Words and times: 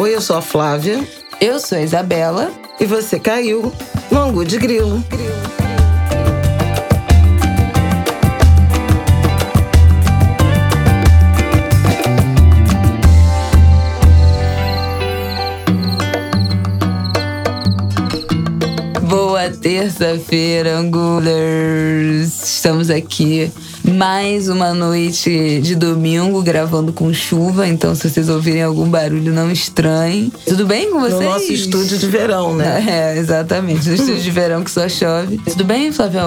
Oi, 0.00 0.14
eu 0.14 0.20
sou 0.22 0.36
a 0.36 0.40
Flávia. 0.40 1.06
Eu 1.38 1.60
sou 1.60 1.76
a 1.76 1.82
Isabela. 1.82 2.50
E 2.80 2.86
você 2.86 3.20
caiu 3.20 3.70
no 4.10 4.18
Angu 4.18 4.46
de 4.46 4.56
Grilo. 4.56 5.04
Boa 19.02 19.50
terça-feira, 19.50 20.78
Angulers! 20.78 22.42
Estamos 22.42 22.88
aqui 22.88 23.52
mais 23.90 24.48
uma 24.48 24.72
noite 24.72 25.60
de 25.60 25.74
domingo 25.74 26.42
gravando 26.42 26.92
com 26.92 27.12
chuva, 27.12 27.66
então 27.66 27.94
se 27.94 28.08
vocês 28.08 28.28
ouvirem 28.28 28.62
algum 28.62 28.88
barulho, 28.88 29.32
não 29.32 29.50
estranhem. 29.50 30.32
Tudo 30.46 30.66
bem 30.66 30.90
com 30.90 31.00
vocês? 31.00 31.20
No 31.20 31.28
nosso 31.28 31.52
estúdio 31.52 31.98
de 31.98 32.06
verão, 32.06 32.56
né? 32.56 32.86
É, 32.90 33.18
exatamente. 33.18 33.88
No 33.88 33.94
estúdio 33.94 34.22
de 34.22 34.30
verão 34.30 34.64
que 34.64 34.70
só 34.70 34.88
chove. 34.88 35.38
Tudo 35.38 35.64
bem, 35.64 35.92
Flávia? 35.92 36.22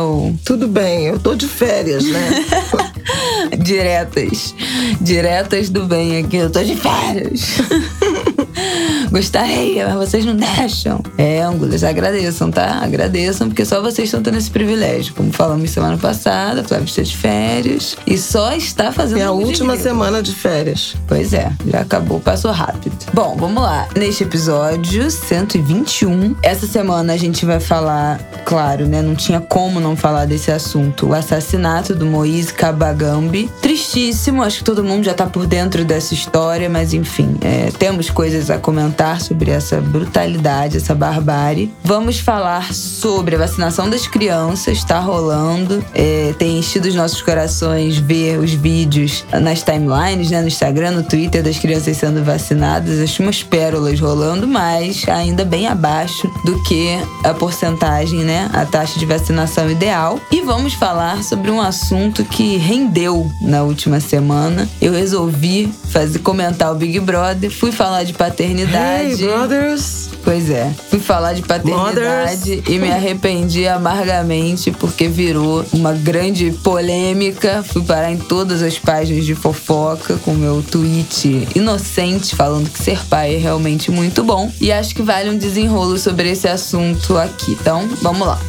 Tudo 0.45 0.67
bem, 0.67 1.07
eu 1.07 1.19
tô 1.19 1.35
de 1.35 1.47
férias, 1.47 2.03
né? 2.05 2.45
Diretas. 3.59 4.55
Diretas 5.01 5.69
do 5.69 5.85
bem 5.85 6.17
aqui. 6.17 6.37
Eu 6.37 6.49
tô 6.49 6.63
de 6.63 6.75
férias. 6.75 7.57
Gostaria, 9.13 9.87
mas 9.89 10.09
vocês 10.09 10.25
não 10.25 10.35
deixam. 10.35 10.99
É, 11.19 11.39
Angulas, 11.39 11.83
agradeçam, 11.83 12.49
tá? 12.49 12.79
Agradeçam, 12.81 13.47
porque 13.47 13.63
só 13.63 13.79
vocês 13.79 14.07
estão 14.07 14.23
tendo 14.23 14.39
esse 14.39 14.49
privilégio. 14.49 15.13
Como 15.13 15.31
falamos 15.31 15.69
semana 15.69 15.97
passada, 15.97 16.63
Flávia 16.63 16.85
está 16.85 17.03
de 17.03 17.15
férias 17.15 17.95
e 18.07 18.17
só 18.17 18.53
está 18.53 18.91
fazendo. 18.91 19.19
É 19.19 19.25
a 19.25 19.31
última 19.31 19.77
semana 19.77 20.23
de 20.23 20.33
férias. 20.33 20.95
Pois 21.07 21.31
é, 21.31 21.51
já 21.67 21.81
acabou, 21.81 22.19
passou 22.19 22.49
rápido. 22.49 22.95
Bom, 23.13 23.37
vamos 23.37 23.61
lá. 23.61 23.87
Neste 23.95 24.23
episódio 24.23 25.11
121, 25.11 26.35
essa 26.41 26.65
semana 26.65 27.13
a 27.13 27.17
gente 27.17 27.45
vai 27.45 27.59
falar, 27.59 28.17
claro, 28.45 28.87
né? 28.87 29.03
Não 29.03 29.13
tinha 29.13 29.39
como 29.39 29.79
não 29.79 29.95
falar 29.95 30.25
desse 30.25 30.51
assunto. 30.51 31.09
O 31.09 31.13
assassinato 31.13 31.93
do 31.93 32.07
Moise 32.07 32.51
Kabagambi. 32.51 33.47
Tristíssimo, 33.61 34.41
acho 34.41 34.57
que 34.57 34.63
todo 34.63 34.83
mundo 34.83 35.03
já 35.03 35.13
tá 35.13 35.27
por 35.27 35.45
dentro 35.45 35.85
dessa 35.85 36.15
história, 36.15 36.67
mas 36.67 36.95
enfim, 36.95 37.35
é, 37.41 37.69
temos 37.77 38.09
coisas 38.09 38.49
a 38.49 38.57
comentar 38.57 39.02
sobre 39.19 39.51
essa 39.51 39.79
brutalidade, 39.79 40.77
essa 40.77 40.95
barbárie. 40.95 41.71
Vamos 41.83 42.19
falar 42.19 42.73
sobre 42.73 43.35
a 43.35 43.39
vacinação 43.39 43.89
das 43.89 44.07
crianças, 44.07 44.77
está 44.77 44.99
rolando. 44.99 45.83
É, 45.93 46.33
tem 46.37 46.59
enchido 46.59 46.87
os 46.87 46.95
nossos 46.95 47.21
corações 47.21 47.97
ver 47.97 48.39
os 48.39 48.53
vídeos 48.53 49.25
nas 49.41 49.61
timelines, 49.61 50.31
né, 50.31 50.41
no 50.41 50.47
Instagram, 50.47 50.91
no 50.91 51.03
Twitter, 51.03 51.43
das 51.43 51.59
crianças 51.59 51.97
sendo 51.97 52.23
vacinadas. 52.23 52.99
Acho 52.99 53.21
umas 53.21 53.43
pérolas 53.43 53.99
rolando, 53.99 54.47
mas 54.47 55.07
ainda 55.07 55.43
bem 55.43 55.67
abaixo 55.67 56.31
do 56.45 56.61
que 56.63 56.97
a 57.23 57.33
porcentagem, 57.33 58.19
né, 58.19 58.49
a 58.53 58.65
taxa 58.65 58.97
de 58.97 59.05
vacinação 59.05 59.69
ideal. 59.69 60.19
E 60.31 60.41
vamos 60.41 60.73
falar 60.73 61.23
sobre 61.23 61.51
um 61.51 61.61
assunto 61.61 62.23
que 62.23 62.57
rendeu 62.57 63.29
na 63.41 63.63
última 63.63 63.99
semana. 63.99 64.67
Eu 64.81 64.93
resolvi 64.93 65.73
fazer 65.89 66.19
comentar 66.19 66.71
o 66.71 66.75
Big 66.75 66.99
Brother, 66.99 67.51
fui 67.51 67.71
falar 67.71 68.03
de 68.03 68.13
paternidade. 68.13 68.92
Hey, 68.93 69.15
brothers! 69.15 70.09
Pois 70.23 70.49
é. 70.49 70.71
Fui 70.89 70.99
falar 70.99 71.33
de 71.33 71.41
paternidade 71.41 72.55
Mothers. 72.55 72.69
e 72.69 72.79
me 72.79 72.91
arrependi 72.91 73.67
amargamente 73.67 74.71
porque 74.71 75.07
virou 75.07 75.65
uma 75.73 75.93
grande 75.93 76.51
polêmica. 76.63 77.63
Fui 77.63 77.83
parar 77.83 78.11
em 78.11 78.17
todas 78.17 78.61
as 78.61 78.77
páginas 78.77 79.25
de 79.25 79.35
fofoca 79.35 80.15
com 80.17 80.33
meu 80.33 80.63
tweet 80.63 81.47
inocente 81.55 82.35
falando 82.35 82.69
que 82.69 82.81
ser 82.81 82.99
pai 83.05 83.35
é 83.35 83.37
realmente 83.37 83.91
muito 83.91 84.23
bom. 84.23 84.51
E 84.61 84.71
acho 84.71 84.95
que 84.95 85.01
vale 85.01 85.29
um 85.29 85.37
desenrolo 85.37 85.97
sobre 85.97 86.29
esse 86.29 86.47
assunto 86.47 87.17
aqui. 87.17 87.57
Então, 87.59 87.89
vamos 88.01 88.27
lá. 88.27 88.39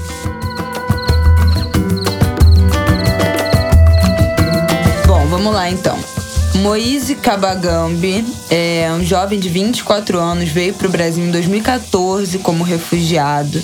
Bom, 5.06 5.26
vamos 5.26 5.52
lá 5.54 5.70
então. 5.70 5.98
Moise 6.64 7.16
Kabagambi 7.16 8.24
é 8.48 8.90
um 8.90 9.04
jovem 9.04 9.38
de 9.38 9.50
24 9.50 10.18
anos, 10.18 10.48
veio 10.48 10.72
para 10.72 10.86
o 10.86 10.90
Brasil 10.90 11.22
em 11.22 11.30
2014 11.30 12.38
como 12.38 12.64
refugiado, 12.64 13.62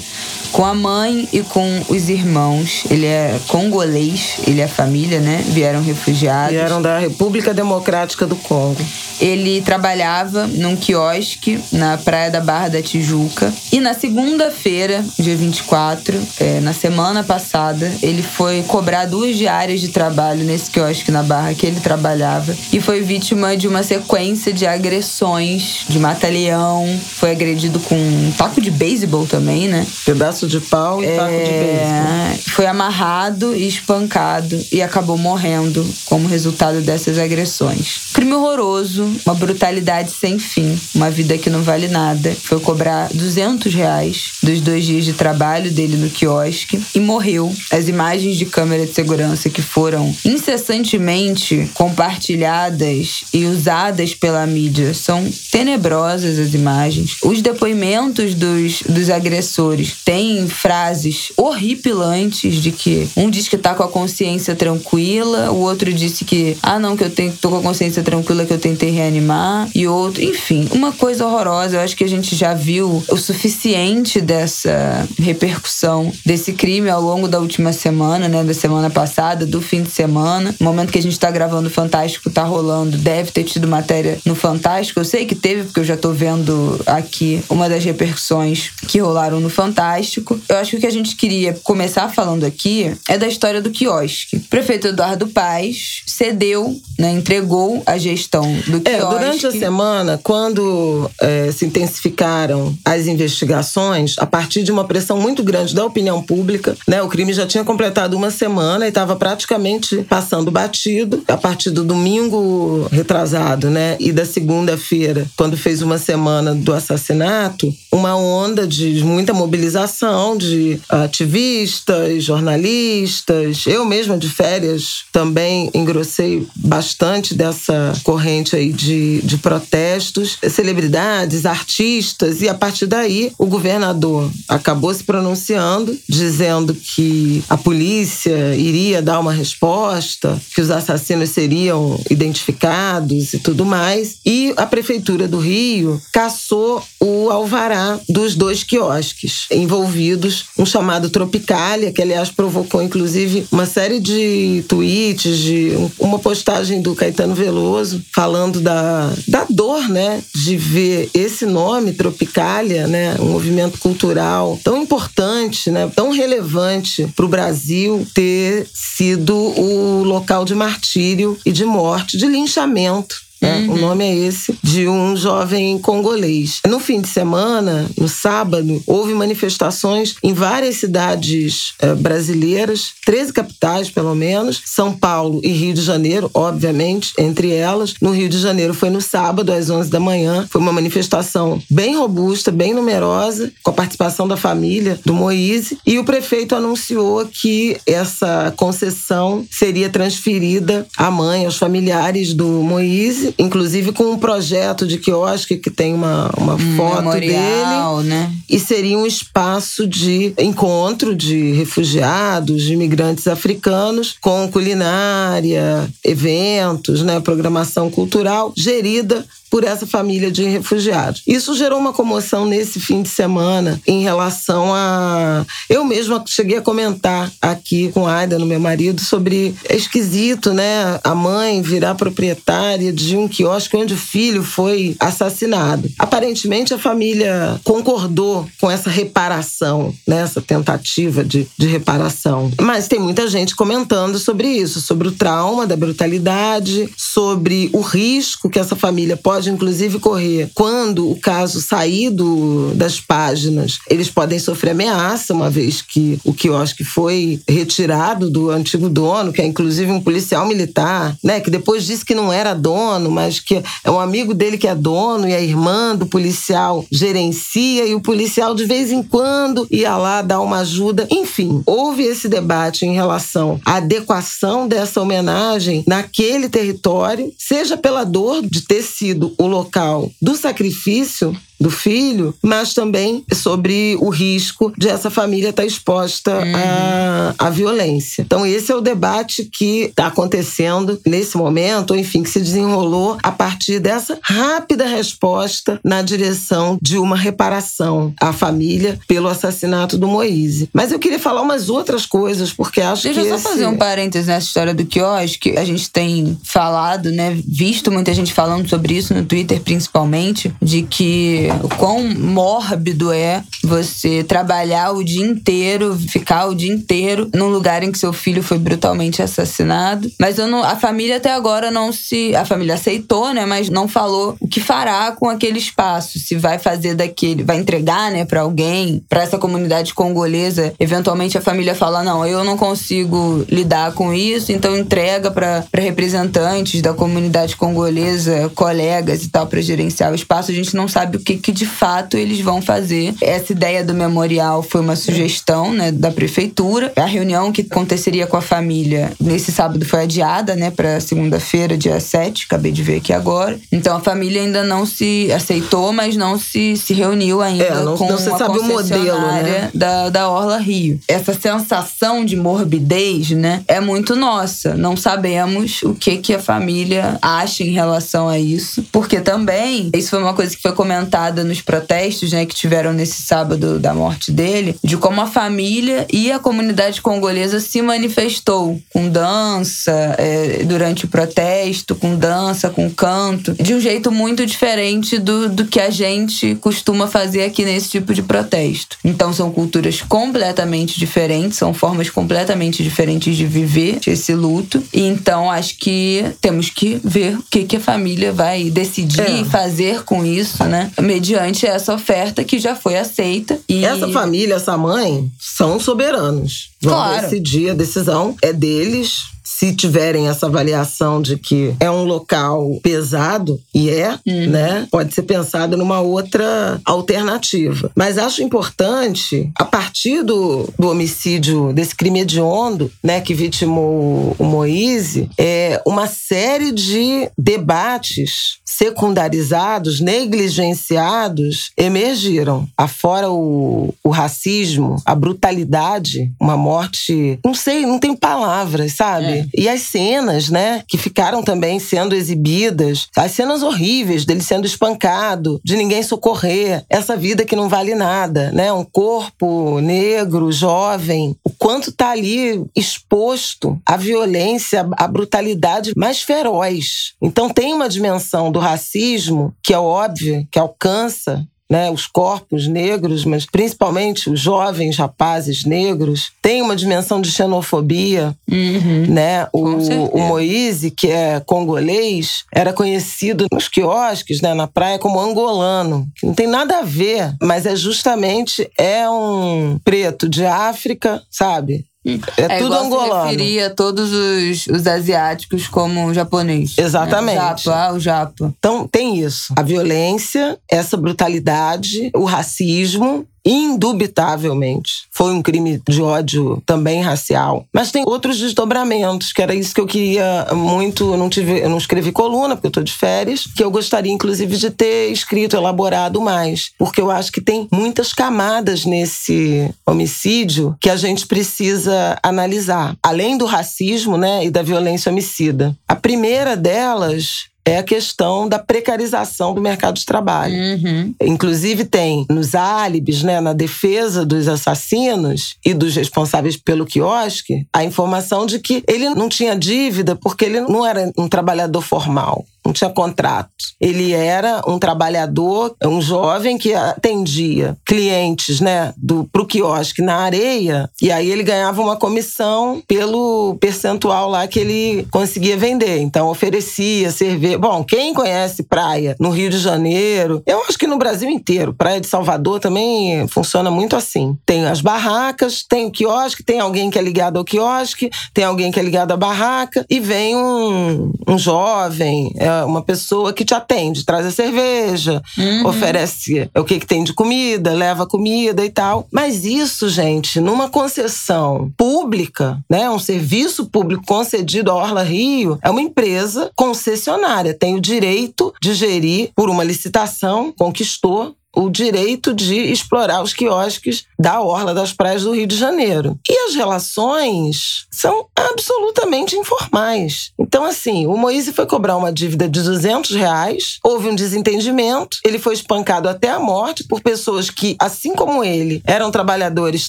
com 0.53 0.65
a 0.65 0.75
mãe 0.75 1.29
e 1.33 1.41
com 1.41 1.83
os 1.89 2.09
irmãos. 2.09 2.85
Ele 2.91 3.07
é 3.07 3.39
congolês, 3.49 4.37
ele 4.47 4.61
é 4.61 4.69
família, 4.69 5.21
né? 5.21 5.43
Vieram 5.49 5.83
refugiados. 5.83 6.53
Vieram 6.53 6.83
da 6.83 6.99
República 6.99 7.55
Democrática 7.55 8.27
do 8.27 8.37
Congo. 8.37 8.81
Ele 9.21 9.61
trabalhava 9.61 10.47
num 10.47 10.75
quiosque 10.75 11.61
na 11.71 11.99
Praia 11.99 12.31
da 12.31 12.41
Barra 12.41 12.69
da 12.69 12.83
Tijuca. 12.83 13.53
E 13.71 13.79
na 13.79 13.93
segunda-feira, 13.93 15.05
dia 15.19 15.37
24, 15.37 16.19
é, 16.39 16.61
na 16.61 16.73
semana 16.73 17.23
passada, 17.23 17.93
ele 18.03 18.23
foi 18.23 18.63
cobrar 18.63 19.05
duas 19.05 19.37
diárias 19.37 19.81
de 19.81 19.89
trabalho 19.89 20.43
nesse 20.45 20.71
quiosque 20.71 21.11
na 21.11 21.23
Barra 21.23 21.55
que 21.55 21.67
ele 21.67 21.81
trabalhava. 21.81 22.57
E 22.73 22.81
foi 22.81 23.03
vítima 23.03 23.57
de 23.57 23.69
uma 23.69 23.83
sequência 23.83 24.53
de 24.53 24.67
agressões, 24.67 25.85
de 25.89 25.99
mata-leão. 25.99 26.99
Foi 27.17 27.31
agredido 27.31 27.79
com 27.81 27.95
um 27.95 28.33
taco 28.37 28.61
de 28.61 28.71
beisebol 28.71 29.27
também, 29.27 29.69
né? 29.69 29.87
Pedaço 30.05 30.40
de 30.47 30.61
pau 30.61 31.03
e 31.03 31.07
taco 31.07 31.31
de 31.31 31.51
beisebol. 31.51 31.81
É, 31.81 32.39
foi 32.51 32.67
amarrado 32.67 33.55
e 33.57 33.67
espancado 33.67 34.59
e 34.71 34.83
acabou 34.83 35.17
morrendo 35.17 35.87
como 36.07 36.29
resultado 36.29 36.81
dessas 36.81 37.19
agressões. 37.19 38.11
Crime 38.13 38.35
horroroso, 38.35 39.11
uma 39.25 39.35
brutalidade 39.35 40.13
sem 40.13 40.39
fim, 40.39 40.79
uma 40.95 41.11
vida 41.11 41.39
que 41.39 41.51
não 41.51 41.63
vale 41.63 41.89
nada. 41.89 42.35
Foi 42.43 42.61
cobrar 42.61 43.09
200 43.13 43.73
reais 43.75 44.33
dos 44.43 44.61
dois 44.61 44.85
dias 44.85 45.05
de 45.05 45.13
trabalho 45.13 45.71
dele 45.71 45.97
no 45.97 46.11
quiosque 46.11 46.81
e 46.95 47.01
morreu. 47.01 47.55
As 47.71 47.89
imagens 47.89 48.37
de 48.37 48.47
câmera 48.47 48.87
de 48.87 48.93
segurança 48.93 49.49
que 49.49 49.63
foram 49.63 50.15
incessantemente 50.25 51.71
compartilhadas 51.75 53.25
e 53.33 53.47
usadas 53.47 54.15
pela 54.15 54.47
mídia 54.47 54.95
são 54.95 55.25
tenebrosas 55.51 56.39
as 56.39 56.55
imagens. 56.55 57.17
Os 57.23 57.41
depoimentos 57.41 58.35
dos, 58.35 58.83
dos 58.83 59.11
agressores 59.11 59.97
têm 60.05 60.30
frases 60.49 61.33
horripilantes 61.37 62.57
de 62.57 62.73
que 62.73 63.09
um 63.17 63.31
diz 63.31 63.49
que 63.49 63.59
tá 63.59 63.75
com 63.75 63.83
a 63.83 63.89
consciência 63.89 64.55
tranquila, 64.55 65.51
o 65.51 65.61
outro 65.61 65.93
disse 65.93 66.25
que, 66.25 66.57
ah, 66.63 66.79
não, 66.79 66.97
que 66.97 67.05
eu 67.05 67.11
tenho, 67.11 67.33
tô 67.41 67.51
com 67.51 67.59
a 67.59 67.63
consciência 67.63 68.03
tranquila, 68.03 68.45
que 68.45 68.53
eu 68.53 68.59
tentei 68.59 68.91
reanimar, 68.91 69.69
e 69.75 69.87
outro, 69.87 70.23
enfim, 70.23 70.69
uma 70.73 70.93
coisa 70.93 71.27
horrorosa. 71.27 71.77
Eu 71.77 71.81
acho 71.81 71.97
que 71.97 72.05
a 72.05 72.09
gente 72.09 72.35
já 72.37 72.55
viu 72.55 73.03
o 73.09 73.17
suficiente 73.17 74.21
dessa 74.21 75.09
repercussão 75.19 76.13
desse 76.25 76.53
crime 76.53 76.91
ao 76.91 77.01
longo 77.01 77.29
da 77.29 77.39
última 77.39 77.73
semana, 77.73 78.29
né, 78.29 78.45
da 78.45 78.55
semana 78.55 78.91
passada, 78.91 79.47
do 79.47 79.61
fim 79.61 79.83
de 79.83 79.91
semana. 79.91 80.55
No 80.59 80.67
momento 80.67 80.93
que 80.93 80.99
a 80.99 81.03
gente 81.03 81.19
tá 81.19 81.31
gravando 81.31 81.69
o 81.69 81.71
Fantástico, 81.71 82.31
tá 82.31 82.45
rolando, 82.45 82.97
deve 82.97 83.31
ter 83.31 83.45
tido 83.45 83.67
matéria 83.67 84.19
no 84.25 84.35
Fantástico. 84.35 85.01
Eu 85.01 85.05
sei 85.05 85.25
que 85.25 85.35
teve, 85.35 85.65
porque 85.65 85.81
eu 85.81 85.85
já 85.85 85.97
tô 85.97 86.13
vendo 86.13 86.81
aqui 86.87 87.43
uma 87.49 87.69
das 87.69 87.85
repercussões 87.85 88.71
que 88.87 88.99
rolaram 88.99 89.41
no 89.41 89.51
Fantástico. 89.51 90.20
Eu 90.49 90.57
acho 90.57 90.71
que 90.73 90.77
o 90.77 90.81
que 90.81 90.87
a 90.87 90.91
gente 90.93 91.17
queria 91.17 91.59
começar 91.63 92.09
falando 92.09 92.45
aqui 92.45 92.93
é 93.09 93.19
da 93.19 93.27
história 93.27 93.61
do 93.61 93.71
quiosque. 93.71 94.37
O 94.37 94.41
prefeito 94.49 94.89
Eduardo 94.89 95.27
Paes 95.29 96.03
cedeu, 96.07 96.79
né, 96.99 97.13
entregou 97.13 97.83
a 97.87 97.97
gestão 97.99 98.43
do 98.67 98.79
É, 98.79 98.97
quiosque. 98.97 99.15
durante 99.15 99.47
a 99.47 99.51
semana, 99.51 100.21
quando 100.23 101.11
é, 101.21 101.51
se 101.53 101.65
intensificaram 101.65 102.75
as 102.85 103.07
investigações, 103.07 104.17
a 104.19 104.27
partir 104.27 104.63
de 104.63 104.71
uma 104.73 104.85
pressão 104.85 105.19
muito 105.19 105.43
grande 105.43 105.75
da 105.75 105.85
opinião 105.85 106.23
pública, 106.23 106.77
né, 106.87 107.03
o 107.03 107.09
crime 107.09 107.33
já 107.33 107.47
tinha 107.47 107.65
completado 107.65 108.17
uma 108.17 108.31
semana 108.31 108.85
e 108.87 108.89
estava 108.89 109.17
praticamente 109.17 110.03
passando 110.09 110.51
batido. 110.51 111.23
A 111.29 111.37
partir 111.37 111.71
do 111.71 111.85
domingo 111.85 112.87
retrasado, 112.91 113.71
né, 113.71 113.97
e 113.99 114.13
da 114.13 114.25
segunda-feira, 114.25 115.27
quando 115.37 115.57
fez 115.57 115.83
uma 115.83 115.99
semana 115.99 116.55
do 116.55 116.73
assassinato, 116.73 117.73
uma 117.91 118.17
onda 118.17 118.67
de 118.67 119.03
muita 119.05 119.33
mobilização 119.33 120.10
de 120.37 120.81
ativistas, 120.89 122.25
jornalistas. 122.25 123.65
Eu 123.67 123.85
mesma 123.85 124.19
de 124.19 124.29
férias 124.29 125.05
também 125.13 125.71
engrossei 125.73 126.47
bastante 126.57 127.33
dessa 127.35 127.93
corrente 128.03 128.57
aí 128.57 128.73
de, 128.73 129.21
de 129.23 129.39
protestos, 129.39 130.37
celebridades, 130.49 131.47
artistas, 131.47 132.43
e 132.43 132.49
a 132.49 132.55
partir 132.55 132.87
daí 132.87 133.33
o 133.39 133.47
governador 133.47 134.31
acabou 134.49 134.93
se 134.93 135.05
pronunciando, 135.05 135.97
dizendo 136.09 136.75
que 136.75 137.45
a 137.49 137.57
polícia 137.57 138.55
iria 138.57 139.01
dar 139.01 139.21
uma 139.21 139.33
resposta, 139.33 140.41
que 140.53 140.61
os 140.61 140.71
assassinos 140.71 141.31
seriam 141.31 142.01
identificados 142.11 143.33
e 143.33 143.39
tudo 143.39 143.65
mais. 143.65 144.17
E 144.27 144.53
a 144.57 144.67
prefeitura 144.67 145.29
do 145.29 145.39
Rio 145.39 146.01
cassou 146.13 146.83
o 146.99 147.31
alvará 147.31 148.01
dos 148.09 148.35
dois 148.35 148.65
quiosques 148.65 149.47
envolvidos 149.51 150.00
envolvidos, 150.01 150.47
um 150.59 150.65
chamado 150.65 151.11
Tropicália, 151.11 151.93
que 151.93 152.03
aliás 152.03 152.31
provocou 152.31 152.83
inclusive 152.83 153.47
uma 153.53 153.67
série 153.67 154.01
de 154.01 154.65
tweets, 154.67 155.39
de 155.39 155.73
uma 155.99 156.19
postagem 156.19 156.81
do 156.81 156.95
Caetano 156.95 157.35
Veloso 157.35 158.03
falando 158.15 158.61
da, 158.61 159.13
da 159.29 159.47
dor, 159.49 159.89
né, 159.89 160.23
de 160.35 160.57
ver 160.57 161.11
esse 161.13 161.45
nome 161.45 161.93
Tropicália, 161.93 162.87
né, 162.87 163.17
um 163.21 163.27
movimento 163.27 163.79
cultural 163.79 164.59
tão 164.65 164.79
importante, 164.83 165.71
né, 165.71 165.91
tão 165.95 166.11
relevante 166.11 167.07
para 167.15 167.25
o 167.25 167.29
Brasil 167.29 168.07
ter 168.15 168.67
sido 168.73 169.35
o 169.35 170.03
local 170.03 170.45
de 170.45 170.55
martírio 170.55 171.39
e 171.45 171.53
de 171.53 171.65
morte, 171.65 172.17
de 172.17 172.27
linchamento 172.27 173.30
né? 173.41 173.61
Uhum. 173.61 173.75
O 173.75 173.79
nome 173.79 174.05
é 174.05 174.15
esse, 174.15 174.57
de 174.63 174.89
um 174.89 175.17
jovem 175.17 175.79
congolês. 175.79 176.61
No 176.67 176.79
fim 176.79 177.01
de 177.01 177.09
semana, 177.09 177.89
no 177.97 178.09
sábado, 178.09 178.83
houve 178.87 179.15
manifestações 179.15 180.15
em 180.23 180.35
várias 180.35 180.77
cidades 180.77 181.75
eh, 181.81 181.95
brasileiras, 181.95 182.93
13 183.05 183.33
capitais 183.33 183.91
pelo 183.91 184.15
menos, 184.15 184.63
São 184.67 184.93
Paulo 184.93 185.41
e 185.43 185.49
Rio 185.49 185.75
de 185.75 185.83
Janeiro, 185.83 186.31
obviamente, 186.35 187.13
entre 187.19 187.53
elas. 187.53 187.95
No 188.01 188.11
Rio 188.11 188.29
de 188.29 188.39
Janeiro 188.39 188.75
foi 188.75 188.91
no 188.91 189.01
sábado, 189.01 189.53
às 189.53 189.71
11 189.71 189.89
da 189.89 190.01
manhã. 190.01 190.47
Foi 190.51 190.61
uma 190.61 190.73
manifestação 190.73 191.61
bem 191.71 191.97
robusta, 191.97 192.51
bem 192.51 192.75
numerosa, 192.75 193.53
com 193.63 193.71
a 193.71 193.75
participação 193.75 194.29
da 194.29 194.37
família 194.37 194.99
do 195.05 195.15
Moise. 195.15 195.79
E 195.87 195.99
o 195.99 196.05
prefeito 196.05 196.55
anunciou 196.55 197.27
que 197.27 197.79
essa 197.87 198.53
concessão 198.57 199.47
seria 199.51 199.89
transferida 199.89 200.87
à 200.97 201.11
mãe, 201.11 201.45
aos 201.45 201.57
familiares 201.57 202.35
do 202.35 202.47
Moise 202.47 203.30
inclusive 203.39 203.93
com 203.93 204.13
um 204.13 204.19
projeto 204.19 204.87
de 204.87 204.99
quiosque 204.99 205.57
que 205.57 205.71
tem 205.71 205.95
uma, 205.95 206.31
uma 206.37 206.55
um 206.55 206.77
foto 206.77 206.97
memorial, 206.97 207.99
dele. 207.99 208.09
Né? 208.09 208.33
E 208.49 208.59
seria 208.59 208.99
um 208.99 209.07
espaço 209.07 209.87
de 209.87 210.33
encontro 210.39 211.15
de 211.15 211.53
refugiados, 211.53 212.63
de 212.63 212.73
imigrantes 212.73 213.27
africanos, 213.27 214.17
com 214.21 214.49
culinária, 214.51 215.89
eventos, 216.05 217.03
né, 217.03 217.21
programação 217.21 217.91
cultural, 217.91 218.53
gerida 218.57 219.25
por 219.51 219.65
essa 219.65 219.87
família 219.87 220.31
de 220.31 220.45
refugiados. 220.45 221.23
Isso 221.27 221.55
gerou 221.57 221.79
uma 221.79 221.93
comoção 221.93 222.47
nesse 222.47 222.79
fim 222.79 223.03
de 223.03 223.09
semana 223.09 223.81
em 223.87 224.03
relação 224.03 224.73
a. 224.73 225.45
Eu 225.69 225.85
mesma 225.85 226.23
cheguei 226.27 226.59
a 226.59 226.63
comentar 226.63 227.31
aqui 227.43 227.91
com 227.93 228.07
a 228.07 228.19
Aida, 228.19 228.39
no 228.39 228.47
meu 228.47 228.61
marido, 228.61 229.03
sobre. 229.03 229.55
É 229.69 229.75
esquisito, 229.75 230.55
né? 230.55 231.01
A 231.03 231.15
mãe 231.15 231.61
virar 231.61 231.97
proprietária 231.97 232.93
de 232.93 233.17
um 233.21 233.29
quiosque 233.29 233.77
onde 233.77 233.95
o 233.95 233.99
filho 233.99 234.43
foi 234.43 234.97
assassinado. 234.99 235.89
Aparentemente, 235.99 236.75
a 236.75 236.79
família 236.79 237.61
concordou 237.63 238.47
com 238.61 238.71
essa 238.71 238.91
reparação, 238.91 239.95
né? 240.07 240.23
essa 240.23 240.41
tentativa 240.41 241.25
de, 241.25 241.47
de 241.57 241.67
reparação. 241.67 242.51
Mas 242.61 242.89
tem 242.89 242.99
muita 242.99 243.29
gente 243.29 243.55
comentando 243.55 244.19
sobre 244.19 244.49
isso, 244.49 244.81
sobre 244.81 245.09
o 245.09 245.13
trauma 245.13 245.67
da 245.67 245.77
brutalidade, 245.77 246.89
sobre 246.97 247.71
o 247.73 247.81
risco 247.81 248.51
que 248.51 248.59
essa 248.59 248.75
família 248.75 249.17
pode 249.17 249.51
inclusive, 249.51 249.99
correr 249.99 250.51
quando 250.55 251.11
o 251.11 251.17
caso 251.17 251.61
sair 251.61 252.11
do, 252.11 252.73
das 252.75 253.01
páginas. 253.01 253.79
Eles 253.89 254.09
podem 254.09 254.39
sofrer 254.39 254.71
ameaça, 254.71 255.35
uma 255.35 255.51
vez 255.51 255.83
que 255.83 256.19
o 256.25 256.33
quiosque 256.33 256.85
foi 256.85 257.41
retirado 257.49 258.31
do 258.31 258.51
antigo 258.51 258.89
dono, 258.89 259.33
que 259.33 259.43
é 259.43 259.47
inclusive 259.47 259.91
um 259.91 260.01
policial 260.01 260.47
militar, 260.47 261.17
né? 261.23 261.41
Que 261.41 261.51
depois 261.51 261.85
disse 261.85 262.05
que 262.05 262.15
não 262.15 262.33
era 262.33 262.55
dono, 262.55 263.10
mas 263.11 263.41
que 263.41 263.63
é 263.85 263.91
um 263.91 264.01
amigo 264.01 264.33
dele 264.33 264.57
que 264.57 264.69
é 264.69 264.75
dono 264.75 265.29
e 265.29 265.35
a 265.35 265.41
irmã 265.41 265.95
do 265.95 266.07
policial 266.07 266.85
gerencia 266.91 267.87
e 267.87 267.95
o 267.95 268.01
policial 268.01 268.55
de 268.55 268.65
vez 268.65 268.91
em 268.93 269.03
quando 269.03 269.67
ia 269.71 269.97
lá 269.97 270.23
dar 270.23 270.41
uma 270.41 270.59
ajuda. 270.61 271.07
Enfim, 271.11 271.63
houve 271.67 272.03
esse 272.03 272.29
debate 272.29 272.87
em 272.87 272.95
relação 272.95 273.61
à 273.65 273.77
adequação 273.77 274.69
dessa 274.69 275.01
homenagem 275.01 275.85
naquele 275.87 276.49
território, 276.49 277.33
seja 277.39 277.77
pela 277.77 278.05
dor 278.05 278.43
de 278.43 278.63
ter 278.63 278.83
sido 278.83 279.35
o 279.39 279.47
local 279.47 280.11
do 280.21 280.37
sacrifício 280.37 281.37
do 281.61 281.71
filho, 281.71 282.35
mas 282.43 282.73
também 282.73 283.23
sobre 283.33 283.97
o 284.01 284.09
risco 284.09 284.73
de 284.79 284.89
essa 284.89 285.11
família 285.11 285.51
estar 285.51 285.65
exposta 285.65 286.39
uhum. 286.39 286.53
à, 286.57 287.35
à 287.39 287.51
violência. 287.51 288.23
Então, 288.23 288.47
esse 288.47 288.73
é 288.73 288.75
o 288.75 288.81
debate 288.81 289.45
que 289.45 289.83
está 289.83 290.07
acontecendo 290.07 290.99
nesse 291.07 291.37
momento, 291.37 291.91
ou 291.91 291.99
enfim, 291.99 292.23
que 292.23 292.31
se 292.31 292.41
desenrolou 292.41 293.19
a 293.23 293.31
partir 293.31 293.79
dessa 293.79 294.19
rápida 294.23 294.87
resposta 294.87 295.79
na 295.85 296.01
direção 296.01 296.79
de 296.81 296.97
uma 296.97 297.17
reparação 297.17 298.15
à 298.21 298.33
família 298.33 298.99
pelo 299.07 299.29
assassinato 299.29 299.99
do 299.99 300.09
Moise. 300.09 300.71
Mas 300.73 300.93
eu 300.93 300.99
queria 300.99 301.19
falar 301.19 301.43
umas 301.43 301.69
outras 301.69 302.07
coisas, 302.07 302.53
porque 302.53 302.81
acho 302.81 303.03
Deixa 303.03 303.21
que. 303.21 303.29
Deixa 303.29 303.37
eu 303.37 303.39
só 303.39 303.49
esse... 303.49 303.59
fazer 303.59 303.67
um 303.67 303.77
parênteses 303.77 304.29
nessa 304.29 304.47
história 304.47 304.73
do 304.73 304.87
quiosque. 304.87 305.59
A 305.59 305.65
gente 305.65 305.91
tem 305.91 306.39
falado, 306.43 307.11
né, 307.11 307.37
visto 307.47 307.93
muita 307.93 308.15
gente 308.15 308.33
falando 308.33 308.69
sobre 308.69 308.95
isso 308.95 309.13
no 309.13 309.25
Twitter, 309.25 309.61
principalmente, 309.61 310.53
de 310.63 310.83
que 310.83 311.50
o 311.63 311.69
quão 311.69 312.03
mórbido 312.03 313.13
é 313.13 313.43
você 313.63 314.25
trabalhar 314.25 314.93
o 314.93 315.05
dia 315.05 315.25
inteiro, 315.25 315.97
ficar 315.97 316.47
o 316.47 316.55
dia 316.55 316.73
inteiro 316.73 317.29
num 317.35 317.49
lugar 317.49 317.83
em 317.83 317.93
que 317.93 317.99
seu 317.99 318.13
filho 318.13 318.43
foi 318.43 318.59
brutalmente 318.59 319.23
assassinado. 319.23 320.11
Mas 320.19 320.37
não, 320.39 320.63
a 320.63 320.77
família 320.77 321.17
até 321.17 321.33
agora 321.33 321.71
não 321.71 321.93
se. 321.93 322.35
A 322.35 322.45
família 322.45 322.75
aceitou, 322.75 323.33
né? 323.33 323.45
Mas 323.47 323.69
não 323.69 323.87
falou 323.87 324.37
o 324.41 324.49
que 324.49 324.61
fará 324.61 325.13
com 325.13 325.29
aquele 325.29 325.59
espaço. 325.59 326.19
Se 326.19 326.37
vai 326.37 326.59
fazer 326.59 326.95
daquele. 326.95 327.43
Vai 327.43 327.59
entregar, 327.59 328.11
né, 328.11 328.25
pra 328.25 328.43
alguém, 328.43 329.03
pra 329.09 329.23
essa 329.23 329.39
comunidade 329.39 329.95
congolesa. 329.95 330.73
Eventualmente 330.79 331.37
a 331.37 331.41
família 331.41 331.75
fala: 331.75 332.03
não, 332.03 332.27
eu 332.27 332.45
não 332.45 332.57
consigo 332.57 333.45
lidar 333.49 333.93
com 333.93 334.13
isso, 334.13 334.53
então 334.53 334.77
entrega 334.77 335.31
para 335.31 335.65
representantes 335.75 336.81
da 336.81 336.93
comunidade 336.93 337.57
congolesa, 337.57 338.51
colegas 338.55 339.25
e 339.25 339.29
tal, 339.29 339.47
para 339.47 339.61
gerenciar 339.61 340.13
o 340.13 340.15
espaço. 340.15 340.51
A 340.51 340.55
gente 340.55 340.75
não 340.75 340.89
sabe 340.89 341.17
o 341.17 341.21
que, 341.21 341.37
que 341.41 341.53
de 341.53 341.67
fato 341.67 342.17
eles 342.17 342.41
vão 342.41 342.61
fazer. 342.63 343.15
Essa 343.21 343.53
ideia 343.53 343.85
do 343.85 343.95
memorial 343.95 344.63
foi 344.63 344.81
uma 344.81 344.97
sugestão 344.97 345.73
né, 345.73 345.91
da 345.91 346.11
prefeitura. 346.11 346.93
A 346.97 347.07
reunião 347.07 347.53
que 347.53 347.63
aconteceria 347.63 348.27
com 348.27 348.37
a 348.37 348.43
família 348.43 349.13
nesse 349.21 349.53
sábado 349.53 349.85
foi 349.85 350.03
adiada 350.03 350.55
né, 350.55 350.71
para 350.71 351.01
segunda-feira, 351.01 351.77
dia 351.77 351.99
7, 352.01 352.47
acabei 352.47 352.73
de 352.73 352.83
ver 352.83 352.97
aqui 352.97 353.13
agora. 353.13 353.59
Então 353.73 353.97
a 353.97 354.01
família 354.01 354.43
ainda 354.43 354.63
não 354.63 354.85
se 354.85 355.31
aceitou, 355.33 355.93
mas 355.93 356.17
não 356.17 356.39
se, 356.39 356.77
se 356.77 356.93
reuniu 356.93 357.41
ainda 357.41 357.65
é, 357.65 357.75
não, 357.83 357.97
com 357.97 358.09
não 358.09 358.19
se 358.19 358.29
a 358.29 358.37
sabe 358.37 358.59
o 358.59 358.65
modelo 358.65 359.21
né? 359.21 359.71
da, 359.75 360.09
da 360.09 360.29
Orla 360.29 360.59
Rio. 360.59 360.99
Essa 361.09 361.33
sensação 361.33 362.25
de 362.25 362.37
morbidez 362.37 363.31
né, 363.31 363.63
é 363.67 363.81
muito 363.81 364.17
nossa. 364.17 364.75
Não 364.75 364.97
sabemos 364.97 365.83
o 365.83 365.95
que, 365.95 366.19
que 366.19 366.35
a 366.35 366.39
família 366.39 367.19
acha 367.23 367.63
em 367.63 367.71
relação 367.71 368.29
a 368.29 368.39
isso, 368.39 368.85
porque 368.91 369.21
também, 369.21 369.91
isso 369.95 370.11
foi 370.11 370.21
uma 370.21 370.35
coisa 370.35 370.55
que 370.55 370.63
foi 370.63 370.73
comentada 370.73 371.30
nos 371.31 371.61
protestos, 371.61 372.33
né, 372.33 372.45
que 372.47 372.55
tiveram 372.55 372.93
nesse 372.93 373.23
sábado 373.23 373.79
da 373.79 373.95
morte 373.95 374.33
dele, 374.33 374.77
de 374.83 374.97
como 374.97 375.21
a 375.21 375.27
família 375.27 376.07
e 376.13 376.31
a 376.31 376.39
comunidade 376.39 377.01
congolesa 377.01 377.61
se 377.61 377.81
manifestou 377.83 378.81
com 378.91 379.09
dança 379.09 380.15
é, 380.19 380.65
durante 380.65 381.05
o 381.05 381.09
protesto, 381.09 381.95
com 381.95 382.17
dança, 382.17 382.71
com 382.71 382.91
canto, 382.91 383.55
de 383.55 383.75
um 383.75 383.81
jeito 383.81 384.11
muito 384.11 384.45
diferente 384.45 385.19
do, 385.19 385.49
do 385.49 385.65
que 385.67 385.81
a 385.81 385.91
gente 385.91 386.55
costuma 386.57 387.07
fazer 387.07 387.45
aqui 387.45 387.65
nesse 387.65 387.91
tipo 387.91 388.13
de 388.13 388.23
protesto. 388.23 388.97
Então 389.05 389.33
são 389.33 389.51
culturas 389.51 390.03
completamente 390.03 390.99
diferentes, 390.99 391.59
são 391.59 391.73
formas 391.73 392.11
completamente 392.11 392.83
diferentes 392.83 393.37
de 393.37 393.47
viver 393.47 393.99
esse 394.07 394.35
luto. 394.35 394.83
E 394.93 395.03
então 395.03 395.51
acho 395.51 395.77
que 395.79 396.25
temos 396.41 396.71
que 396.71 397.01
ver 397.05 397.37
o 397.37 397.45
que, 397.51 397.65
que 397.65 397.77
a 397.77 397.81
família 397.81 398.33
vai 398.33 398.71
decidir 398.71 399.21
é. 399.21 399.45
fazer 399.45 400.03
com 400.05 400.25
isso, 400.25 400.65
né? 400.65 400.91
Mediante 401.11 401.67
essa 401.67 401.93
oferta 401.93 402.45
que 402.45 402.61
já 402.61 402.77
foi 402.77 402.97
aceita. 402.97 403.59
E... 403.69 403.85
Essa 403.85 404.07
família, 404.13 404.55
essa 404.55 404.79
mãe, 404.79 405.29
são 405.41 405.81
soberanos. 405.81 406.71
Vão 406.81 406.93
claro. 406.93 407.23
decidir, 407.23 407.71
a 407.71 407.75
decisão 407.75 408.37
é 408.41 408.53
deles 408.53 409.25
se 409.61 409.75
tiverem 409.75 410.27
essa 410.27 410.47
avaliação 410.47 411.21
de 411.21 411.37
que 411.37 411.75
é 411.79 411.91
um 411.91 412.05
local 412.05 412.81
pesado, 412.83 413.61
e 413.75 413.91
é, 413.91 414.19
uhum. 414.27 414.47
né? 414.47 414.89
Pode 414.91 415.13
ser 415.13 415.25
pensado 415.25 415.77
numa 415.77 416.01
outra 416.01 416.81
alternativa. 416.83 417.91
Mas 417.95 418.17
acho 418.17 418.43
importante, 418.43 419.51
a 419.55 419.65
partir 419.67 420.23
do, 420.23 420.67
do 420.79 420.89
homicídio, 420.89 421.75
desse 421.75 421.95
crime 421.95 422.21
hediondo, 422.21 422.91
né, 423.05 423.21
que 423.21 423.35
vitimou 423.35 424.35
o 424.39 424.45
Moise, 424.45 425.29
é 425.37 425.83
uma 425.87 426.07
série 426.07 426.73
de 426.73 427.29
debates 427.37 428.61
secundarizados, 428.65 430.01
negligenciados, 430.01 431.71
emergiram. 431.77 432.67
Afora 432.79 433.31
o, 433.31 433.93
o 434.03 434.09
racismo, 434.09 434.97
a 435.05 435.15
brutalidade, 435.15 436.33
uma 436.41 436.57
morte. 436.57 437.39
Não 437.45 437.53
sei, 437.53 437.85
não 437.85 437.99
tem 437.99 438.17
palavras, 438.17 438.95
sabe? 438.95 439.50
foi. 439.50 439.50
E 439.57 439.69
as 439.69 439.83
cenas, 439.83 440.49
né, 440.49 440.83
que 440.89 440.99
ficaram 440.99 441.43
também 441.43 441.79
sendo 441.79 442.15
exibidas, 442.15 443.09
as 443.17 443.33
cenas 443.33 443.63
horríveis 443.63 444.25
dele 444.25 444.43
sendo 444.43 444.67
espancado, 444.67 445.61
de 445.65 445.77
ninguém 445.77 446.03
socorrer, 446.03 446.85
essa 446.89 447.17
vida 447.17 447.45
que 447.45 447.57
não 447.57 447.69
vale 447.69 447.95
nada, 447.95 448.51
né? 448.53 448.73
Um 448.73 448.85
corpo 448.85 449.81
negro, 449.81 450.53
jovem, 450.53 451.37
o 451.45 451.51
quanto 451.51 451.93
tá 451.93 452.11
ali 452.11 452.65
exposto 452.75 453.79
à 453.87 453.97
violência, 453.97 454.89
à 454.97 455.07
brutalidade 455.07 455.93
mais 455.97 456.23
feroz. 456.23 457.13
Então 457.21 457.49
tem 457.49 457.73
uma 457.75 457.89
dimensão 457.89 458.51
do 458.51 458.59
racismo 458.59 459.55
que 459.63 459.73
é 459.73 459.79
óbvia, 459.79 460.47
que 460.51 460.59
alcança 460.59 461.47
né, 461.71 461.89
os 461.89 462.07
corpos 462.07 462.67
negros, 462.67 463.25
mas 463.25 463.47
principalmente 463.47 464.29
os 464.29 464.41
jovens 464.41 464.97
rapazes 464.97 465.65
negros, 465.65 466.33
tem 466.43 466.61
uma 466.61 466.75
dimensão 466.75 467.21
de 467.21 467.31
xenofobia. 467.31 468.35
Uhum. 468.51 469.07
Né? 469.09 469.47
O, 469.53 469.65
o 470.13 470.19
Moise, 470.19 470.91
que 470.91 471.09
é 471.09 471.41
congolês, 471.41 472.45
era 472.53 472.73
conhecido 472.73 473.47
nos 473.53 473.69
quiosques, 473.69 474.41
né, 474.41 474.53
na 474.53 474.67
praia, 474.67 474.99
como 474.99 475.21
angolano. 475.21 476.09
Não 476.23 476.35
tem 476.35 476.49
nada 476.49 476.79
a 476.79 476.83
ver, 476.83 477.35
mas 477.41 477.67
é 477.67 477.77
justamente 477.77 478.69
é 478.77 479.09
um 479.09 479.79
preto 479.85 480.29
de 480.29 480.45
África, 480.45 481.23
sabe? 481.31 481.85
É, 482.05 482.43
é 482.43 482.59
tudo 482.59 482.75
angolano. 482.75 483.31
Se 483.31 483.37
referia 483.37 483.71
todos 483.71 484.11
os, 484.13 484.67
os 484.67 484.87
asiáticos 484.87 485.69
como 485.69 486.13
japonês. 486.15 486.77
Exatamente. 486.79 487.37
Né? 487.37 487.43
O 487.43 487.59
japa, 487.59 487.77
ah, 487.77 487.93
o 487.93 488.01
japa. 488.01 488.55
Então 488.59 488.89
tem 488.89 489.19
isso. 489.19 489.53
A 489.57 489.63
violência, 489.63 490.59
essa 490.71 490.97
brutalidade, 490.97 492.11
o 492.15 492.25
racismo 492.25 493.27
indubitavelmente. 493.45 495.07
Foi 495.11 495.33
um 495.33 495.43
crime 495.43 495.81
de 495.89 496.03
ódio 496.03 496.63
também 496.67 497.03
racial. 497.03 497.67
Mas 497.73 497.91
tem 497.91 498.05
outros 498.07 498.39
desdobramentos, 498.39 499.33
que 499.33 499.43
era 499.43 499.55
isso 499.55 499.75
que 499.75 499.81
eu 499.81 499.87
queria 499.87 500.47
muito. 500.53 501.13
Eu 501.13 501.17
não, 501.17 501.29
tive, 501.29 501.61
eu 501.61 501.69
não 501.69 501.79
escrevi 501.79 502.13
coluna, 502.13 502.55
porque 502.57 502.67
eu 502.67 502.71
estou 502.71 502.83
de 502.83 502.93
férias, 502.93 503.45
que 503.45 503.63
eu 503.63 503.71
gostaria, 503.71 504.13
inclusive, 504.13 504.57
de 504.57 504.71
ter 504.71 505.11
escrito, 505.11 505.57
elaborado 505.57 506.21
mais. 506.21 506.71
Porque 506.79 507.01
eu 507.01 507.11
acho 507.11 507.33
que 507.33 507.41
tem 507.41 507.69
muitas 507.73 508.13
camadas 508.13 508.85
nesse 508.85 509.73
homicídio 509.87 510.77
que 510.81 510.91
a 510.91 510.97
gente 510.97 511.27
precisa 511.27 512.19
analisar. 512.23 512.97
Além 513.03 513.37
do 513.37 513.47
racismo 513.47 514.17
né, 514.17 514.45
e 514.45 514.51
da 514.51 514.63
violência 514.63 515.11
homicida. 515.11 515.77
A 515.87 515.97
primeira 515.97 516.57
delas 516.57 517.50
é 517.65 517.79
a 517.79 517.83
questão 517.83 518.49
da 518.49 518.59
precarização 518.59 519.55
do 519.55 519.61
mercado 519.61 519.97
de 519.97 520.05
trabalho. 520.05 520.55
Uhum. 520.55 521.15
Inclusive, 521.23 521.85
tem 521.85 522.27
nos 522.31 522.55
álibis, 522.55 523.23
né, 523.23 523.41
na 523.41 523.53
defesa 523.53 524.25
dos 524.25 524.49
assassinos 524.49 525.57
e 525.65 525.75
dos 525.75 525.95
responsáveis 525.95 526.57
pelo 526.57 526.87
quiosque, 526.87 527.67
a 527.73 527.85
informação 527.85 528.47
de 528.47 528.59
que 528.59 528.83
ele 528.89 529.11
não 529.11 529.29
tinha 529.29 529.55
dívida 529.57 530.17
porque 530.17 530.45
ele 530.45 530.61
não 530.61 530.87
era 530.87 531.13
um 531.17 531.29
trabalhador 531.29 531.83
formal 531.83 532.45
não 532.65 532.73
tinha 532.73 532.91
contrato. 532.91 533.51
Ele 533.81 534.13
era 534.13 534.63
um 534.67 534.79
trabalhador, 534.79 535.75
um 535.85 536.01
jovem 536.01 536.59
que 536.59 536.75
atendia 536.75 537.77
clientes, 537.87 538.61
né, 538.61 538.93
do 538.97 539.25
pro 539.33 539.47
quiosque 539.47 540.03
na 540.03 540.17
areia, 540.17 540.89
e 541.01 541.11
aí 541.11 541.31
ele 541.31 541.43
ganhava 541.43 541.81
uma 541.81 541.97
comissão 541.97 542.83
pelo 542.87 543.57
percentual 543.61 544.29
lá 544.29 544.47
que 544.47 544.59
ele 544.59 545.07
conseguia 545.11 545.57
vender. 545.57 545.99
Então 545.99 546.29
oferecia 546.29 547.11
cerveja. 547.11 547.59
Bom, 547.59 547.85
quem 547.85 548.15
conhece 548.15 548.63
praia 548.63 549.17
no 549.19 549.31
Rio 549.31 549.51
de 549.51 549.59
Janeiro, 549.59 550.43
eu 550.47 550.63
acho 550.69 550.79
que 550.79 550.87
no 550.87 550.99
Brasil 550.99 551.29
inteiro, 551.29 551.75
praia 551.75 552.01
de 552.01 552.07
Salvador 552.07 552.61
também 552.61 553.27
funciona 553.29 553.71
muito 553.71 553.97
assim. 553.97 554.37
Tem 554.45 554.67
as 554.67 554.81
barracas, 554.81 555.65
tem 555.69 555.87
o 555.87 555.91
quiosque, 555.91 556.43
tem 556.43 556.61
alguém 556.61 556.91
que 556.91 556.99
é 556.99 557.03
ligado 557.03 557.39
ao 557.39 557.45
quiosque, 557.45 558.11
tem 558.35 558.45
alguém 558.45 558.71
que 558.71 558.79
é 558.79 558.83
ligado 558.83 559.13
à 559.13 559.17
barraca 559.17 559.85
e 559.89 560.01
vem 560.01 560.37
um, 560.37 561.13
um 561.27 561.39
jovem, 561.39 562.33
é, 562.37 562.50
uma 562.67 562.83
pessoa 562.83 563.33
que 563.33 563.45
te 563.45 563.55
atende, 563.55 564.05
traz 564.05 564.27
a 564.27 564.31
cerveja, 564.31 565.23
uhum. 565.37 565.67
oferece 565.67 566.51
o 566.57 566.65
que, 566.65 566.81
que 566.81 566.87
tem 566.87 567.05
de 567.05 567.13
comida, 567.13 567.73
leva 567.73 568.07
comida 568.07 568.65
e 568.65 568.71
tal. 568.71 569.07
Mas 569.11 569.45
isso, 569.45 569.89
gente, 569.89 570.41
numa 570.41 570.69
concessão 570.69 571.73
pública, 571.77 572.59
né, 572.69 572.89
um 572.91 572.99
serviço 572.99 573.67
público 573.67 574.05
concedido 574.07 574.71
à 574.71 574.75
Orla 574.75 575.03
Rio, 575.03 575.59
é 575.63 575.71
uma 575.71 575.83
empresa 575.83 576.51
concessionária, 576.55 577.55
tem 577.55 577.75
o 577.75 577.81
direito 577.81 578.53
de 578.61 578.75
gerir 578.75 579.31
por 579.35 579.49
uma 579.49 579.65
licitação, 579.65 580.53
conquistou 580.57 581.35
o 581.55 581.69
direito 581.69 582.33
de 582.33 582.55
explorar 582.55 583.23
os 583.23 583.33
quiosques 583.33 584.05
da 584.19 584.41
orla 584.41 584.73
das 584.73 584.93
praias 584.93 585.23
do 585.23 585.35
Rio 585.35 585.47
de 585.47 585.57
Janeiro. 585.57 586.19
E 586.29 586.49
as 586.49 586.55
relações 586.55 587.87
são 587.91 588.27
absolutamente 588.37 589.37
informais. 589.37 590.33
Então, 590.39 590.65
assim, 590.65 591.07
o 591.07 591.17
Moise 591.17 591.53
foi 591.53 591.67
cobrar 591.67 591.97
uma 591.97 592.13
dívida 592.13 592.49
de 592.49 592.63
200 592.63 593.11
reais, 593.13 593.79
houve 593.85 594.09
um 594.09 594.15
desentendimento, 594.15 595.19
ele 595.25 595.39
foi 595.39 595.55
espancado 595.55 596.09
até 596.09 596.29
a 596.31 596.39
morte 596.39 596.85
por 596.85 597.01
pessoas 597.01 597.51
que, 597.51 597.77
assim 597.79 598.15
como 598.15 598.45
ele, 598.45 598.83
eram 598.85 599.11
trabalhadores 599.11 599.89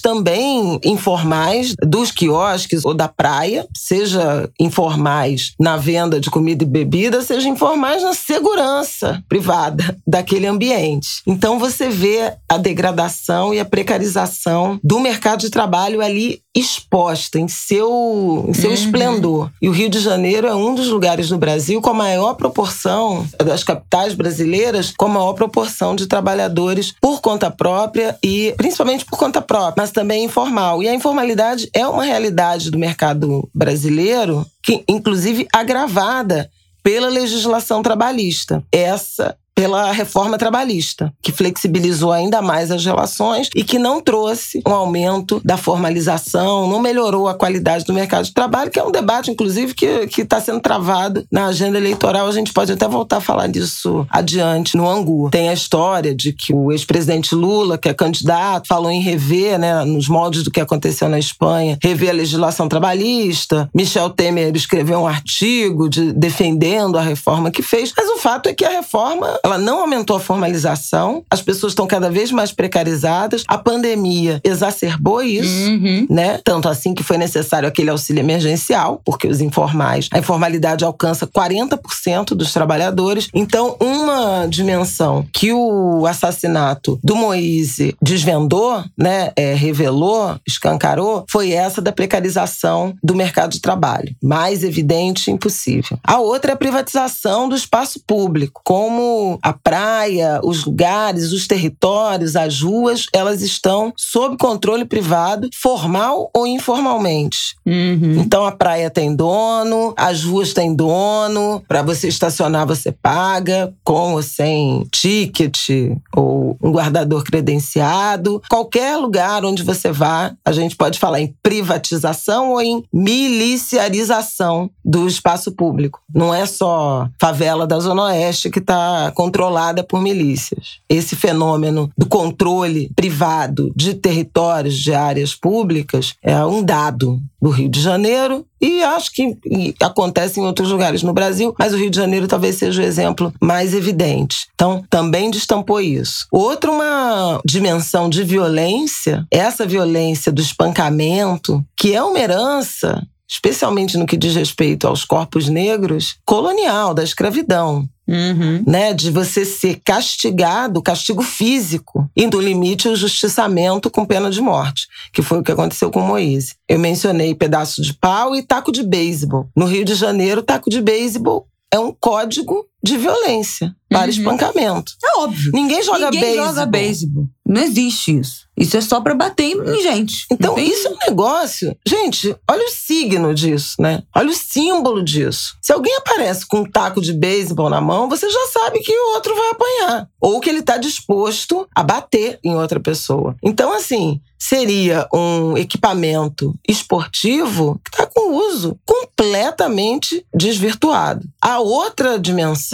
também 0.00 0.80
informais 0.84 1.74
dos 1.82 2.10
quiosques 2.10 2.84
ou 2.84 2.94
da 2.94 3.08
praia, 3.08 3.66
seja 3.74 4.50
informais 4.58 5.52
na 5.58 5.76
venda 5.76 6.20
de 6.20 6.30
comida 6.30 6.64
e 6.64 6.66
bebida, 6.66 7.22
seja 7.22 7.48
informais 7.48 8.02
na 8.02 8.14
segurança 8.14 9.22
privada 9.28 9.96
daquele 10.06 10.46
ambiente. 10.46 11.22
Então, 11.26 11.51
então 11.52 11.60
você 11.60 11.90
vê 11.90 12.32
a 12.48 12.56
degradação 12.56 13.52
e 13.52 13.60
a 13.60 13.64
precarização 13.64 14.80
do 14.82 14.98
mercado 14.98 15.40
de 15.40 15.50
trabalho 15.50 16.00
ali 16.00 16.40
exposta 16.56 17.38
em 17.38 17.46
seu, 17.46 18.46
em 18.48 18.54
seu 18.54 18.70
uhum. 18.70 18.74
esplendor. 18.74 19.50
E 19.60 19.68
o 19.68 19.72
Rio 19.72 19.90
de 19.90 20.00
Janeiro 20.00 20.46
é 20.46 20.54
um 20.54 20.74
dos 20.74 20.88
lugares 20.88 21.30
no 21.30 21.36
Brasil 21.36 21.82
com 21.82 21.90
a 21.90 21.94
maior 21.94 22.36
proporção 22.36 23.26
das 23.36 23.62
capitais 23.62 24.14
brasileiras, 24.14 24.94
com 24.96 25.04
a 25.04 25.10
maior 25.10 25.34
proporção 25.34 25.94
de 25.94 26.06
trabalhadores 26.06 26.94
por 26.98 27.20
conta 27.20 27.50
própria 27.50 28.16
e 28.24 28.54
principalmente 28.56 29.04
por 29.04 29.18
conta 29.18 29.42
própria, 29.42 29.82
mas 29.82 29.90
também 29.90 30.24
informal. 30.24 30.82
E 30.82 30.88
a 30.88 30.94
informalidade 30.94 31.68
é 31.74 31.86
uma 31.86 32.04
realidade 32.04 32.70
do 32.70 32.78
mercado 32.78 33.46
brasileiro 33.54 34.46
que 34.62 34.82
inclusive 34.88 35.46
agravada 35.52 36.48
pela 36.82 37.08
legislação 37.08 37.82
trabalhista. 37.82 38.64
Essa 38.72 39.36
pela 39.54 39.92
reforma 39.92 40.38
trabalhista, 40.38 41.12
que 41.22 41.30
flexibilizou 41.30 42.10
ainda 42.10 42.40
mais 42.40 42.70
as 42.70 42.84
relações 42.84 43.48
e 43.54 43.62
que 43.62 43.78
não 43.78 44.00
trouxe 44.00 44.62
um 44.66 44.72
aumento 44.72 45.40
da 45.44 45.56
formalização, 45.56 46.68
não 46.68 46.80
melhorou 46.80 47.28
a 47.28 47.34
qualidade 47.34 47.84
do 47.84 47.92
mercado 47.92 48.24
de 48.24 48.32
trabalho, 48.32 48.70
que 48.70 48.78
é 48.78 48.84
um 48.84 48.90
debate, 48.90 49.30
inclusive, 49.30 49.74
que 49.74 50.22
está 50.22 50.40
sendo 50.40 50.60
travado 50.60 51.24
na 51.30 51.46
agenda 51.46 51.76
eleitoral. 51.76 52.26
A 52.26 52.32
gente 52.32 52.52
pode 52.52 52.72
até 52.72 52.88
voltar 52.88 53.18
a 53.18 53.20
falar 53.20 53.46
disso 53.46 54.06
adiante 54.10 54.76
no 54.76 54.88
Angu. 54.88 55.28
Tem 55.30 55.48
a 55.48 55.52
história 55.52 56.14
de 56.14 56.32
que 56.32 56.54
o 56.54 56.72
ex-presidente 56.72 57.34
Lula, 57.34 57.76
que 57.76 57.88
é 57.88 57.94
candidato, 57.94 58.68
falou 58.68 58.90
em 58.90 59.00
rever, 59.00 59.58
né, 59.58 59.84
nos 59.84 60.08
moldes 60.08 60.42
do 60.42 60.50
que 60.50 60.60
aconteceu 60.60 61.08
na 61.08 61.18
Espanha, 61.18 61.78
rever 61.82 62.10
a 62.10 62.14
legislação 62.14 62.68
trabalhista. 62.68 63.68
Michel 63.74 64.10
Temer 64.10 64.54
escreveu 64.56 65.00
um 65.00 65.06
artigo 65.06 65.88
de, 65.88 66.12
defendendo 66.12 66.96
a 66.96 67.02
reforma 67.02 67.50
que 67.50 67.62
fez, 67.62 67.92
mas 67.96 68.08
o 68.08 68.16
fato 68.16 68.48
é 68.48 68.54
que 68.54 68.64
a 68.64 68.70
reforma 68.70 69.41
ela 69.44 69.58
não 69.58 69.80
aumentou 69.80 70.16
a 70.16 70.20
formalização, 70.20 71.24
as 71.30 71.42
pessoas 71.42 71.72
estão 71.72 71.86
cada 71.86 72.10
vez 72.10 72.30
mais 72.30 72.52
precarizadas. 72.52 73.42
A 73.48 73.58
pandemia 73.58 74.40
exacerbou 74.44 75.22
isso, 75.22 75.70
uhum. 75.70 76.06
né? 76.08 76.40
Tanto 76.44 76.68
assim 76.68 76.94
que 76.94 77.02
foi 77.02 77.18
necessário 77.18 77.68
aquele 77.68 77.90
auxílio 77.90 78.20
emergencial, 78.20 79.00
porque 79.04 79.26
os 79.26 79.40
informais, 79.40 80.08
a 80.12 80.18
informalidade 80.18 80.84
alcança 80.84 81.26
40% 81.26 82.34
dos 82.34 82.52
trabalhadores. 82.52 83.28
Então, 83.34 83.76
uma 83.80 84.46
dimensão 84.46 85.26
que 85.32 85.52
o 85.52 86.06
assassinato 86.06 86.98
do 87.02 87.16
Moise 87.16 87.96
desvendou, 88.00 88.84
né, 88.96 89.32
é, 89.36 89.54
revelou, 89.54 90.36
escancarou, 90.46 91.24
foi 91.28 91.52
essa 91.52 91.80
da 91.80 91.92
precarização 91.92 92.94
do 93.02 93.14
mercado 93.14 93.52
de 93.52 93.60
trabalho. 93.60 94.14
Mais 94.22 94.62
evidente, 94.62 95.30
impossível. 95.30 95.98
A 96.04 96.18
outra 96.20 96.52
é 96.52 96.54
a 96.54 96.56
privatização 96.58 97.48
do 97.48 97.56
espaço 97.56 98.00
público, 98.06 98.60
como 98.64 99.31
a 99.42 99.52
praia, 99.52 100.40
os 100.42 100.64
lugares, 100.64 101.32
os 101.32 101.46
territórios, 101.46 102.36
as 102.36 102.60
ruas, 102.60 103.06
elas 103.12 103.42
estão 103.42 103.92
sob 103.96 104.36
controle 104.36 104.84
privado, 104.84 105.48
formal 105.54 106.30
ou 106.34 106.46
informalmente. 106.46 107.56
Uhum. 107.66 108.20
Então 108.20 108.44
a 108.44 108.52
praia 108.52 108.90
tem 108.90 109.14
dono, 109.14 109.94
as 109.96 110.24
ruas 110.24 110.52
têm 110.52 110.74
dono, 110.74 111.62
para 111.68 111.82
você 111.82 112.08
estacionar 112.08 112.66
você 112.66 112.92
paga, 112.92 113.72
com 113.84 114.14
ou 114.14 114.22
sem 114.22 114.86
ticket 114.90 115.68
ou 116.14 116.56
um 116.62 116.72
guardador 116.72 117.24
credenciado. 117.24 118.42
Qualquer 118.48 118.96
lugar 118.96 119.44
onde 119.44 119.62
você 119.62 119.90
vá, 119.90 120.34
a 120.44 120.52
gente 120.52 120.76
pode 120.76 120.98
falar 120.98 121.20
em 121.20 121.34
privatização 121.42 122.50
ou 122.50 122.60
em 122.60 122.84
miliciarização 122.92 124.70
do 124.84 125.06
espaço 125.06 125.52
público. 125.52 126.00
Não 126.14 126.34
é 126.34 126.46
só 126.46 127.08
favela 127.20 127.66
da 127.66 127.78
Zona 127.78 128.04
Oeste 128.04 128.50
que 128.50 128.58
está 128.58 129.12
controlada 129.22 129.84
por 129.84 130.00
milícias. 130.02 130.80
Esse 130.88 131.14
fenômeno 131.14 131.88
do 131.96 132.06
controle 132.06 132.90
privado 132.96 133.72
de 133.76 133.94
territórios, 133.94 134.76
de 134.76 134.92
áreas 134.92 135.32
públicas, 135.32 136.14
é 136.20 136.44
um 136.44 136.60
dado 136.60 137.20
do 137.40 137.50
Rio 137.50 137.68
de 137.68 137.80
Janeiro 137.80 138.44
e 138.60 138.82
acho 138.82 139.12
que 139.12 139.36
acontece 139.80 140.40
em 140.40 140.44
outros 140.44 140.70
lugares 140.70 141.04
no 141.04 141.12
Brasil, 141.12 141.54
mas 141.56 141.72
o 141.72 141.76
Rio 141.76 141.90
de 141.90 141.96
Janeiro 141.96 142.26
talvez 142.26 142.56
seja 142.56 142.82
o 142.82 142.84
exemplo 142.84 143.32
mais 143.40 143.74
evidente. 143.74 144.48
Então, 144.54 144.84
também 144.90 145.30
destampou 145.30 145.80
isso. 145.80 146.26
Outra 146.32 146.70
uma 146.70 147.40
dimensão 147.44 148.08
de 148.08 148.24
violência, 148.24 149.24
essa 149.30 149.64
violência 149.64 150.32
do 150.32 150.42
espancamento, 150.42 151.64
que 151.76 151.94
é 151.94 152.02
uma 152.02 152.18
herança 152.18 153.06
especialmente 153.32 153.96
no 153.96 154.04
que 154.04 154.16
diz 154.16 154.34
respeito 154.34 154.86
aos 154.86 155.06
corpos 155.06 155.48
negros, 155.48 156.16
colonial, 156.22 156.92
da 156.92 157.02
escravidão. 157.02 157.88
Uhum. 158.12 158.62
Né, 158.66 158.92
de 158.92 159.10
você 159.10 159.42
ser 159.44 159.80
castigado, 159.82 160.82
castigo 160.82 161.22
físico, 161.22 162.10
no 162.14 162.40
limite 162.40 162.88
o 162.88 162.94
justiçamento 162.94 163.90
com 163.90 164.04
pena 164.04 164.30
de 164.30 164.40
morte, 164.40 164.86
que 165.12 165.22
foi 165.22 165.38
o 165.38 165.42
que 165.42 165.50
aconteceu 165.50 165.90
com 165.90 166.00
Moise. 166.00 166.54
Eu 166.68 166.78
mencionei 166.78 167.34
pedaço 167.34 167.80
de 167.80 167.94
pau 167.94 168.36
e 168.36 168.42
taco 168.42 168.70
de 168.70 168.82
beisebol. 168.82 169.48
No 169.56 169.64
Rio 169.64 169.84
de 169.84 169.94
Janeiro, 169.94 170.42
taco 170.42 170.68
de 170.68 170.82
beisebol 170.82 171.46
é 171.72 171.78
um 171.78 171.90
código 171.90 172.66
de 172.82 172.96
violência 172.96 173.74
para 173.88 174.04
uhum. 174.04 174.08
espancamento. 174.08 174.92
É 175.04 175.18
óbvio. 175.18 175.52
Ninguém 175.54 175.82
joga 175.82 176.06
Ninguém 176.06 176.20
beisebol. 176.20 176.46
joga 176.46 176.66
beisebol. 176.66 177.28
Não 177.46 177.62
existe 177.62 178.18
isso. 178.18 178.46
Isso 178.56 178.76
é 178.76 178.80
só 178.80 179.00
para 179.00 179.14
bater 179.14 179.56
em 179.56 179.82
gente. 179.82 180.26
Então, 180.30 180.58
isso 180.58 180.88
é 180.88 180.90
um 180.90 180.98
negócio. 181.06 181.76
Gente, 181.86 182.34
olha 182.50 182.64
o 182.64 182.70
signo 182.70 183.34
disso, 183.34 183.74
né? 183.78 184.02
Olha 184.14 184.30
o 184.30 184.34
símbolo 184.34 185.02
disso. 185.02 185.56
Se 185.60 185.72
alguém 185.72 185.94
aparece 185.96 186.46
com 186.46 186.60
um 186.60 186.70
taco 186.70 187.00
de 187.00 187.12
beisebol 187.12 187.68
na 187.68 187.80
mão, 187.80 188.08
você 188.08 188.28
já 188.30 188.46
sabe 188.52 188.80
que 188.80 188.92
o 188.92 189.14
outro 189.14 189.34
vai 189.34 189.50
apanhar. 189.50 190.08
Ou 190.20 190.40
que 190.40 190.48
ele 190.48 190.60
está 190.60 190.76
disposto 190.76 191.66
a 191.74 191.82
bater 191.82 192.38
em 192.42 192.54
outra 192.54 192.80
pessoa. 192.80 193.36
Então, 193.42 193.72
assim, 193.72 194.20
seria 194.38 195.06
um 195.12 195.56
equipamento 195.56 196.54
esportivo 196.68 197.80
que 197.84 197.90
está 197.90 198.06
com 198.06 198.36
uso 198.36 198.78
completamente 198.84 200.24
desvirtuado. 200.34 201.26
A 201.40 201.60
outra 201.60 202.18
dimensão 202.18 202.71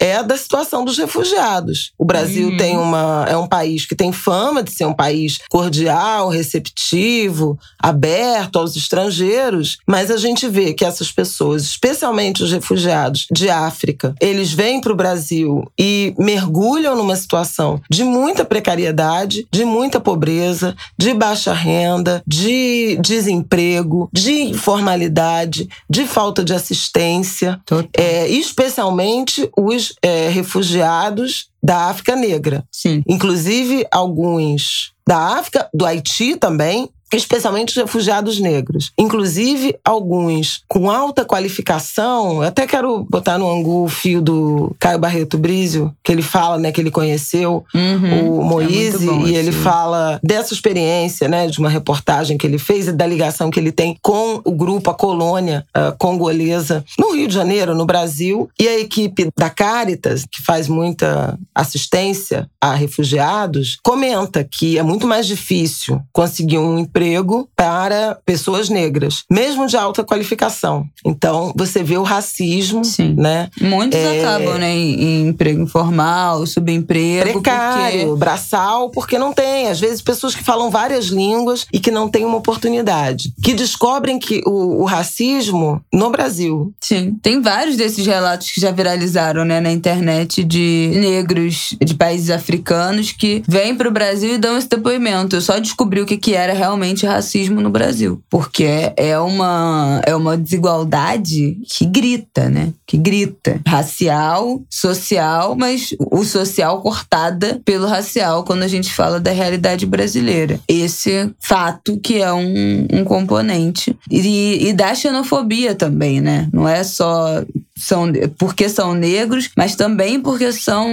é 0.00 0.16
a 0.16 0.22
da 0.22 0.36
situação 0.36 0.84
dos 0.84 0.98
refugiados. 0.98 1.92
O 1.98 2.04
Brasil 2.04 2.48
uhum. 2.48 2.56
tem 2.56 2.76
uma, 2.76 3.26
é 3.28 3.36
um 3.36 3.46
país 3.46 3.86
que 3.86 3.94
tem 3.94 4.12
fama 4.12 4.62
de 4.62 4.70
ser 4.70 4.84
um 4.84 4.94
país 4.94 5.38
cordial, 5.48 6.28
receptivo, 6.28 7.58
aberto 7.78 8.58
aos 8.58 8.76
estrangeiros, 8.76 9.78
mas 9.86 10.10
a 10.10 10.16
gente 10.16 10.48
vê 10.48 10.72
que 10.72 10.84
essas 10.84 11.10
pessoas, 11.10 11.62
especialmente 11.62 12.42
os 12.42 12.52
refugiados 12.52 13.26
de 13.30 13.48
África, 13.48 14.14
eles 14.20 14.52
vêm 14.52 14.80
para 14.80 14.92
o 14.92 14.96
Brasil 14.96 15.70
e 15.78 16.14
mergulham 16.18 16.96
numa 16.96 17.16
situação 17.16 17.80
de 17.90 18.04
muita 18.04 18.44
precariedade, 18.44 19.46
de 19.50 19.64
muita 19.64 20.00
pobreza, 20.00 20.74
de 20.98 21.14
baixa 21.14 21.52
renda, 21.52 22.22
de 22.26 22.98
desemprego, 23.00 24.08
de 24.12 24.42
informalidade, 24.42 25.68
de 25.88 26.06
falta 26.06 26.44
de 26.44 26.52
assistência, 26.52 27.60
é, 27.96 28.28
especialmente 28.28 29.29
os 29.56 29.94
é, 30.02 30.28
refugiados 30.28 31.48
da 31.62 31.88
África 31.88 32.16
Negra. 32.16 32.64
Sim. 32.70 33.02
Inclusive, 33.06 33.86
alguns 33.90 34.92
da 35.06 35.38
África, 35.38 35.68
do 35.74 35.84
Haiti 35.84 36.36
também, 36.36 36.88
especialmente 37.16 37.70
os 37.70 37.76
refugiados 37.76 38.38
negros. 38.38 38.92
Inclusive, 38.98 39.76
alguns 39.84 40.62
com 40.68 40.90
alta 40.90 41.24
qualificação. 41.24 42.42
Eu 42.42 42.48
até 42.48 42.66
quero 42.66 43.04
botar 43.08 43.38
no 43.38 43.50
ângulo 43.50 43.84
o 43.84 43.88
fio 43.88 44.20
do 44.22 44.74
Caio 44.78 44.98
Barreto 44.98 45.36
Brizio, 45.36 45.94
que 46.02 46.12
ele 46.12 46.22
fala, 46.22 46.58
né, 46.58 46.72
que 46.72 46.80
ele 46.80 46.90
conheceu 46.90 47.64
uhum, 47.74 48.38
o 48.38 48.44
Moise 48.44 49.08
é 49.08 49.28
e 49.28 49.36
ele 49.36 49.52
fala 49.52 50.20
dessa 50.22 50.54
experiência, 50.54 51.28
né, 51.28 51.46
de 51.46 51.58
uma 51.58 51.68
reportagem 51.68 52.38
que 52.38 52.46
ele 52.46 52.58
fez 52.58 52.88
e 52.88 52.92
da 52.92 53.06
ligação 53.06 53.50
que 53.50 53.58
ele 53.58 53.72
tem 53.72 53.96
com 54.00 54.40
o 54.44 54.52
grupo, 54.52 54.90
a 54.90 54.94
colônia 54.94 55.66
uh, 55.76 55.96
congolesa 55.98 56.84
no 56.98 57.12
Rio 57.12 57.28
de 57.28 57.34
Janeiro, 57.34 57.74
no 57.74 57.86
Brasil, 57.86 58.48
e 58.58 58.68
a 58.68 58.78
equipe 58.78 59.28
da 59.36 59.50
Caritas, 59.50 60.24
que 60.30 60.42
faz 60.42 60.68
muita 60.68 61.38
assistência 61.54 62.48
a 62.60 62.74
refugiados, 62.74 63.78
comenta 63.82 64.44
que 64.44 64.78
é 64.78 64.82
muito 64.82 65.06
mais 65.06 65.26
difícil 65.26 66.00
conseguir 66.12 66.58
um 66.58 66.78
emprego 66.78 66.99
emprego 67.00 67.48
para 67.56 68.18
pessoas 68.26 68.68
negras, 68.68 69.24
mesmo 69.30 69.66
de 69.66 69.76
alta 69.76 70.04
qualificação. 70.04 70.86
Então, 71.04 71.52
você 71.56 71.82
vê 71.82 71.96
o 71.96 72.02
racismo, 72.02 72.84
Sim. 72.84 73.14
né? 73.16 73.48
Muitos 73.60 73.98
é... 73.98 74.20
acabam, 74.20 74.58
né, 74.58 74.70
em 74.70 75.28
emprego 75.28 75.62
informal, 75.62 76.46
subemprego. 76.46 77.40
Precário, 77.40 78.00
porque... 78.08 78.18
braçal, 78.18 78.90
porque 78.90 79.18
não 79.18 79.32
tem. 79.32 79.68
Às 79.68 79.80
vezes, 79.80 80.02
pessoas 80.02 80.34
que 80.34 80.44
falam 80.44 80.70
várias 80.70 81.06
línguas 81.06 81.66
e 81.72 81.80
que 81.80 81.90
não 81.90 82.08
têm 82.08 82.24
uma 82.24 82.36
oportunidade. 82.36 83.32
Que 83.42 83.54
descobrem 83.54 84.18
que 84.18 84.42
o, 84.46 84.82
o 84.82 84.84
racismo 84.84 85.82
no 85.92 86.10
Brasil. 86.10 86.72
Sim. 86.80 87.16
Tem 87.22 87.40
vários 87.40 87.76
desses 87.76 88.06
relatos 88.06 88.50
que 88.50 88.60
já 88.60 88.70
viralizaram, 88.70 89.44
né, 89.44 89.60
na 89.60 89.72
internet 89.72 90.44
de 90.44 90.90
negros 90.94 91.74
de 91.80 91.94
países 91.94 92.30
africanos 92.30 93.12
que 93.12 93.42
vêm 93.48 93.74
para 93.74 93.88
o 93.88 93.92
Brasil 93.92 94.34
e 94.34 94.38
dão 94.38 94.58
esse 94.58 94.68
depoimento. 94.68 95.36
Eu 95.36 95.40
só 95.40 95.58
descobri 95.58 96.00
o 96.00 96.06
que, 96.06 96.16
que 96.16 96.34
era 96.34 96.52
realmente 96.52 96.89
racismo 97.06 97.60
no 97.60 97.70
Brasil. 97.70 98.22
Porque 98.28 98.92
é 98.96 99.18
uma, 99.18 100.00
é 100.04 100.14
uma 100.14 100.36
desigualdade 100.36 101.58
que 101.68 101.84
grita, 101.84 102.48
né? 102.48 102.72
Que 102.86 102.96
grita. 102.96 103.60
Racial, 103.66 104.62
social, 104.68 105.54
mas 105.56 105.94
o 105.98 106.24
social 106.24 106.80
cortada 106.80 107.60
pelo 107.64 107.86
racial 107.86 108.44
quando 108.44 108.62
a 108.62 108.68
gente 108.68 108.92
fala 108.92 109.20
da 109.20 109.30
realidade 109.30 109.86
brasileira. 109.86 110.60
Esse 110.68 111.30
fato 111.38 111.98
que 111.98 112.20
é 112.20 112.32
um, 112.32 112.86
um 112.92 113.04
componente. 113.04 113.96
E, 114.10 114.68
e 114.68 114.72
da 114.72 114.94
xenofobia 114.94 115.74
também, 115.74 116.20
né? 116.20 116.48
Não 116.52 116.68
é 116.68 116.82
só 116.82 117.42
são 117.80 118.12
porque 118.38 118.68
são 118.68 118.92
negros, 118.92 119.50
mas 119.56 119.74
também 119.74 120.20
porque 120.20 120.52
são 120.52 120.86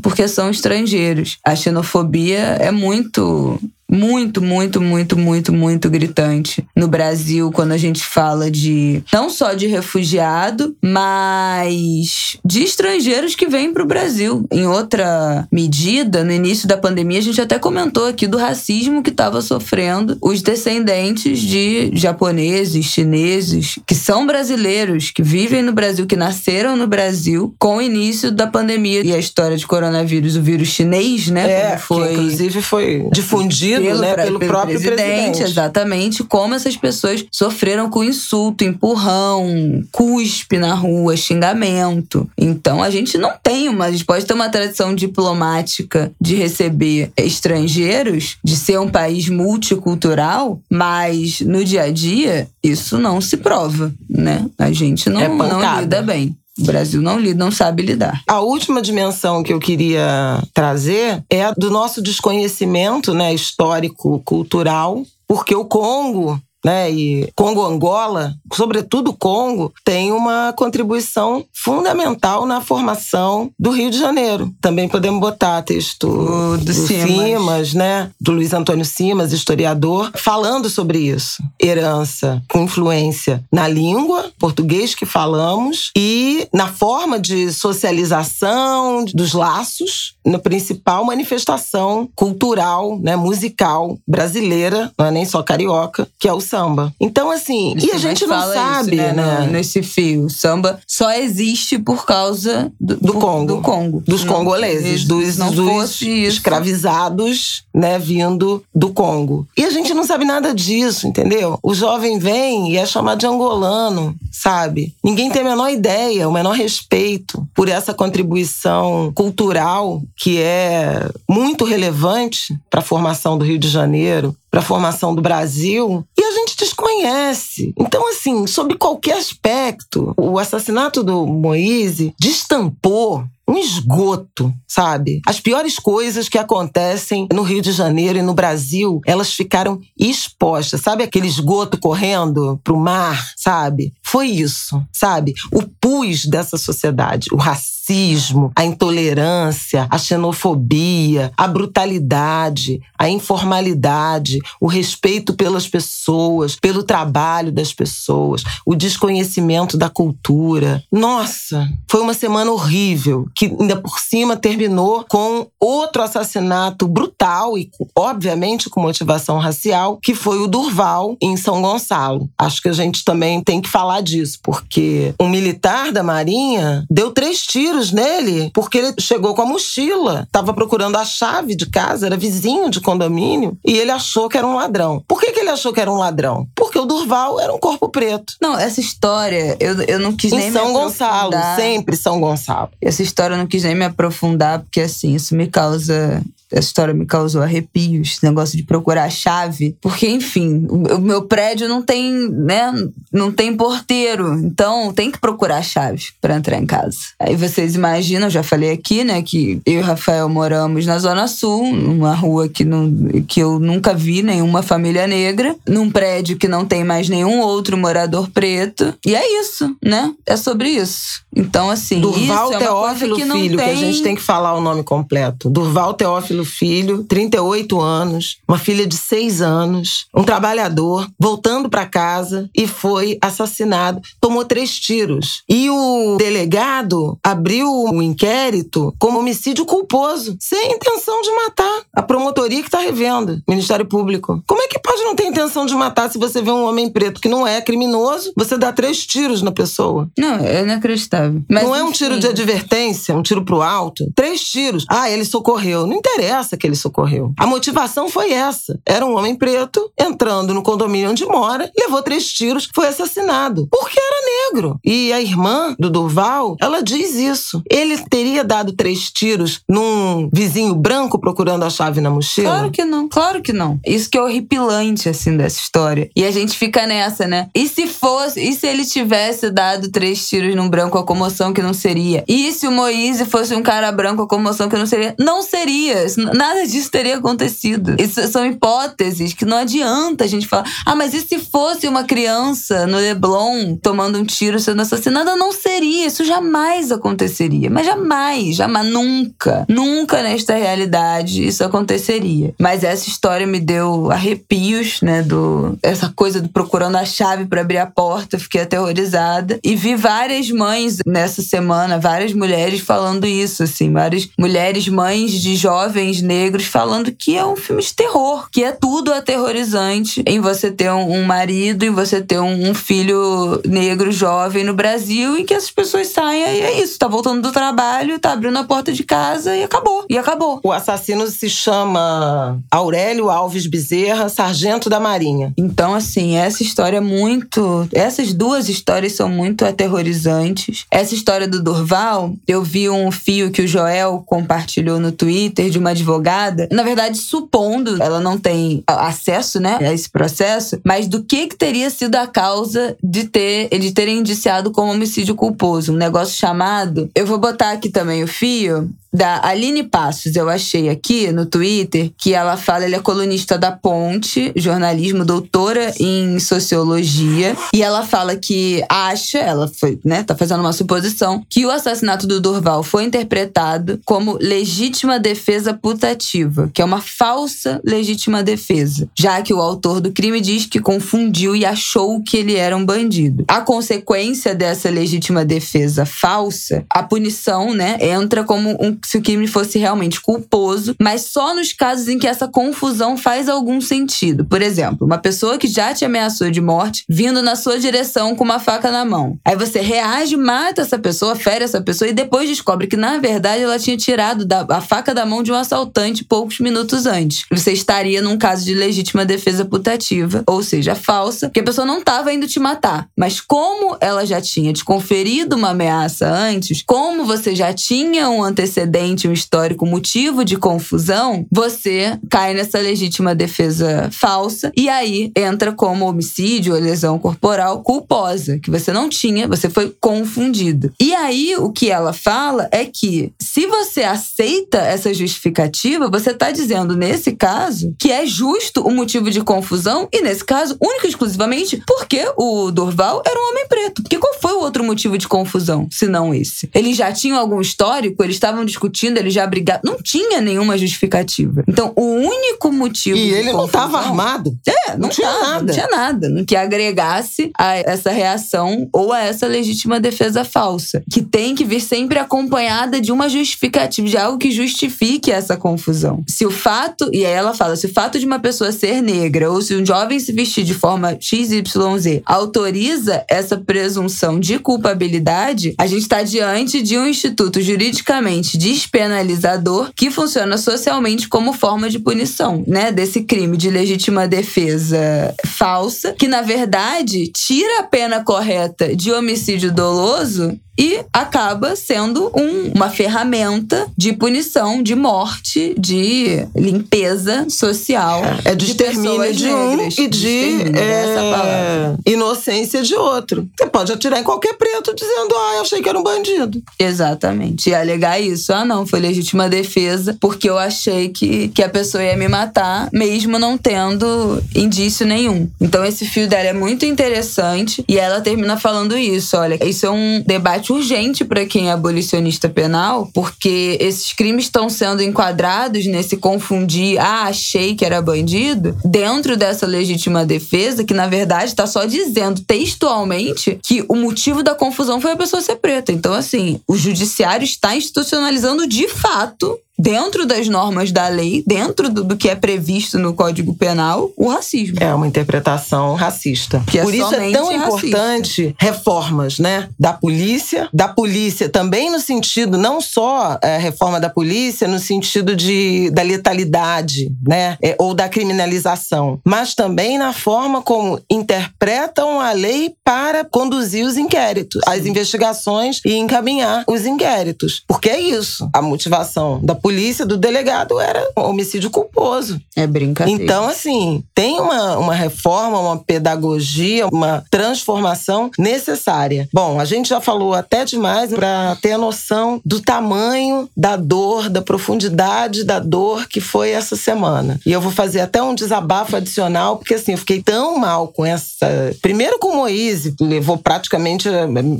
porque 0.00 0.28
são 0.28 0.50
estrangeiros. 0.50 1.38
A 1.44 1.56
xenofobia 1.56 2.38
é 2.60 2.70
muito 2.70 3.60
muito, 3.90 4.42
muito, 4.42 4.80
muito, 4.80 5.18
muito, 5.18 5.52
muito 5.52 5.88
gritante 5.88 6.64
no 6.76 6.86
Brasil 6.86 7.50
quando 7.50 7.72
a 7.72 7.76
gente 7.76 8.04
fala 8.04 8.50
de 8.50 9.02
não 9.12 9.30
só 9.30 9.54
de 9.54 9.66
refugiado, 9.66 10.76
mas 10.82 12.38
de 12.44 12.62
estrangeiros 12.62 13.34
que 13.34 13.46
vêm 13.46 13.72
para 13.72 13.82
o 13.82 13.86
Brasil. 13.86 14.46
Em 14.52 14.66
outra 14.66 15.48
medida, 15.50 16.22
no 16.22 16.32
início 16.32 16.68
da 16.68 16.76
pandemia, 16.76 17.18
a 17.18 17.22
gente 17.22 17.40
até 17.40 17.58
comentou 17.58 18.06
aqui 18.06 18.26
do 18.26 18.36
racismo 18.36 19.02
que 19.02 19.10
estava 19.10 19.40
sofrendo 19.40 20.18
os 20.20 20.42
descendentes 20.42 21.40
de 21.40 21.90
japoneses, 21.94 22.84
chineses, 22.84 23.78
que 23.86 23.94
são 23.94 24.26
brasileiros, 24.26 25.10
que 25.10 25.22
vivem 25.22 25.62
no 25.62 25.72
Brasil, 25.72 26.06
que 26.06 26.16
nasceram 26.16 26.76
no 26.76 26.86
Brasil 26.86 27.54
com 27.58 27.76
o 27.76 27.82
início 27.82 28.30
da 28.30 28.46
pandemia 28.46 29.02
e 29.04 29.14
a 29.14 29.18
história 29.18 29.56
de 29.56 29.66
coronavírus, 29.66 30.36
o 30.36 30.42
vírus 30.42 30.68
chinês, 30.68 31.28
né? 31.28 31.50
É, 31.50 31.78
foi, 31.78 32.12
inclusive 32.12 32.60
foi 32.60 33.08
difundido 33.12 33.77
pelo, 33.80 34.00
né, 34.00 34.14
pelo, 34.14 34.38
pelo 34.38 34.50
próprio 34.50 34.80
presidente, 34.80 35.02
presidente. 35.02 35.42
Exatamente. 35.42 36.24
Como 36.24 36.54
essas 36.54 36.76
pessoas 36.76 37.24
sofreram 37.30 37.90
com 37.90 38.04
insulto, 38.04 38.64
empurrão, 38.64 39.82
cuspe 39.92 40.58
na 40.58 40.74
rua, 40.74 41.16
xingamento. 41.16 42.28
Então 42.36 42.82
a 42.82 42.90
gente 42.90 43.16
não 43.18 43.32
tem 43.42 43.68
uma. 43.68 43.86
A 43.86 43.90
gente 43.90 44.04
pode 44.04 44.24
ter 44.24 44.34
uma 44.34 44.48
tradição 44.48 44.94
diplomática 44.94 46.12
de 46.20 46.34
receber 46.34 47.10
estrangeiros, 47.16 48.36
de 48.44 48.56
ser 48.56 48.78
um 48.78 48.88
país 48.88 49.28
multicultural, 49.28 50.60
mas 50.70 51.40
no 51.40 51.64
dia 51.64 51.82
a 51.82 51.90
dia 51.90 52.48
isso 52.62 52.98
não 52.98 53.20
se 53.20 53.36
prova, 53.36 53.92
né? 54.08 54.46
A 54.58 54.72
gente 54.72 55.08
não, 55.08 55.20
é 55.20 55.28
não 55.28 55.80
lida 55.80 56.02
bem. 56.02 56.36
O 56.58 56.64
Brasil 56.64 57.00
não 57.00 57.18
lida, 57.18 57.38
não 57.38 57.50
sabe 57.50 57.82
lidar. 57.82 58.22
A 58.26 58.40
última 58.40 58.82
dimensão 58.82 59.42
que 59.42 59.52
eu 59.52 59.60
queria 59.60 60.42
trazer 60.52 61.22
é 61.30 61.44
a 61.44 61.52
do 61.52 61.70
nosso 61.70 62.02
desconhecimento 62.02 63.14
né, 63.14 63.32
histórico, 63.32 64.20
cultural, 64.24 65.02
porque 65.26 65.54
o 65.54 65.64
Congo 65.64 66.40
né? 66.64 66.90
E 66.90 67.30
Congo-Angola, 67.34 68.34
sobretudo 68.52 69.12
Congo, 69.12 69.72
tem 69.84 70.12
uma 70.12 70.52
contribuição 70.56 71.44
fundamental 71.52 72.46
na 72.46 72.60
formação 72.60 73.50
do 73.58 73.70
Rio 73.70 73.90
de 73.90 73.98
Janeiro. 73.98 74.52
Também 74.60 74.88
podemos 74.88 75.20
botar 75.20 75.62
texto 75.62 76.08
o 76.08 76.58
do, 76.58 76.64
do 76.64 76.72
Simas. 76.72 77.10
Simas, 77.10 77.74
né? 77.74 78.10
Do 78.20 78.32
Luiz 78.32 78.52
Antônio 78.52 78.84
Simas, 78.84 79.32
historiador, 79.32 80.10
falando 80.14 80.68
sobre 80.68 80.98
isso. 80.98 81.42
Herança 81.62 82.42
com 82.50 82.62
influência 82.62 83.42
na 83.52 83.68
língua, 83.68 84.30
português 84.38 84.94
que 84.94 85.06
falamos, 85.06 85.90
e 85.96 86.48
na 86.52 86.68
forma 86.68 87.18
de 87.18 87.52
socialização 87.52 89.04
dos 89.04 89.32
laços, 89.32 90.14
na 90.24 90.38
principal 90.38 91.04
manifestação 91.04 92.08
cultural, 92.14 92.98
né, 93.00 93.16
musical 93.16 93.98
brasileira, 94.06 94.92
não 94.98 95.06
é 95.06 95.10
nem 95.10 95.24
só 95.24 95.42
carioca, 95.42 96.08
que 96.18 96.28
é 96.28 96.32
o 96.32 96.40
samba. 96.48 96.92
Então, 97.00 97.30
assim, 97.30 97.74
e 97.78 97.90
a 97.92 97.98
gente 97.98 98.26
não 98.26 98.40
sabe, 98.52 98.96
isso, 98.96 98.96
né? 98.96 99.12
né? 99.12 99.48
Nesse 99.50 99.82
fio. 99.82 100.28
Samba 100.30 100.80
só 100.86 101.10
existe 101.12 101.78
por 101.78 102.04
causa 102.06 102.72
do, 102.80 102.96
do 102.96 103.14
Congo. 103.14 103.46
Do 103.46 103.62
Congo. 103.62 104.02
Dos 104.06 104.24
não, 104.24 104.34
congoleses, 104.34 105.04
dos, 105.04 105.36
dos 105.36 106.02
escravizados, 106.02 107.64
né, 107.74 107.98
vindo 107.98 108.62
do 108.74 108.90
Congo. 108.90 109.46
E 109.56 109.64
a 109.64 109.70
gente 109.70 109.92
não 109.94 110.04
sabe 110.04 110.24
nada 110.24 110.54
disso, 110.54 111.06
entendeu? 111.06 111.58
O 111.62 111.74
jovem 111.74 112.18
vem 112.18 112.72
e 112.72 112.76
é 112.76 112.86
chamado 112.86 113.18
de 113.18 113.26
angolano, 113.26 114.14
sabe? 114.32 114.94
Ninguém 115.04 115.30
tem 115.30 115.42
a 115.42 115.44
menor 115.44 115.68
ideia, 115.70 116.28
o 116.28 116.32
menor 116.32 116.52
respeito 116.52 117.46
por 117.54 117.68
essa 117.68 117.92
contribuição 117.92 119.12
cultural 119.14 120.02
que 120.16 120.38
é 120.38 121.08
muito 121.28 121.64
relevante 121.64 122.58
para 122.70 122.80
a 122.80 122.84
formação 122.84 123.36
do 123.36 123.44
Rio 123.44 123.58
de 123.58 123.68
Janeiro, 123.68 124.34
para 124.58 124.64
a 124.64 124.66
formação 124.66 125.14
do 125.14 125.22
Brasil, 125.22 126.04
e 126.18 126.24
a 126.24 126.32
gente 126.32 126.56
desconhece. 126.56 127.72
Então, 127.78 128.08
assim, 128.08 128.46
sob 128.46 128.76
qualquer 128.76 129.18
aspecto, 129.18 130.12
o 130.16 130.36
assassinato 130.36 131.04
do 131.04 131.26
Moise 131.26 132.12
destampou 132.18 133.24
um 133.48 133.56
esgoto, 133.56 134.52
sabe? 134.66 135.22
As 135.26 135.40
piores 135.40 135.78
coisas 135.78 136.28
que 136.28 136.36
acontecem 136.36 137.26
no 137.32 137.42
Rio 137.42 137.62
de 137.62 137.72
Janeiro 137.72 138.18
e 138.18 138.22
no 138.22 138.34
Brasil, 138.34 139.00
elas 139.06 139.32
ficaram 139.32 139.80
expostas. 139.98 140.82
Sabe 140.82 141.02
aquele 141.02 141.26
esgoto 141.26 141.78
correndo 141.78 142.60
pro 142.62 142.76
mar, 142.76 143.32
sabe? 143.36 143.94
Foi 144.02 144.26
isso, 144.26 144.84
sabe? 144.92 145.34
O 145.50 145.62
pus 145.62 146.26
dessa 146.26 146.58
sociedade, 146.58 147.28
o 147.32 147.36
racismo, 147.36 148.52
a 148.54 148.64
intolerância, 148.64 149.86
a 149.88 149.96
xenofobia, 149.96 151.32
a 151.34 151.48
brutalidade, 151.48 152.80
a 152.98 153.08
informalidade, 153.08 154.40
o 154.60 154.66
respeito 154.66 155.32
pelas 155.32 155.66
pessoas, 155.66 156.56
pelo 156.56 156.82
trabalho 156.82 157.50
das 157.50 157.72
pessoas, 157.72 158.42
o 158.66 158.74
desconhecimento 158.74 159.78
da 159.78 159.88
cultura. 159.88 160.82
Nossa, 160.92 161.66
foi 161.88 162.02
uma 162.02 162.12
semana 162.12 162.52
horrível 162.52 163.26
que 163.38 163.46
ainda 163.46 163.76
por 163.76 164.00
cima 164.00 164.36
terminou 164.36 165.04
com 165.08 165.46
outro 165.60 166.02
assassinato 166.02 166.88
brutal 166.88 167.56
e, 167.56 167.70
obviamente, 167.96 168.68
com 168.68 168.80
motivação 168.80 169.38
racial, 169.38 170.00
que 170.02 170.12
foi 170.12 170.40
o 170.40 170.48
Durval, 170.48 171.16
em 171.22 171.36
São 171.36 171.62
Gonçalo. 171.62 172.28
Acho 172.36 172.60
que 172.60 172.68
a 172.68 172.72
gente 172.72 173.04
também 173.04 173.40
tem 173.40 173.60
que 173.60 173.68
falar 173.68 174.00
disso, 174.00 174.40
porque 174.42 175.14
um 175.20 175.28
militar 175.28 175.92
da 175.92 176.02
Marinha 176.02 176.84
deu 176.90 177.12
três 177.12 177.46
tiros 177.46 177.92
nele 177.92 178.50
porque 178.52 178.78
ele 178.78 178.94
chegou 178.98 179.34
com 179.36 179.42
a 179.42 179.46
mochila, 179.46 180.24
estava 180.26 180.52
procurando 180.52 180.96
a 180.96 181.04
chave 181.04 181.54
de 181.54 181.66
casa, 181.66 182.06
era 182.06 182.16
vizinho 182.16 182.68
de 182.68 182.80
condomínio, 182.80 183.56
e 183.64 183.78
ele 183.78 183.92
achou 183.92 184.28
que 184.28 184.36
era 184.36 184.46
um 184.46 184.56
ladrão. 184.56 185.00
Por 185.06 185.20
que, 185.20 185.30
que 185.30 185.38
ele 185.38 185.50
achou 185.50 185.72
que 185.72 185.80
era 185.80 185.92
um 185.92 185.96
ladrão? 185.96 186.48
Porque 186.56 186.78
o 186.78 186.84
Durval 186.84 187.38
era 187.38 187.54
um 187.54 187.58
corpo 187.58 187.88
preto. 187.88 188.34
Não, 188.42 188.58
essa 188.58 188.80
história, 188.80 189.56
eu, 189.60 189.80
eu 189.82 190.00
não 190.00 190.12
quis 190.12 190.32
em 190.32 190.38
nem 190.38 190.52
São 190.52 190.72
Gonçalo, 190.72 191.32
sempre 191.54 191.96
São 191.96 192.20
Gonçalo. 192.20 192.70
Essa 192.82 193.02
história 193.02 193.27
história 193.28 193.34
eu 193.34 193.38
não 193.38 193.46
quis 193.46 193.64
nem 193.64 193.74
me 193.74 193.84
aprofundar, 193.84 194.60
porque 194.60 194.80
assim, 194.80 195.14
isso 195.14 195.34
me 195.34 195.46
causa 195.46 196.22
essa 196.50 196.66
história 196.66 196.94
me 196.94 197.04
causou 197.04 197.42
arrepios, 197.42 198.12
esse 198.12 198.24
negócio 198.24 198.56
de 198.56 198.62
procurar 198.62 199.04
a 199.04 199.10
chave, 199.10 199.76
porque 199.80 200.08
enfim, 200.08 200.66
o 200.68 200.98
meu 200.98 201.22
prédio 201.22 201.68
não 201.68 201.82
tem, 201.82 202.12
né, 202.30 202.72
não 203.12 203.30
tem 203.30 203.54
porteiro, 203.54 204.34
então 204.38 204.92
tem 204.92 205.10
que 205.10 205.20
procurar 205.20 205.62
chave 205.62 206.04
para 206.20 206.36
entrar 206.36 206.58
em 206.58 206.66
casa. 206.66 206.98
Aí 207.18 207.36
vocês 207.36 207.74
imaginam, 207.74 208.26
eu 208.26 208.30
já 208.30 208.42
falei 208.42 208.70
aqui, 208.70 209.04
né, 209.04 209.22
que 209.22 209.60
eu 209.66 209.74
e 209.74 209.80
Rafael 209.80 210.28
moramos 210.28 210.86
na 210.86 210.98
zona 210.98 211.28
sul, 211.28 211.70
numa 211.70 212.14
rua 212.14 212.48
que 212.48 212.64
não 212.64 212.88
que 213.26 213.40
eu 213.40 213.58
nunca 213.58 213.92
vi 213.92 214.22
nenhuma 214.22 214.62
família 214.62 215.06
negra, 215.06 215.54
num 215.68 215.90
prédio 215.90 216.38
que 216.38 216.48
não 216.48 216.64
tem 216.64 216.82
mais 216.82 217.08
nenhum 217.08 217.40
outro 217.40 217.76
morador 217.76 218.30
preto. 218.30 218.94
E 219.04 219.14
é 219.14 219.40
isso, 219.40 219.76
né? 219.82 220.12
É 220.24 220.36
sobre 220.36 220.70
isso. 220.70 221.22
Então 221.38 221.70
assim, 221.70 222.00
Durval 222.00 222.50
isso 222.50 222.54
é 222.54 222.58
Teófilo 222.58 223.16
que 223.16 223.22
Filho, 223.22 223.56
tem... 223.56 223.66
que 223.66 223.72
a 223.72 223.74
gente 223.76 224.02
tem 224.02 224.14
que 224.14 224.20
falar 224.20 224.54
o 224.54 224.60
nome 224.60 224.82
completo. 224.82 225.48
Durval 225.48 225.94
Teófilo 225.94 226.44
filho, 226.44 227.04
38 227.04 227.80
anos, 227.80 228.38
uma 228.46 228.58
filha 228.58 228.86
de 228.86 228.96
6 228.96 229.40
anos, 229.40 230.06
um 230.14 230.24
trabalhador, 230.24 231.08
voltando 231.18 231.70
para 231.70 231.86
casa 231.86 232.50
e 232.56 232.66
foi 232.66 233.16
assassinado. 233.22 234.00
Tomou 234.20 234.44
três 234.44 234.78
tiros. 234.78 235.42
E 235.48 235.70
o 235.70 236.16
delegado 236.18 237.18
abriu 237.22 237.68
o 237.70 238.02
inquérito 238.02 238.94
como 238.98 239.20
homicídio 239.20 239.64
culposo, 239.64 240.36
sem 240.40 240.72
intenção 240.72 241.22
de 241.22 241.30
matar. 241.30 241.82
A 241.94 242.02
promotoria 242.02 242.60
que 242.60 242.68
está 242.68 242.80
revendo, 242.80 243.40
Ministério 243.48 243.86
Público. 243.86 244.42
Como 244.46 244.62
é 244.62 244.66
que 244.66 244.78
pode 244.78 245.02
não 245.02 245.14
ter 245.14 245.26
intenção 245.26 245.66
de 245.66 245.74
matar 245.74 246.10
se 246.10 246.18
você 246.18 246.42
vê 246.42 246.50
um 246.50 246.64
homem 246.64 246.90
preto 246.90 247.20
que 247.20 247.28
não 247.28 247.46
é 247.46 247.60
criminoso, 247.60 248.32
você 248.36 248.56
dá 248.56 248.72
três 248.72 249.06
tiros 249.06 249.42
na 249.42 249.52
pessoa? 249.52 250.08
Não, 250.18 250.36
é 250.36 250.62
inacreditável. 250.62 251.27
Mas, 251.48 251.64
não 251.64 251.74
é 251.74 251.82
um 251.84 251.92
tiro 251.92 252.18
de 252.18 252.26
advertência, 252.26 253.14
um 253.14 253.22
tiro 253.22 253.44
pro 253.44 253.62
alto. 253.62 254.04
Três 254.14 254.42
tiros. 254.42 254.84
Ah, 254.88 255.10
ele 255.10 255.24
socorreu. 255.24 255.86
Não 255.86 255.94
interessa 255.94 256.28
essa 256.28 256.56
que 256.56 256.66
ele 256.66 256.76
socorreu. 256.76 257.32
A 257.38 257.46
motivação 257.46 258.08
foi 258.08 258.32
essa. 258.32 258.78
Era 258.86 259.04
um 259.04 259.16
homem 259.16 259.34
preto 259.34 259.90
entrando 259.98 260.54
no 260.54 260.62
condomínio 260.62 261.10
onde 261.10 261.26
mora, 261.26 261.70
levou 261.76 262.02
três 262.02 262.32
tiros, 262.32 262.68
foi 262.74 262.86
assassinado. 262.86 263.68
Porque 263.70 263.98
era 263.98 264.52
negro. 264.52 264.78
E 264.84 265.12
a 265.12 265.20
irmã 265.20 265.74
do 265.78 265.90
Durval, 265.90 266.56
ela 266.60 266.82
diz 266.82 267.14
isso. 267.14 267.62
Ele 267.70 267.98
teria 268.08 268.44
dado 268.44 268.72
três 268.72 269.10
tiros 269.10 269.60
num 269.68 270.28
vizinho 270.32 270.74
branco 270.74 271.18
procurando 271.18 271.64
a 271.64 271.70
chave 271.70 272.00
na 272.00 272.10
mochila? 272.10 272.50
Claro 272.50 272.70
que 272.70 272.84
não. 272.84 273.08
Claro 273.08 273.42
que 273.42 273.52
não. 273.52 273.78
Isso 273.86 274.08
que 274.08 274.16
é 274.16 274.22
horripilante, 274.22 275.08
assim, 275.08 275.36
dessa 275.36 275.60
história. 275.60 276.10
E 276.14 276.24
a 276.24 276.30
gente 276.30 276.56
fica 276.56 276.86
nessa, 276.86 277.26
né? 277.26 277.48
E 277.54 277.68
se 277.68 277.86
fosse, 277.86 278.40
e 278.40 278.52
se 278.54 278.66
ele 278.66 278.84
tivesse 278.84 279.50
dado 279.50 279.90
três 279.90 280.28
tiros 280.28 280.54
num 280.54 280.68
branco, 280.68 280.98
comoção 281.08 281.54
que 281.54 281.62
não 281.62 281.72
seria? 281.72 282.22
E 282.28 282.52
se 282.52 282.68
o 282.68 282.70
Moise 282.70 283.24
fosse 283.24 283.54
um 283.54 283.62
cara 283.62 283.90
branco, 283.90 284.20
a 284.20 284.28
comoção 284.28 284.68
que 284.68 284.76
não 284.76 284.86
seria? 284.86 285.14
Não 285.18 285.40
seria 285.40 286.04
nada 286.34 286.66
disso 286.66 286.90
teria 286.90 287.16
acontecido. 287.16 287.96
Isso 287.98 288.20
são 288.28 288.44
hipóteses 288.44 289.32
que 289.32 289.46
não 289.46 289.56
adianta 289.56 290.24
a 290.24 290.26
gente 290.26 290.46
falar. 290.46 290.70
Ah, 290.84 290.94
mas 290.94 291.14
e 291.14 291.20
se 291.22 291.38
fosse 291.38 291.88
uma 291.88 292.04
criança 292.04 292.86
no 292.86 292.98
Leblon 292.98 293.74
tomando 293.76 294.18
um 294.18 294.24
tiro 294.24 294.60
sendo 294.60 294.82
assassinada? 294.82 295.34
Não 295.34 295.50
seria. 295.50 296.06
Isso 296.06 296.26
jamais 296.26 296.92
aconteceria. 296.92 297.70
Mas 297.70 297.86
jamais, 297.86 298.56
jamais, 298.56 298.86
nunca, 298.86 299.64
nunca 299.66 300.22
nesta 300.22 300.54
realidade 300.54 301.46
isso 301.46 301.64
aconteceria. 301.64 302.54
Mas 302.60 302.84
essa 302.84 303.08
história 303.08 303.46
me 303.46 303.60
deu 303.60 304.10
arrepios, 304.10 305.00
né? 305.00 305.22
Do, 305.22 305.78
essa 305.82 306.12
coisa 306.14 306.42
do 306.42 306.50
procurando 306.50 306.96
a 306.96 307.06
chave 307.06 307.46
para 307.46 307.62
abrir 307.62 307.78
a 307.78 307.86
porta. 307.86 308.38
Fiquei 308.38 308.60
aterrorizada. 308.60 309.58
E 309.64 309.74
vi 309.74 309.96
várias 309.96 310.50
mães 310.50 310.97
nessa 311.06 311.42
semana, 311.42 311.98
várias 311.98 312.32
mulheres 312.32 312.80
falando 312.80 313.26
isso, 313.26 313.62
assim. 313.62 313.92
Várias 313.92 314.28
mulheres, 314.38 314.88
mães 314.88 315.32
de 315.32 315.56
jovens 315.56 316.22
negros 316.22 316.64
falando 316.64 317.12
que 317.12 317.36
é 317.36 317.44
um 317.44 317.56
filme 317.56 317.82
de 317.82 317.94
terror, 317.94 318.48
que 318.50 318.64
é 318.64 318.72
tudo 318.72 319.12
aterrorizante 319.12 320.22
em 320.26 320.40
você 320.40 320.70
ter 320.70 320.90
um, 320.90 321.24
marido, 321.24 321.84
em 321.84 321.90
você 321.90 322.20
ter 322.20 322.38
um, 322.38 322.70
um, 322.70 322.74
filho 322.74 323.60
negro 323.64 324.10
jovem 324.12 324.64
no 324.64 324.74
Brasil 324.74 325.38
e 325.38 325.44
que 325.44 325.54
essas 325.54 325.70
pessoas 325.70 326.08
saem 326.08 326.42
e 326.42 326.60
é 326.60 326.82
isso, 326.82 326.98
tá 326.98 327.08
voltando 327.08 327.42
do 327.42 327.52
trabalho, 327.52 328.18
tá 328.18 328.32
abrindo 328.32 328.58
a 328.58 328.64
porta 328.64 328.92
de 328.92 329.02
casa 329.02 329.56
e 329.56 329.62
acabou. 329.62 330.04
E 330.08 330.16
acabou. 330.16 330.60
O 330.62 330.72
assassino 330.72 331.26
se 331.26 331.48
chama 331.48 332.60
Aurélio 332.70 333.30
Alves 333.30 333.66
Bezerra, 333.66 334.28
sargento 334.28 334.88
da 334.88 335.00
Marinha. 335.00 335.52
Então, 335.56 335.94
assim, 335.94 336.36
essa 336.36 336.62
história 336.62 336.98
é 336.98 337.00
muito. 337.00 337.88
Essas 337.92 338.32
duas 338.32 338.68
histórias 338.68 339.12
são 339.12 339.28
muito 339.28 339.64
aterrorizantes. 339.64 340.86
Essa 340.90 341.14
história 341.14 341.46
do 341.46 341.62
Durval, 341.62 342.34
eu 342.46 342.62
vi 342.62 342.88
um 342.88 343.10
fio 343.10 343.50
que 343.50 343.62
o 343.62 343.68
Joel 343.68 344.22
compartilhou 344.26 344.98
no 344.98 345.12
Twitter 345.12 345.70
de 345.70 345.78
uma 345.78 345.90
advogada, 345.90 346.68
na 346.72 346.82
verdade, 346.82 347.18
supondo, 347.18 348.02
ela 348.02 348.20
não 348.20 348.38
tem 348.38 348.82
acesso, 348.86 349.60
né, 349.60 349.78
a 349.80 349.92
esse 349.92 350.08
processo, 350.08 350.80
mas 350.84 351.06
do 351.06 351.22
que 351.22 351.46
que 351.48 351.56
teria 351.56 351.90
sido 351.90 352.14
a 352.16 352.26
causa 352.26 352.96
de 353.02 353.24
ter, 353.24 353.68
de 353.68 353.92
terem 353.92 354.18
indiciado 354.18 354.70
como 354.70 354.92
homicídio 354.92 355.34
culposo, 355.34 355.92
um 355.92 355.96
negócio 355.96 356.36
chamado, 356.36 357.10
eu 357.14 357.26
vou 357.26 357.38
botar 357.38 357.72
aqui 357.72 357.90
também 357.90 358.24
o 358.24 358.28
fio, 358.28 358.90
da 359.12 359.40
Aline 359.42 359.82
Passos, 359.82 360.36
eu 360.36 360.48
achei 360.48 360.88
aqui 360.88 361.32
no 361.32 361.46
Twitter, 361.46 362.10
que 362.16 362.34
ela 362.34 362.56
fala, 362.56 362.84
ela 362.84 362.96
é 362.96 363.00
colunista 363.00 363.56
da 363.56 363.72
Ponte, 363.72 364.52
jornalismo, 364.56 365.24
doutora 365.24 365.92
em 365.98 366.38
sociologia, 366.38 367.56
e 367.74 367.82
ela 367.82 368.04
fala 368.04 368.36
que 368.36 368.84
acha, 368.88 369.38
ela 369.38 369.68
foi, 369.68 369.98
né, 370.04 370.22
tá 370.22 370.34
fazendo 370.34 370.60
uma 370.60 370.72
suposição, 370.72 371.44
que 371.48 371.64
o 371.64 371.70
assassinato 371.70 372.26
do 372.26 372.40
Durval 372.40 372.82
foi 372.82 373.04
interpretado 373.04 374.00
como 374.04 374.38
legítima 374.40 375.18
defesa 375.18 375.72
putativa, 375.72 376.70
que 376.72 376.82
é 376.82 376.84
uma 376.84 377.00
falsa 377.00 377.80
legítima 377.84 378.42
defesa, 378.42 379.08
já 379.18 379.40
que 379.42 379.54
o 379.54 379.60
autor 379.60 380.00
do 380.00 380.12
crime 380.12 380.40
diz 380.40 380.66
que 380.66 380.80
confundiu 380.80 381.56
e 381.56 381.64
achou 381.64 382.22
que 382.22 382.36
ele 382.36 382.56
era 382.56 382.76
um 382.76 382.84
bandido. 382.84 383.44
A 383.48 383.60
consequência 383.60 384.54
dessa 384.54 384.90
legítima 384.90 385.44
defesa 385.44 386.04
falsa, 386.04 386.84
a 386.90 387.02
punição, 387.02 387.72
né, 387.72 387.98
entra 388.00 388.44
como 388.44 388.76
um 388.80 388.94
se 389.08 389.16
o 389.16 389.22
crime 389.22 389.46
fosse 389.46 389.78
realmente 389.78 390.20
culposo, 390.20 390.94
mas 391.00 391.22
só 391.22 391.54
nos 391.54 391.72
casos 391.72 392.08
em 392.08 392.18
que 392.18 392.26
essa 392.26 392.46
confusão 392.46 393.16
faz 393.16 393.48
algum 393.48 393.80
sentido. 393.80 394.44
Por 394.44 394.60
exemplo, 394.60 395.06
uma 395.06 395.16
pessoa 395.16 395.56
que 395.56 395.66
já 395.66 395.94
te 395.94 396.04
ameaçou 396.04 396.50
de 396.50 396.60
morte 396.60 397.04
vindo 397.08 397.42
na 397.42 397.56
sua 397.56 397.78
direção 397.78 398.36
com 398.36 398.44
uma 398.44 398.58
faca 398.58 398.90
na 398.90 399.06
mão. 399.06 399.38
Aí 399.46 399.56
você 399.56 399.80
reage, 399.80 400.36
mata 400.36 400.82
essa 400.82 400.98
pessoa, 400.98 401.34
fere 401.34 401.64
essa 401.64 401.80
pessoa 401.80 402.10
e 402.10 402.12
depois 402.12 402.50
descobre 402.50 402.86
que 402.86 402.98
na 402.98 403.16
verdade 403.16 403.62
ela 403.62 403.78
tinha 403.78 403.96
tirado 403.96 404.44
da, 404.44 404.66
a 404.68 404.80
faca 404.82 405.14
da 405.14 405.24
mão 405.24 405.42
de 405.42 405.50
um 405.50 405.54
assaltante 405.54 406.22
poucos 406.22 406.60
minutos 406.60 407.06
antes. 407.06 407.46
Você 407.50 407.72
estaria 407.72 408.20
num 408.20 408.36
caso 408.36 408.62
de 408.62 408.74
legítima 408.74 409.24
defesa 409.24 409.64
putativa, 409.64 410.42
ou 410.46 410.62
seja, 410.62 410.94
falsa, 410.94 411.48
porque 411.48 411.60
a 411.60 411.64
pessoa 411.64 411.86
não 411.86 412.00
estava 412.00 412.30
indo 412.30 412.46
te 412.46 412.60
matar. 412.60 413.08
Mas 413.16 413.40
como 413.40 413.96
ela 414.02 414.26
já 414.26 414.38
tinha 414.38 414.70
te 414.70 414.84
conferido 414.84 415.56
uma 415.56 415.70
ameaça 415.70 416.28
antes, 416.28 416.82
como 416.86 417.24
você 417.24 417.56
já 417.56 417.72
tinha 417.72 418.28
um 418.28 418.44
antecedente, 418.44 418.87
um 419.28 419.32
histórico, 419.32 419.86
motivo 419.86 420.44
de 420.44 420.56
confusão, 420.56 421.46
você 421.50 422.18
cai 422.30 422.54
nessa 422.54 422.78
legítima 422.78 423.34
defesa 423.34 424.08
falsa 424.12 424.72
e 424.76 424.88
aí 424.88 425.30
entra 425.36 425.72
como 425.72 426.06
homicídio 426.06 426.74
ou 426.74 426.80
lesão 426.80 427.18
corporal 427.18 427.82
culposa, 427.82 428.58
que 428.58 428.70
você 428.70 428.92
não 428.92 429.08
tinha, 429.08 429.48
você 429.48 429.68
foi 429.68 429.94
confundido. 430.00 430.92
E 431.00 431.14
aí 431.14 431.54
o 431.56 431.70
que 431.70 431.90
ela 431.90 432.12
fala 432.12 432.68
é 432.70 432.84
que 432.84 433.32
se 433.40 433.66
você 433.66 434.02
aceita 434.02 434.78
essa 434.78 435.12
justificativa, 435.12 436.10
você 436.10 436.30
está 436.30 436.50
dizendo 436.50 436.96
nesse 436.96 437.32
caso 437.32 437.94
que 437.98 438.10
é 438.12 438.26
justo 438.26 438.86
o 438.86 438.90
motivo 438.90 439.30
de 439.30 439.40
confusão 439.42 440.08
e 440.12 440.22
nesse 440.22 440.44
caso 440.44 440.76
única 440.80 441.06
e 441.06 441.10
exclusivamente 441.10 441.82
porque 441.86 442.30
o 442.36 442.70
Dorval 442.70 443.22
era 443.26 443.38
um 443.38 443.50
homem 443.50 443.66
preto. 443.68 444.02
Porque 444.02 444.18
qual 444.18 444.34
foi 444.40 444.52
o 444.52 444.60
outro 444.60 444.84
motivo 444.84 445.18
de 445.18 445.28
confusão, 445.28 445.88
se 445.90 446.06
não 446.06 446.34
esse? 446.34 446.68
Eles 446.74 446.96
já 446.96 447.12
tinham 447.12 447.38
algum 447.38 447.60
histórico, 447.60 448.22
eles 448.22 448.36
estavam 448.36 448.64
discutindo, 448.78 449.18
eles 449.18 449.34
já 449.34 449.46
brigaram. 449.46 449.80
Não 449.84 449.96
tinha 449.96 450.40
nenhuma 450.40 450.78
justificativa. 450.78 451.64
Então, 451.66 451.92
o 451.96 452.02
único 452.02 452.72
motivo. 452.72 453.18
E 453.18 453.22
ele 453.22 453.50
confusão, 453.50 453.56
não 453.58 453.66
estava 453.66 453.98
armado. 453.98 454.56
É, 454.66 454.92
não, 454.92 455.00
não 455.00 455.08
tinha 455.08 455.28
tava, 455.28 455.40
nada. 455.42 455.64
Não 455.64 455.74
tinha 455.74 455.88
nada. 455.88 456.44
Que 456.46 456.56
agregasse 456.56 457.50
a 457.58 457.76
essa 457.76 458.10
reação 458.10 458.88
ou 458.92 459.12
a 459.12 459.20
essa 459.20 459.46
legítima 459.46 459.98
defesa 459.98 460.44
falsa. 460.44 461.02
Que 461.10 461.20
tem 461.20 461.54
que 461.54 461.64
vir 461.64 461.80
sempre 461.80 462.18
acompanhada 462.18 463.00
de 463.00 463.10
uma 463.10 463.28
justificativa, 463.28 464.08
de 464.08 464.16
algo 464.16 464.38
que 464.38 464.50
justifique 464.50 465.32
essa 465.32 465.56
confusão. 465.56 466.22
Se 466.28 466.46
o 466.46 466.50
fato, 466.50 467.10
e 467.12 467.26
aí 467.26 467.32
ela 467.32 467.54
fala, 467.54 467.74
se 467.74 467.86
o 467.86 467.92
fato 467.92 468.18
de 468.18 468.26
uma 468.26 468.38
pessoa 468.38 468.70
ser 468.70 469.02
negra 469.02 469.50
ou 469.50 469.60
se 469.60 469.74
um 469.74 469.84
jovem 469.84 470.20
se 470.20 470.32
vestir 470.32 470.64
de 470.64 470.74
forma 470.74 471.16
XYZ 471.20 472.22
autoriza 472.24 473.24
essa 473.28 473.56
presunção 473.56 474.38
de 474.38 474.58
culpabilidade, 474.58 475.74
a 475.78 475.86
gente 475.86 476.02
está 476.02 476.22
diante 476.22 476.80
de 476.80 476.96
um 476.96 477.06
instituto 477.06 477.60
juridicamente 477.60 478.56
despenalizador 478.68 479.90
que 479.96 480.10
funciona 480.10 480.58
socialmente 480.58 481.26
como 481.26 481.54
forma 481.54 481.88
de 481.88 481.98
punição, 481.98 482.62
né? 482.66 482.92
Desse 482.92 483.22
crime 483.22 483.56
de 483.56 483.70
legítima 483.70 484.28
defesa 484.28 485.34
falsa, 485.46 486.12
que 486.12 486.28
na 486.28 486.42
verdade 486.42 487.28
tira 487.28 487.80
a 487.80 487.82
pena 487.84 488.22
correta 488.22 488.94
de 488.94 489.10
homicídio 489.10 489.72
doloso 489.72 490.58
e 490.78 491.00
acaba 491.12 491.74
sendo 491.74 492.30
um, 492.32 492.70
uma 492.72 492.88
ferramenta 492.88 493.88
de 493.96 494.12
punição, 494.12 494.80
de 494.80 494.94
morte, 494.94 495.74
de 495.76 496.46
limpeza 496.54 497.50
social. 497.50 498.22
É, 498.44 498.52
é 498.52 498.54
de 498.54 498.66
extermínio 498.66 499.34
de, 499.34 499.48
um 499.48 499.88
e 499.88 500.06
de 500.06 500.62
é, 500.78 501.96
inocência 502.06 502.80
de 502.82 502.94
outro. 502.94 503.48
Você 503.58 503.66
pode 503.66 503.92
atirar 503.92 504.20
em 504.20 504.22
qualquer 504.22 504.54
preto 504.54 504.94
dizendo, 504.94 505.34
ah, 505.34 505.54
eu 505.56 505.62
achei 505.62 505.82
que 505.82 505.88
era 505.88 505.98
um 505.98 506.02
bandido. 506.02 506.62
Exatamente. 506.78 507.70
E 507.70 507.74
alegar 507.74 508.20
isso, 508.20 508.52
ah, 508.58 508.64
não, 508.64 508.86
foi 508.86 509.00
legítima 509.00 509.48
defesa, 509.48 510.16
porque 510.20 510.48
eu 510.48 510.58
achei 510.58 511.08
que, 511.08 511.48
que 511.48 511.62
a 511.62 511.68
pessoa 511.68 512.02
ia 512.02 512.16
me 512.16 512.28
matar, 512.28 512.88
mesmo 512.92 513.38
não 513.38 513.56
tendo 513.56 514.42
indício 514.54 515.06
nenhum. 515.06 515.48
Então 515.60 515.84
esse 515.84 516.04
fio 516.04 516.28
dela 516.28 516.48
é 516.48 516.52
muito 516.52 516.84
interessante 516.84 517.84
e 517.88 517.98
ela 517.98 518.20
termina 518.20 518.56
falando 518.56 518.96
isso. 518.96 519.36
Olha, 519.36 519.58
isso 519.66 519.86
é 519.86 519.90
um 519.90 520.22
debate 520.26 520.72
urgente 520.72 521.24
para 521.24 521.46
quem 521.46 521.68
é 521.68 521.72
abolicionista 521.72 522.48
penal, 522.48 523.10
porque 523.12 523.76
esses 523.80 524.12
crimes 524.12 524.44
estão 524.44 524.68
sendo 524.68 525.02
enquadrados 525.02 525.86
nesse 525.86 526.16
confundir, 526.16 526.98
ah, 526.98 527.24
achei 527.24 527.74
que 527.74 527.84
era 527.84 528.02
bandido, 528.02 528.76
dentro 528.84 529.36
dessa 529.36 529.66
legítima 529.66 530.24
defesa, 530.24 530.84
que 530.84 530.94
na 530.94 531.06
verdade 531.06 531.50
está 531.50 531.66
só 531.66 531.84
dizendo 531.84 532.40
textualmente 532.40 533.58
que 533.62 533.84
o 533.88 533.94
motivo 533.94 534.42
da 534.42 534.54
confusão 534.54 535.00
foi 535.00 535.12
a 535.12 535.16
pessoa 535.16 535.42
ser 535.42 535.56
preta. 535.56 535.92
Então, 535.92 536.12
assim, 536.12 536.60
o 536.66 536.76
judiciário 536.76 537.44
está 537.44 537.76
institucionalizando 537.76 538.47
de 538.66 538.88
fato 538.88 539.60
dentro 539.78 540.26
das 540.26 540.48
normas 540.48 540.90
da 540.90 541.06
lei, 541.08 541.44
dentro 541.46 541.88
do, 541.88 542.02
do, 542.02 542.16
que 542.16 542.28
é 542.28 542.34
previsto 542.34 542.98
no 542.98 543.14
Código 543.14 543.54
Penal, 543.54 544.10
o 544.16 544.28
racismo. 544.28 544.78
É 544.80 544.92
uma 544.92 545.06
interpretação 545.06 545.94
racista. 545.94 546.62
Que 546.66 546.80
é 546.80 546.82
Por 546.82 546.92
é 546.92 546.96
isso 546.96 547.14
é 547.14 547.30
tão 547.30 547.56
racista. 547.56 547.86
importante 547.86 548.56
reformas, 548.58 549.38
né, 549.38 549.68
da 549.78 549.92
polícia, 549.92 550.68
da 550.72 550.88
polícia 550.88 551.48
também 551.48 551.90
no 551.90 552.00
sentido 552.00 552.58
não 552.58 552.80
só 552.80 553.38
é, 553.42 553.58
reforma 553.58 554.00
da 554.00 554.10
polícia 554.10 554.66
no 554.66 554.78
sentido 554.78 555.36
de 555.36 555.90
da 555.90 556.02
letalidade, 556.02 557.12
né, 557.26 557.56
é, 557.62 557.76
ou 557.78 557.94
da 557.94 558.08
criminalização, 558.08 559.20
mas 559.24 559.54
também 559.54 559.96
na 559.98 560.12
forma 560.12 560.60
como 560.60 561.00
interpretam 561.10 562.20
a 562.20 562.32
lei 562.32 562.74
para 562.84 563.24
conduzir 563.24 563.86
os 563.86 563.96
inquéritos, 563.96 564.60
Sim. 564.64 564.70
as 564.70 564.86
investigações 564.86 565.80
e 565.84 565.94
encaminhar 565.94 566.64
os 566.66 566.84
inquéritos, 566.84 567.62
porque 567.68 567.88
é 567.88 568.00
isso 568.00 568.48
a 568.52 568.60
motivação 568.60 569.40
da 569.42 569.54
polícia 569.54 569.67
polícia, 569.68 570.06
do 570.06 570.16
delegado, 570.16 570.80
era 570.80 571.06
homicídio 571.14 571.68
culposo. 571.68 572.40
É 572.56 572.66
brincadeira. 572.66 573.22
Então, 573.22 573.46
assim, 573.46 574.02
tem 574.14 574.40
uma, 574.40 574.78
uma 574.78 574.94
reforma, 574.94 575.60
uma 575.60 575.76
pedagogia, 575.76 576.86
uma 576.86 577.22
transformação 577.30 578.30
necessária. 578.38 579.28
Bom, 579.30 579.60
a 579.60 579.66
gente 579.66 579.90
já 579.90 580.00
falou 580.00 580.32
até 580.32 580.64
demais 580.64 581.10
para 581.10 581.54
ter 581.60 581.72
a 581.72 581.78
noção 581.78 582.40
do 582.46 582.62
tamanho 582.62 583.46
da 583.54 583.76
dor, 583.76 584.30
da 584.30 584.40
profundidade 584.40 585.44
da 585.44 585.58
dor 585.58 586.08
que 586.08 586.18
foi 586.18 586.52
essa 586.52 586.74
semana. 586.74 587.38
E 587.44 587.52
eu 587.52 587.60
vou 587.60 587.70
fazer 587.70 588.00
até 588.00 588.22
um 588.22 588.34
desabafo 588.34 588.96
adicional, 588.96 589.58
porque 589.58 589.74
assim, 589.74 589.92
eu 589.92 589.98
fiquei 589.98 590.22
tão 590.22 590.56
mal 590.56 590.88
com 590.88 591.04
essa. 591.04 591.76
Primeiro 591.82 592.18
com 592.18 592.28
o 592.28 592.36
Moise, 592.36 592.94
levou 592.98 593.36
praticamente 593.36 594.08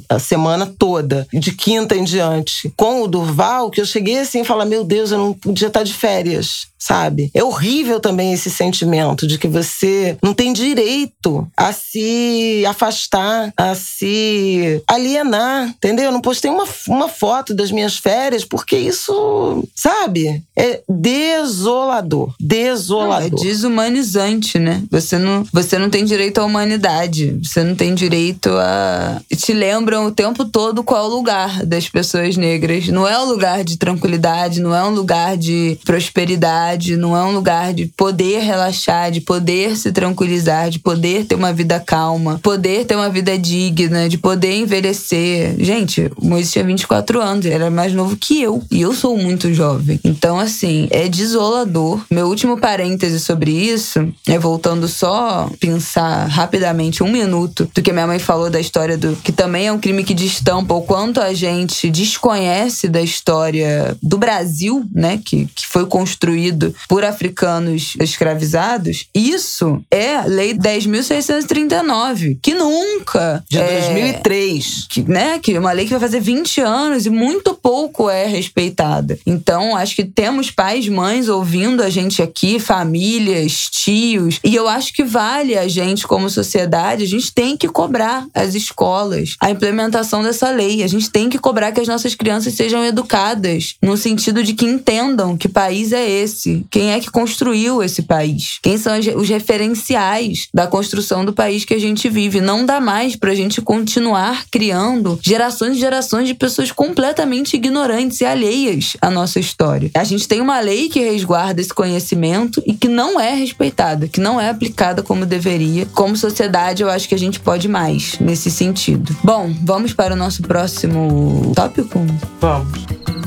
a, 0.07 0.19
semana 0.19 0.71
toda, 0.79 1.27
de 1.33 1.53
quinta 1.53 1.97
em 1.97 2.05
diante. 2.05 2.71
Com 2.77 3.01
o 3.01 3.09
Durval, 3.09 3.71
que 3.71 3.81
eu 3.81 3.87
cheguei 3.87 4.19
assim 4.19 4.43
e 4.43 4.45
falar: 4.45 4.67
meu 4.67 4.85
Deus 4.85 4.98
Eu 4.99 5.19
não 5.19 5.35
podia 5.35 5.69
estar 5.69 5.83
de 5.83 5.95
férias, 5.95 6.69
sabe? 6.79 7.31
É 7.35 7.43
horrível 7.43 8.01
também 8.01 8.33
esse 8.33 8.51
sentimento 8.51 9.27
de 9.27 9.39
que 9.39 9.49
você 9.49 10.17
não 10.23 10.33
tem 10.33 10.53
direito 10.53 11.47
a 11.57 11.73
se 11.73 12.65
afastar, 12.67 13.53
a 13.57 13.75
se 13.75 14.83
alienar, 14.87 15.69
entendeu? 15.69 16.07
Eu 16.07 16.13
não 16.13 16.21
postei 16.21 16.51
uma, 16.51 16.65
uma 16.87 17.09
foto 17.09 17.55
das 17.55 17.71
minhas 17.71 17.97
férias 17.97 18.45
porque 18.45 18.77
isso, 18.77 19.65
sabe? 19.75 20.43
É 20.57 20.81
desolador, 20.89 22.35
desolador. 22.41 23.31
Não, 23.31 23.39
é 23.39 23.43
desumanizante, 23.43 24.59
né? 24.59 24.83
Você 24.91 25.19
não, 25.19 25.45
você 25.53 25.79
não 25.79 25.91
tem 25.91 26.05
direito 26.05 26.39
à 26.39 26.45
humanidade, 26.45 27.39
você 27.43 27.65
não 27.65 27.75
tem 27.75 27.95
direito 27.95 28.51
a. 28.51 29.21
Te 29.37 29.53
lembram 29.53 30.07
o 30.07 30.13
tempo 30.13 30.45
todo 30.45 30.83
qual 30.83 31.05
é 31.05 31.09
o 31.09 31.17
lugar 31.17 31.65
das 31.65 31.89
pessoas 31.89 32.37
negras. 32.37 32.89
Não 32.89 33.07
é 33.07 33.19
um 33.19 33.25
lugar 33.25 33.65
de 33.65 33.77
tranquilidade, 33.77 34.61
não 34.61 34.75
é 34.75 34.85
um 34.85 34.91
lugar 34.91 35.37
de 35.37 35.79
prosperidade, 35.85 36.68
não 36.97 37.17
é 37.17 37.23
um 37.25 37.33
lugar 37.33 37.73
de 37.73 37.87
poder 37.97 38.41
relaxar, 38.41 39.11
de 39.11 39.21
poder 39.21 39.77
se 39.77 39.93
tranquilizar, 39.93 40.71
de 40.71 40.79
poder 40.79 41.25
ter 41.25 41.35
uma 41.35 41.53
vida 41.53 41.81
calma, 41.81 42.39
poder 42.43 42.85
ter 42.85 42.97
uma 42.97 43.09
vida 43.09 43.39
digna, 43.39 44.09
de 44.09 44.19
poder 44.19 44.55
envelhecer. 44.57 45.55
Gente, 45.59 46.11
o 46.17 46.27
Moisés 46.27 46.53
tinha 46.53 46.65
24 46.65 47.21
anos, 47.21 47.47
ele 47.47 47.55
era 47.55 47.71
mais 47.71 47.93
novo 47.93 48.17
que 48.17 48.43
eu. 48.43 48.63
E 48.71 48.81
eu 48.81 48.93
sou 48.93 49.17
muito 49.17 49.53
jovem. 49.53 50.01
Então, 50.05 50.39
assim, 50.39 50.89
é 50.91 51.09
desolador. 51.09 52.01
Meu 52.11 52.27
último 52.27 52.59
parêntese 52.59 53.21
sobre 53.21 53.51
isso 53.51 54.13
é 54.27 54.39
voltando 54.39 54.89
só 54.89 55.51
pensar 55.61 56.27
rapidamente 56.27 57.03
um 57.03 57.11
minuto 57.11 57.69
do 57.75 57.83
que 57.83 57.93
minha 57.93 58.07
mãe 58.07 58.19
falou 58.19 58.51
da 58.51 58.61
história 58.61 58.97
do. 58.97 59.17
que 59.17 59.33
também 59.33 59.67
é 59.67 59.73
um 59.73 59.79
crime 59.79 60.05
que 60.05 60.15
destampa 60.15 60.75
o 60.75 60.83
quanto 60.83 61.21
a 61.21 61.33
gente 61.33 61.91
desconhece 61.91 62.89
da 62.89 63.01
história 63.01 63.97
do 64.03 64.19
Brasil 64.19 64.85
né, 64.93 65.21
que, 65.25 65.47
que 65.55 65.67
foi 65.67 65.87
construído 65.87 66.58
vivido 66.59 66.75
por 66.89 67.05
africanos 67.05 67.95
escravizados, 68.01 69.07
isso 69.15 69.81
é 69.91 70.23
Lei 70.23 70.55
10.639, 70.55 72.39
que 72.43 72.55
nunca. 72.55 73.45
De 73.49 73.59
é, 73.59 73.81
2003. 73.81 74.87
Que, 74.89 75.03
né, 75.03 75.39
que 75.39 75.55
é 75.55 75.61
uma 75.61 75.73
lei 75.73 75.85
que 75.85 75.93
vai 75.93 76.01
fazer 76.01 76.21
20 76.21 76.61
anos 76.61 77.07
e 77.07 77.11
muito 77.11 77.55
pouco 77.55 78.11
é 78.11 78.27
respeitada. 78.27 79.19
Então, 79.25 79.77
acho 79.77 79.95
que 79.95 80.05
temos 80.05 80.51
pais, 80.51 80.89
mães 80.89 81.29
ouvindo 81.29 81.83
a 81.83 81.91
gente 81.91 82.23
aqui, 82.23 82.59
famílias, 82.59 83.69
tios, 83.71 84.41
e 84.43 84.55
eu 84.55 84.67
acho 84.67 84.93
que 84.93 85.05
vale 85.05 85.57
a 85.57 85.69
gente, 85.69 86.07
como 86.07 86.29
sociedade, 86.29 87.05
a 87.05 87.07
gente 87.07 87.33
tem 87.33 87.57
que 87.57 87.69
cobrar 87.69 88.27
as 88.35 88.55
escolas 88.55 89.37
a 89.41 89.51
implementação 89.51 90.23
dessa 90.23 90.51
lei. 90.51 90.83
A 90.83 90.87
gente 90.87 91.11
tem 91.11 91.29
que 91.29 91.39
cobrar 91.39 91.73
que 91.73 91.81
as 91.81 91.89
nossas 91.89 92.15
crianças 92.15 92.55
sejam 92.55 92.85
educadas 92.85 93.77
no 93.83 93.97
sentido 93.97 94.43
de 94.43 94.55
que 94.55 94.65
entendam 94.65 95.37
que 95.37 95.49
país 95.49 95.93
é 95.93 96.09
esse, 96.09 96.48
quem 96.71 96.93
é 96.93 97.01
que 97.01 97.11
construiu 97.11 97.83
esse 97.83 98.03
país, 98.03 98.59
quem 98.63 98.77
são 98.77 98.99
os 98.99 99.29
referenciais 99.29 100.49
da 100.53 100.67
construção 100.67 101.25
do 101.25 101.33
país 101.33 101.65
que 101.65 101.75
a 101.75 101.81
gente 101.81 102.09
vive. 102.09 102.41
Não 102.41 102.65
dá 102.65 102.81
mais 102.81 103.17
para 103.17 103.33
a 103.33 103.35
gente 103.35 103.61
continuar 103.61 104.45
criando 104.51 105.19
gerações 105.23 105.77
e 105.77 105.81
gerações 105.81 106.29
de 106.29 106.35
pessoas 106.35 106.73
completamente 106.73 107.55
ignorantes 107.55 108.21
e 108.21 108.25
alheias 108.25 108.97
à 109.01 109.11
nossa 109.11 109.39
história. 109.41 109.91
A 109.95 110.05
gente 110.05 110.29
tem 110.29 110.41
uma 110.41 110.61
lei 110.61 110.89
que 110.89 111.01
resguarda 111.01 111.61
esse 111.61 111.73
conhecimento 111.73 112.63
e 112.67 112.73
que 112.73 112.89
não 112.89 113.19
é 113.19 113.35
respeitada, 113.35 114.09
que 114.09 114.21
não 114.21 114.41
é 114.41 114.49
aplicada 114.49 115.03
como 115.03 115.27
deveria. 115.27 115.87
Como 115.87 116.17
sociedade, 116.17 116.83
eu 116.83 116.91
acho 116.91 117.09
que 117.09 117.15
a 117.15 117.19
gente 117.19 117.41
pode 117.41 117.69
mais 117.69 118.19
nesse 118.19 118.51
sentido. 118.51 119.17
Bom, 119.23 119.53
vamos 119.63 119.93
para 119.93 120.15
o 120.15 120.17
nosso 120.17 120.43
próximo 120.43 121.53
tópico? 121.55 122.05
Vamos. 122.41 123.18